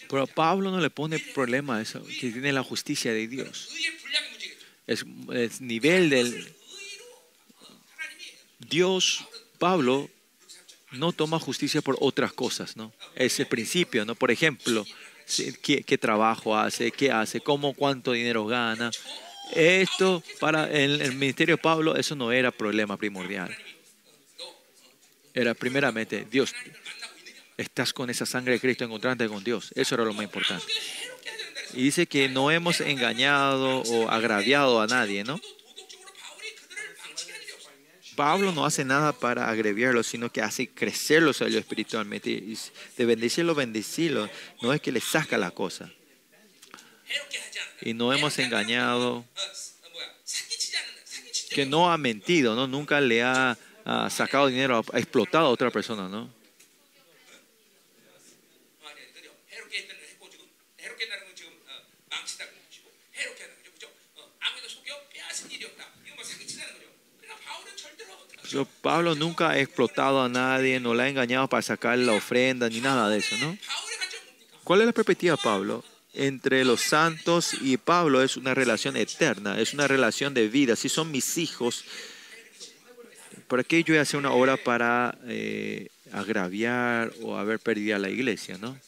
[0.08, 3.70] Pero Pablo no le pone problema a eso, que tiene la justicia de Dios.
[4.86, 6.54] Es el nivel del
[8.60, 9.26] Dios,
[9.58, 10.08] Pablo,
[10.92, 12.92] no toma justicia por otras cosas, ¿no?
[13.16, 14.14] Es el principio, ¿no?
[14.14, 14.86] Por ejemplo,
[15.60, 18.92] ¿qué, trabajo hace, qué hace, cómo, cuánto dinero gana.
[19.52, 23.56] Esto para el, el ministerio de Pablo, eso no era problema primordial
[25.34, 26.54] era primeramente Dios.
[27.56, 29.72] Estás con esa sangre de Cristo encontrándote con Dios.
[29.74, 30.64] Eso era lo más importante.
[31.74, 35.40] Y dice que no hemos engañado o agraviado a nadie, ¿no?
[38.14, 42.30] Pablo no hace nada para agraviarlos, sino que hace crecerlos a ellos espiritualmente.
[42.30, 42.56] Y
[42.96, 44.30] de bendecirlos, bendecirlos.
[44.62, 45.90] No es que les saca la cosa.
[47.82, 49.24] Y no hemos engañado.
[51.50, 52.68] Que no ha mentido, ¿no?
[52.68, 56.30] Nunca le ha ha sacado dinero, ha explotado a otra persona, ¿no?
[68.50, 72.68] Yo, Pablo nunca ha explotado a nadie, no la ha engañado para sacar la ofrenda
[72.68, 73.58] ni nada de eso, ¿no?
[74.62, 75.84] ¿Cuál es la perspectiva, Pablo?
[76.12, 80.76] Entre los santos y Pablo es una relación eterna, es una relación de vida.
[80.76, 81.84] Si son mis hijos,
[83.48, 88.78] por aquello hace una obra para eh, agraviar o haber perdido a la iglesia, ¿no?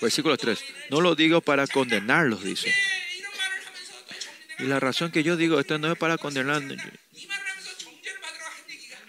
[0.00, 0.58] Versículo 3.
[0.90, 2.72] No lo digo para condenarlos, dice.
[4.58, 6.62] Y la razón que yo digo esto no es para condenar.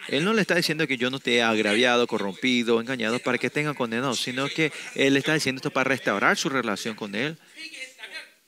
[0.07, 3.49] Él no le está diciendo que yo no te he agraviado, corrompido, engañado para que
[3.49, 7.37] tengan condenados, sino que Él está diciendo esto para restaurar su relación con Él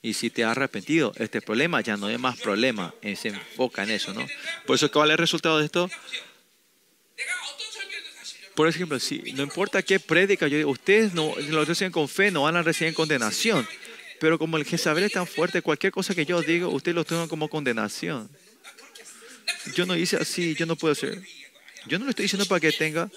[0.04, 2.94] y si te has arrepentido, este problema ya no es más problema.
[3.16, 4.26] Se enfoca en eso, ¿no?
[4.66, 5.90] Por eso, ¿cuál es el resultado de esto?
[8.54, 12.30] Por ejemplo, si no importa qué prédica yo digo, ustedes no lo reciben con fe,
[12.30, 13.66] no van a recibir condenación.
[14.20, 17.26] Pero como el Jezabel es tan fuerte, cualquier cosa que yo digo, ustedes lo toman
[17.26, 18.28] como condenación.
[19.74, 21.18] Yo no hice así, yo no puedo hacer.
[21.86, 23.10] Yo no lo estoy diciendo para que tenga.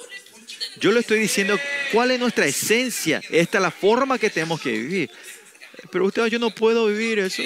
[0.80, 1.60] Yo lo estoy diciendo
[1.92, 3.22] cuál es nuestra esencia.
[3.30, 5.12] Esta es la forma que tenemos que vivir
[5.92, 7.44] pero ustedes, ah, yo no puedo vivir eso.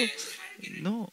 [0.80, 1.10] No,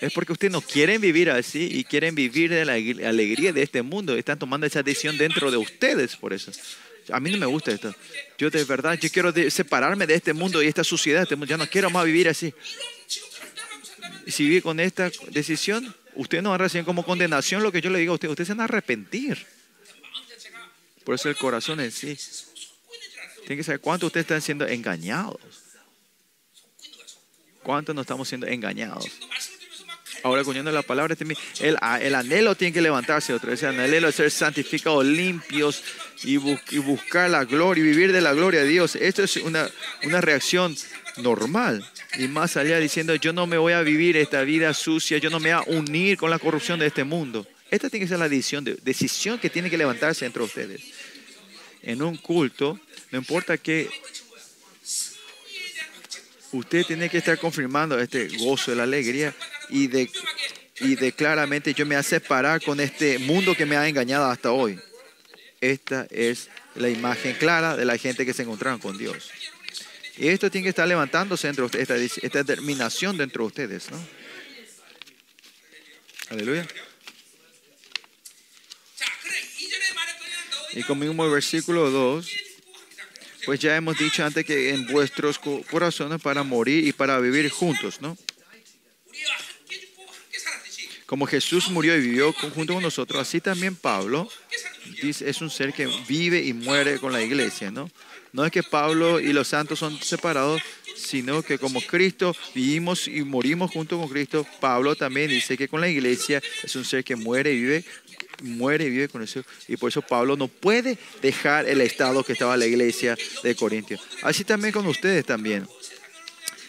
[0.00, 2.74] es porque ustedes no quieren vivir así y quieren vivir de la
[3.08, 4.16] alegría de este mundo.
[4.16, 6.52] Están tomando esa decisión dentro de ustedes por eso.
[7.10, 7.94] A mí no me gusta esto.
[8.36, 11.26] Yo de verdad, yo quiero separarme de este mundo y esta suciedad.
[11.28, 12.52] Yo este no quiero más vivir así.
[14.26, 17.90] Si vive con esta decisión, usted no va a recibir como condenación lo que yo
[17.90, 18.28] le digo a usted.
[18.28, 19.46] Usted se van a arrepentir.
[21.04, 22.18] Por eso el corazón en sí.
[23.46, 25.65] Tiene que saber cuánto ustedes están siendo engañados.
[27.66, 29.10] ¿Cuántos no estamos siendo engañados?
[30.22, 31.26] Ahora, cogiendo la palabra, este
[31.66, 31.76] el,
[32.14, 33.60] anhelo tiene que levantarse otra vez.
[33.64, 35.82] El anhelo de ser santificados, limpios
[36.22, 38.94] y, buscar la gloria y vivir de la gloria de Dios.
[38.94, 39.68] Esto es una,
[40.04, 40.76] una reacción
[41.16, 41.84] normal.
[42.16, 45.40] Y más allá diciendo, yo no me voy a vivir esta vida sucia, yo no
[45.40, 47.48] me voy a unir con la corrupción de este mundo.
[47.68, 50.82] Esta tiene que ser la decisión, decisión que tiene que levantarse entre ustedes.
[51.82, 52.78] En un culto,
[53.10, 53.90] no importa qué
[56.52, 59.34] usted tiene que estar confirmando este gozo de la alegría
[59.68, 60.10] y de,
[60.80, 64.26] y de claramente yo me voy a separar con este mundo que me ha engañado
[64.26, 64.78] hasta hoy.
[65.60, 69.30] Esta es la imagen clara de la gente que se encontraron con Dios.
[70.18, 73.90] Y esto tiene que estar levantándose entre ustedes, esta, determinación dentro de ustedes.
[73.90, 73.98] ¿no?
[76.30, 76.66] Aleluya.
[80.72, 82.45] Y conmigo el versículo 2
[83.46, 85.38] pues ya hemos dicho antes que en vuestros
[85.70, 88.18] corazones para morir y para vivir juntos, ¿no?
[91.06, 94.28] Como Jesús murió y vivió junto con nosotros, así también Pablo
[95.00, 97.88] es un ser que vive y muere con la iglesia, ¿no?
[98.32, 100.60] No es que Pablo y los santos son separados,
[100.96, 105.80] sino que como Cristo vivimos y morimos junto con Cristo, Pablo también dice que con
[105.80, 107.84] la iglesia es un ser que muere y vive
[108.42, 109.42] muere y vive con eso.
[109.68, 114.00] Y por eso Pablo no puede dejar el estado que estaba la iglesia de Corintios.
[114.22, 115.66] Así también con ustedes también.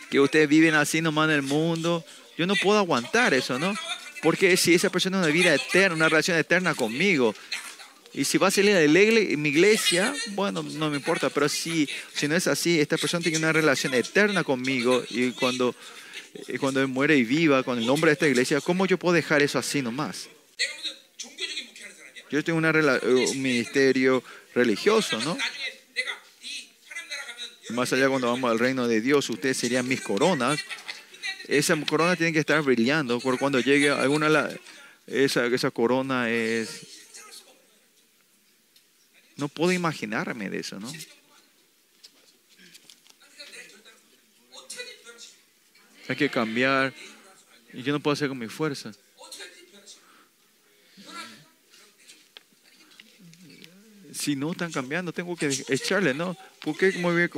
[0.10, 2.06] Que ustedes viven así nomás en el mundo.
[2.38, 3.74] Yo no puedo aguantar eso, ¿no?
[4.22, 7.36] Porque si esa persona tiene una vida eterna, una relación eterna conmigo,
[8.14, 12.28] y si va a salir de mi iglesia, bueno, no me importa, pero si, si
[12.28, 15.76] no es así, esta persona tiene una relación eterna conmigo y cuando,
[16.60, 19.44] cuando él muere y viva con el nombre de esta iglesia, ¿cómo yo puedo dejar
[19.44, 20.30] eso así nomás?
[22.30, 24.24] Yo tengo una, un ministerio
[24.54, 25.38] religioso, ¿no?
[27.70, 30.60] Más allá cuando vamos al reino de Dios, ustedes serían mis coronas.
[31.48, 34.50] Esa corona tiene que estar brillando, por cuando llegue alguna,
[35.06, 36.98] esa, esa corona es
[39.38, 40.92] no puedo imaginarme de eso, ¿no?
[46.10, 46.94] Hay que cambiar.
[47.72, 48.92] Y yo no puedo hacer con mi fuerza.
[54.18, 56.36] Si no están cambiando, tengo que echarle, ¿no?
[56.64, 56.94] ¿Por qué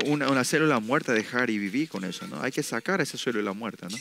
[0.06, 2.42] una, una célula muerta dejar y vivir con eso, ¿no?
[2.42, 3.98] Hay que sacar esa célula muerta, ¿no?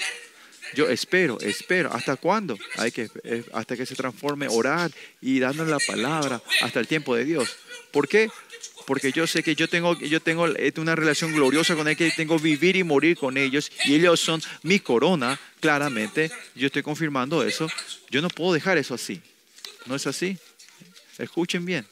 [0.74, 1.92] Yo espero, espero.
[1.92, 2.58] ¿Hasta cuándo?
[2.76, 4.90] Hay que, eh, hasta que se transforme, orar
[5.20, 7.56] y dándole la palabra hasta el tiempo de Dios.
[7.90, 8.30] ¿Por qué?
[8.86, 10.46] Porque yo sé que yo tengo, yo tengo
[10.76, 14.42] una relación gloriosa con Él, que tengo vivir y morir con ellos, y ellos son
[14.62, 16.30] mi corona, claramente.
[16.54, 17.68] Yo estoy confirmando eso.
[18.10, 19.20] Yo no puedo dejar eso así.
[19.86, 20.38] ¿No es así?
[21.18, 21.86] Escuchen bien.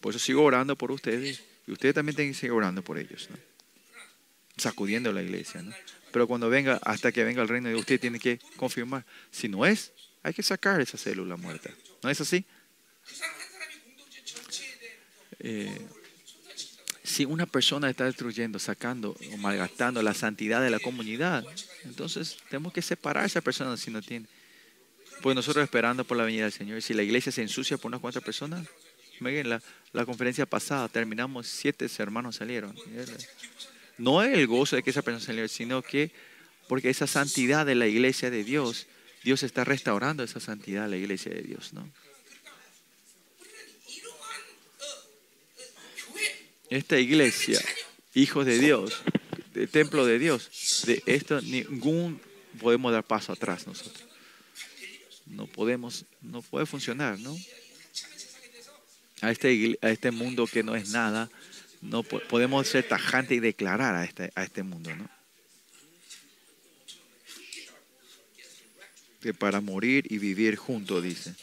[0.00, 1.42] Por eso sigo orando por ustedes.
[1.66, 3.28] Y ustedes también tienen que seguir orando por ellos.
[4.56, 5.62] Sacudiendo la iglesia.
[5.62, 5.72] ¿no?
[6.12, 9.04] Pero cuando venga, hasta que venga el reino de usted, tiene que confirmar.
[9.30, 9.92] Si no es,
[10.22, 11.70] hay que sacar esa célula muerta.
[12.02, 12.44] ¿No es así?
[15.40, 15.86] Eh,
[17.04, 21.44] si una persona está destruyendo, sacando o malgastando la santidad de la comunidad,
[21.84, 24.26] entonces tenemos que separar a esa persona si no tiene.
[25.22, 28.00] Pues nosotros esperando por la venida del Señor, si la iglesia se ensucia por unas
[28.00, 28.66] cuantas personas,
[29.20, 29.62] miren, la,
[29.92, 32.74] la conferencia pasada terminamos, siete hermanos salieron.
[33.96, 36.10] No es el gozo de que esa persona saliera, sino que
[36.68, 38.86] porque esa santidad de la iglesia de Dios
[39.22, 41.88] Dios está restaurando esa santidad a la iglesia de Dios, ¿no?
[46.70, 47.60] Esta iglesia,
[48.14, 49.02] hijos de Dios,
[49.54, 52.20] de templo de Dios, de esto ningún
[52.60, 54.06] podemos dar paso atrás nosotros.
[55.26, 57.36] No podemos, no puede funcionar, ¿no?
[59.20, 61.28] A este, a este mundo que no es nada,
[61.80, 65.08] no podemos ser tajantes y declarar a este, a este mundo, ¿no?
[69.20, 71.34] que para morir y vivir juntos, dice.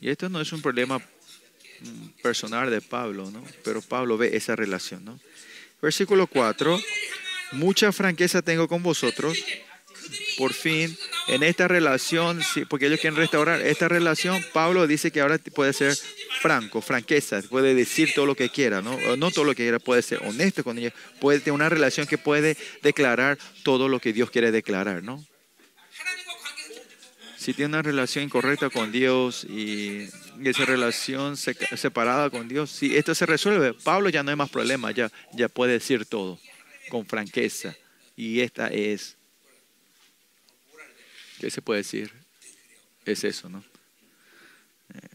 [0.00, 3.44] Y esto no es un problema mm, personal de Pablo, ¿no?
[3.64, 5.18] Pero Pablo ve esa relación, ¿no?
[5.82, 6.80] Versículo 4,
[7.52, 9.38] mucha franqueza tengo con vosotros.
[10.38, 10.96] Por fin,
[11.26, 15.98] en esta relación, porque ellos quieren restaurar esta relación, Pablo dice que ahora puede ser
[16.40, 18.98] franco, franqueza, puede decir todo lo que quiera, ¿no?
[19.16, 22.18] No todo lo que quiera, puede ser honesto con ellos, puede tener una relación que
[22.18, 25.24] puede declarar todo lo que Dios quiere declarar, ¿no?
[27.48, 30.06] si tiene una relación incorrecta con Dios y
[30.44, 34.90] esa relación separada con Dios, si esto se resuelve, Pablo ya no hay más problema,
[34.90, 36.38] ya, ya puede decir todo
[36.90, 37.74] con franqueza.
[38.16, 39.16] Y esta es,
[41.40, 42.12] ¿qué se puede decir?
[43.06, 43.64] Es eso, ¿no?
[44.92, 45.08] Eh,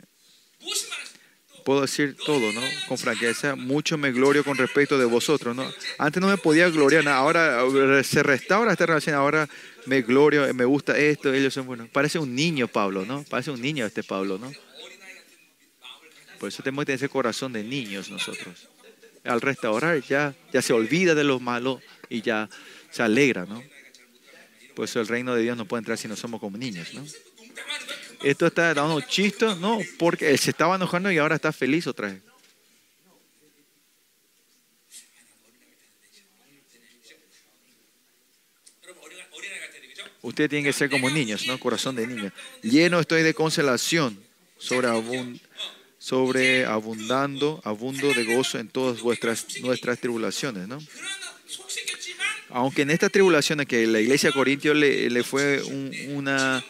[1.63, 2.61] puedo decir todo, ¿no?
[2.87, 5.65] Con franqueza, mucho me glorio con respecto de vosotros, ¿no?
[5.97, 9.49] Antes no me podía gloriar, ahora se restaura esta relación, ahora
[9.85, 11.89] me glorio, me gusta esto, ellos son buenos.
[11.89, 13.23] Parece un niño Pablo, ¿no?
[13.23, 14.51] Parece un niño este Pablo, ¿no?
[16.39, 18.67] Por eso tenemos que tener ese corazón de niños nosotros.
[19.23, 21.79] Al restaurar ya, ya se olvida de lo malo
[22.09, 22.49] y ya
[22.91, 23.63] se alegra, ¿no?
[24.75, 27.05] Por eso el reino de Dios no puede entrar si no somos como niños, ¿no?
[28.23, 32.07] Esto está dando chistos, no, porque él se estaba enojando y ahora está feliz otra
[32.07, 32.21] vez.
[40.21, 41.59] Usted tiene que ser como niños, ¿no?
[41.59, 42.31] Corazón de niños.
[42.61, 44.17] Lleno estoy de consolación,
[44.57, 44.87] sobre,
[45.97, 50.79] sobre abundando, abundo de gozo en todas vuestras nuestras tribulaciones, ¿no?
[52.49, 55.61] Aunque en estas tribulaciones que la iglesia de Corintio le, le fue
[56.09, 56.63] una,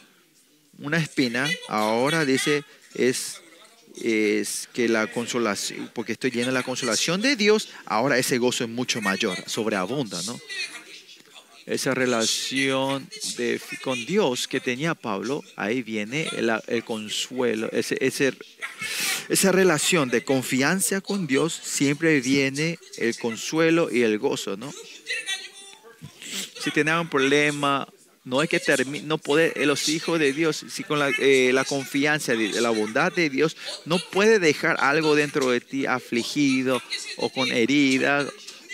[0.80, 2.64] una espina, ahora dice
[2.96, 3.42] es,
[4.02, 8.64] es que la consolación, porque estoy lleno de la consolación de Dios, ahora ese gozo
[8.64, 10.40] es mucho mayor, sobreabunda, ¿no?
[11.66, 16.28] esa relación de, con Dios que tenía Pablo, ahí viene
[16.68, 17.98] el, consuelo, ese,
[19.30, 24.74] esa relación de confianza con Dios, siempre viene el consuelo y el gozo, ¿no?
[26.62, 27.88] Si tenía un problema
[28.24, 32.34] no es que termine, no puede, los hijos de Dios, si con la, eh, confianza
[32.36, 36.82] de, la bondad de Dios, no puede dejar algo dentro de ti afligido
[37.18, 38.26] o con herida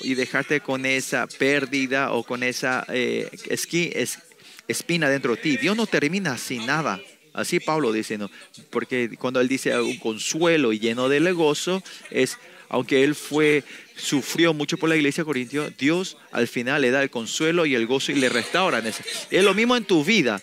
[0.02, 4.20] y dejarte con esa pérdida o con esa eh, es-
[4.68, 5.58] espina dentro de ti.
[5.58, 7.02] Dios no termina sin nada.
[7.34, 8.30] Así Pablo dice, ¿no?
[8.70, 12.38] porque cuando él dice un consuelo y lleno de gozo, es,
[12.70, 13.64] aunque él fue
[13.96, 17.76] sufrió mucho por la iglesia de Corintio, Dios al final le da el consuelo y
[17.76, 18.80] el gozo y le restaura.
[18.80, 19.04] Eso.
[19.30, 20.42] Es lo mismo en tu vida.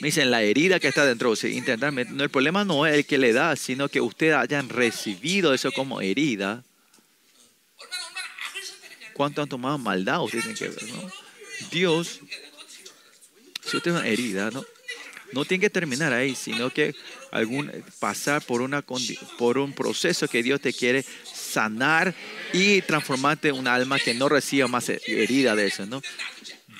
[0.00, 1.34] Me dicen la herida que está dentro.
[1.36, 5.52] Si no, el problema no es el que le da, sino que ustedes hayan recibido
[5.52, 6.64] eso como herida.
[9.12, 10.94] ¿Cuánto han tomado maldad ustedes tienen que ver?
[10.94, 11.10] ¿no?
[11.70, 12.20] Dios,
[13.64, 14.64] si usted es una herida, ¿no?
[15.36, 16.94] No tiene que terminar ahí, sino que
[17.30, 18.82] algún, pasar por, una,
[19.36, 22.14] por un proceso que Dios te quiere sanar
[22.54, 26.00] y transformarte en un alma que no reciba más herida de eso, ¿no?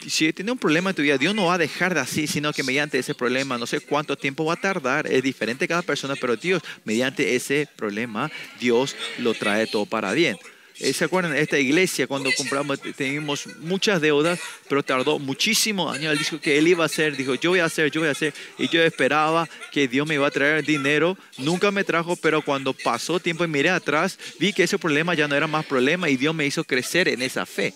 [0.08, 2.50] Si tiene un problema en tu vida, Dios no va a dejar de así, sino
[2.54, 6.14] que mediante ese problema, no sé cuánto tiempo va a tardar, es diferente cada persona,
[6.18, 10.38] pero Dios, mediante ese problema, Dios lo trae todo para bien.
[10.78, 11.34] Eh, ¿Se acuerdan?
[11.34, 14.38] Esta iglesia, cuando compramos, teníamos muchas deudas,
[14.68, 16.12] pero tardó muchísimos años.
[16.12, 18.12] Él dijo que él iba a hacer, dijo, yo voy a hacer, yo voy a
[18.12, 18.34] hacer.
[18.58, 21.16] Y yo esperaba que Dios me iba a traer dinero.
[21.38, 25.26] Nunca me trajo, pero cuando pasó tiempo y miré atrás, vi que ese problema ya
[25.26, 27.72] no era más problema y Dios me hizo crecer en esa fe.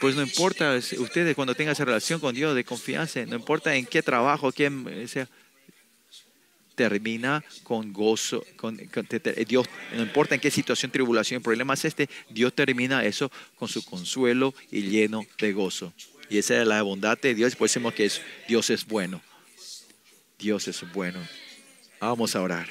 [0.00, 3.86] Pues no importa, ustedes cuando tengan esa relación con Dios de confianza, no importa en
[3.86, 5.28] qué trabajo, quién sea,
[6.74, 12.08] termina con gozo, con, te- Dios, no importa en qué situación, tribulación, problema es este,
[12.30, 15.92] Dios termina eso con su consuelo y lleno de gozo.
[16.30, 19.20] Y esa es la bondad de Dios, por eso decimos que es, Dios es bueno.
[20.38, 21.20] Dios es bueno.
[22.00, 22.68] Vamos a orar.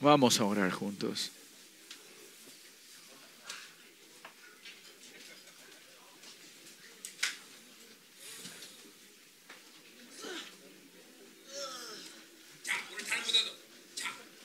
[0.00, 1.32] Vamos a orar juntos.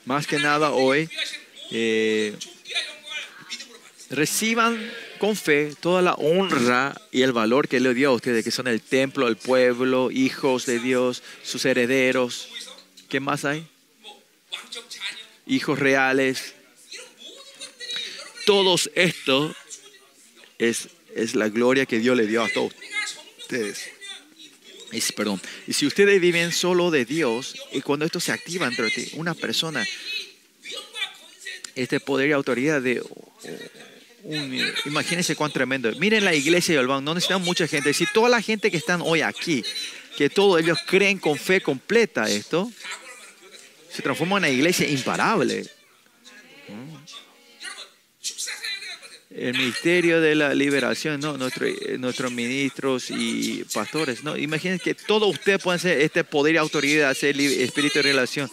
[0.04, 1.08] Más que nada hoy,
[1.70, 2.36] eh,
[4.10, 4.78] reciban
[5.18, 8.66] con fe toda la honra y el valor que le dio a ustedes, que son
[8.66, 12.50] el templo, el pueblo, hijos de Dios, sus herederos.
[13.08, 13.66] ¿Qué más hay?
[15.46, 16.54] hijos reales.
[18.46, 19.54] Todos esto
[20.58, 22.72] es, es la gloria que Dios le dio a todos
[23.38, 23.90] ustedes.
[25.16, 25.40] Perdón.
[25.66, 29.34] Y si ustedes viven solo de Dios, y cuando esto se activa entre ti, una
[29.34, 29.84] persona,
[31.74, 33.00] este poder y autoridad de...
[33.00, 33.32] Oh,
[34.24, 35.92] un, imagínense cuán tremendo.
[35.96, 37.92] Miren la iglesia de Olván, no necesitan mucha gente.
[37.92, 39.62] Si toda la gente que están hoy aquí,
[40.16, 42.70] que todos ellos creen con fe completa esto,
[43.94, 45.64] se transforma en una iglesia imparable.
[49.30, 51.36] El ministerio de la liberación, ¿no?
[51.36, 54.36] Nuestro, eh, nuestros ministros y pastores, ¿no?
[54.36, 57.30] Imagínense que todos ustedes pueden ser este poder y autoridad, ese
[57.62, 58.50] espíritu de relación.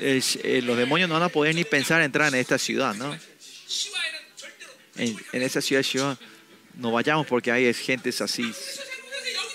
[0.00, 3.16] Eh, los demonios no van a poder ni pensar entrar en esta ciudad, ¿no?
[4.96, 6.18] En, esa ciudad,
[6.74, 8.52] no vayamos porque ahí es así,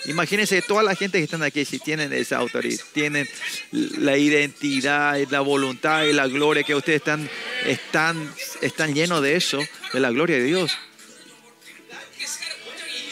[0.07, 3.27] Imagínense toda la gente que están aquí, si tienen esa autoridad, tienen
[3.71, 7.29] la identidad, la voluntad y la gloria que ustedes están,
[7.65, 9.59] están, están llenos de eso,
[9.91, 10.77] de la gloria de Dios.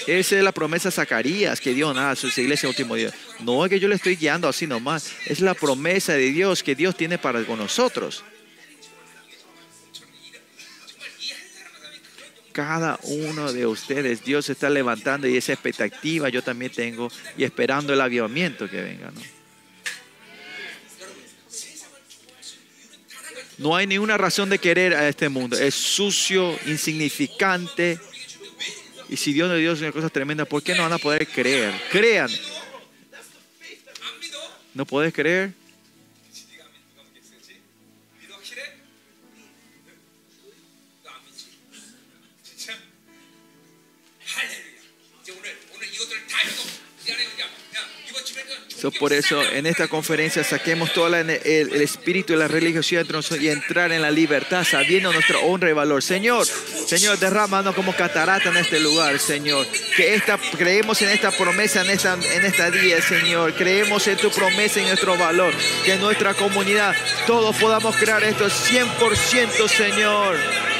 [0.07, 3.11] Esa es la promesa de Zacarías que dio a sus iglesias último día.
[3.39, 6.75] No es que yo le estoy guiando así nomás, es la promesa de Dios que
[6.75, 8.23] Dios tiene para con nosotros.
[12.55, 14.23] cada uno de ustedes.
[14.23, 19.11] Dios está levantando y esa expectativa yo también tengo y esperando el avivamiento que venga.
[23.57, 23.75] ¿no?
[23.75, 25.57] hay ninguna razón de querer a este mundo.
[25.57, 27.99] Es sucio, insignificante.
[29.09, 31.73] Y si Dios nos dio una cosa tremenda, ¿por qué no van a poder creer?
[31.91, 32.29] Crean.
[34.73, 35.51] ¿No puedes creer?
[48.77, 51.29] So, por eso en esta conferencia saquemos todo el,
[51.81, 53.05] espíritu de la religiosidad
[53.39, 56.03] y entrar en la libertad sabiendo nuestra honra y valor.
[56.03, 59.65] Señor, Señor, derrámanos como catarata en este lugar, Señor.
[59.95, 63.53] Que esta, creemos en esta promesa en esta, en esta día, Señor.
[63.53, 65.53] Creemos en tu promesa y nuestro valor.
[65.85, 66.93] Que en nuestra comunidad
[67.25, 70.74] todos podamos crear esto 100%, Señor.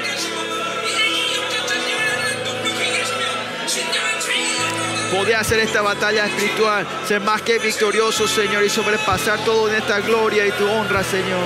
[5.16, 10.00] Poder hacer esta batalla espiritual, ser más que victorioso, Señor, y sobrepasar todo en esta
[10.02, 11.46] gloria y tu honra, Señor.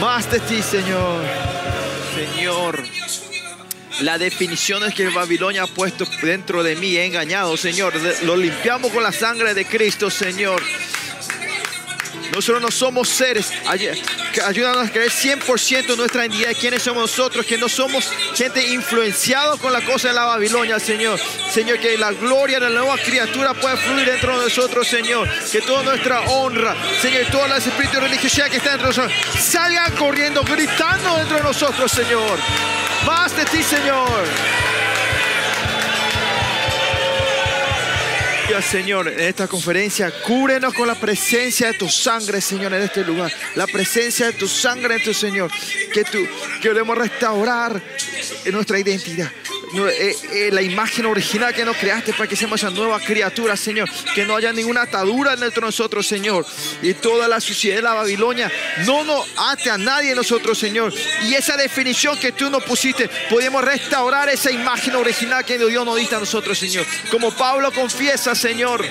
[0.00, 1.20] Más de ti, Señor.
[2.14, 2.82] Señor.
[4.00, 7.92] Las definiciones que Babilonia ha puesto dentro de mí, he engañado, Señor.
[8.22, 10.62] Lo limpiamos con la sangre de Cristo, Señor.
[12.32, 13.52] Nosotros no somos seres.
[13.66, 19.56] Ayúdanos a creer 100% nuestra identidad de quiénes somos nosotros, que no somos gente influenciada
[19.56, 21.18] con la cosa de la Babilonia, Señor.
[21.52, 25.28] Señor, que la gloria de la nueva criatura pueda fluir dentro de nosotros, Señor.
[25.50, 29.92] Que toda nuestra honra, Señor, todos los espíritus religiosos que están dentro de nosotros, salgan
[29.96, 32.38] corriendo, gritando dentro de nosotros, Señor.
[33.04, 34.24] Más de ti, Señor.
[38.58, 43.32] Señor, en esta conferencia, cúrenos con la presencia de tu sangre, Señor, en este lugar.
[43.54, 45.50] La presencia de tu sangre en Señor.
[45.92, 46.18] Que tú
[46.60, 47.80] queremos restaurar
[48.52, 49.30] nuestra identidad.
[49.72, 53.88] Eh, eh, la imagen original que nos creaste para que seamos esa nueva criatura, Señor.
[54.14, 56.44] Que no haya ninguna atadura dentro de nosotros, Señor.
[56.82, 58.50] Y toda la suciedad de la Babilonia
[58.84, 60.92] no nos ate a nadie nosotros, Señor.
[61.22, 65.96] Y esa definición que tú nos pusiste, podemos restaurar esa imagen original que Dios nos
[65.96, 66.84] diste a nosotros, Señor.
[67.10, 68.84] Como Pablo confiesa, Señor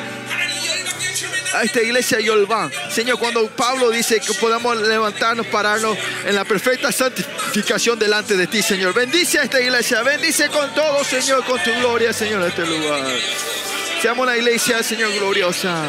[1.54, 2.72] a esta iglesia Yolván.
[2.92, 8.62] Señor, cuando Pablo dice que podamos levantarnos, pararnos en la perfecta santificación delante de ti,
[8.62, 8.94] Señor.
[8.94, 13.04] Bendice a esta iglesia, bendice con todo, Señor, con tu gloria, Señor, en este lugar.
[14.02, 15.88] Seamos una iglesia, Señor, gloriosa.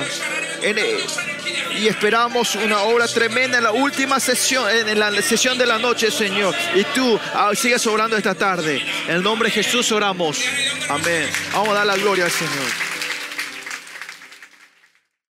[1.78, 6.10] y esperamos una obra tremenda en la última sesión, en la sesión de la noche,
[6.10, 6.54] Señor.
[6.74, 7.52] Y tú ah,
[7.86, 8.82] obrando esta tarde.
[9.06, 10.42] En el nombre de Jesús oramos.
[10.88, 11.30] Amén.
[11.52, 12.89] Vamos a dar la gloria al Señor.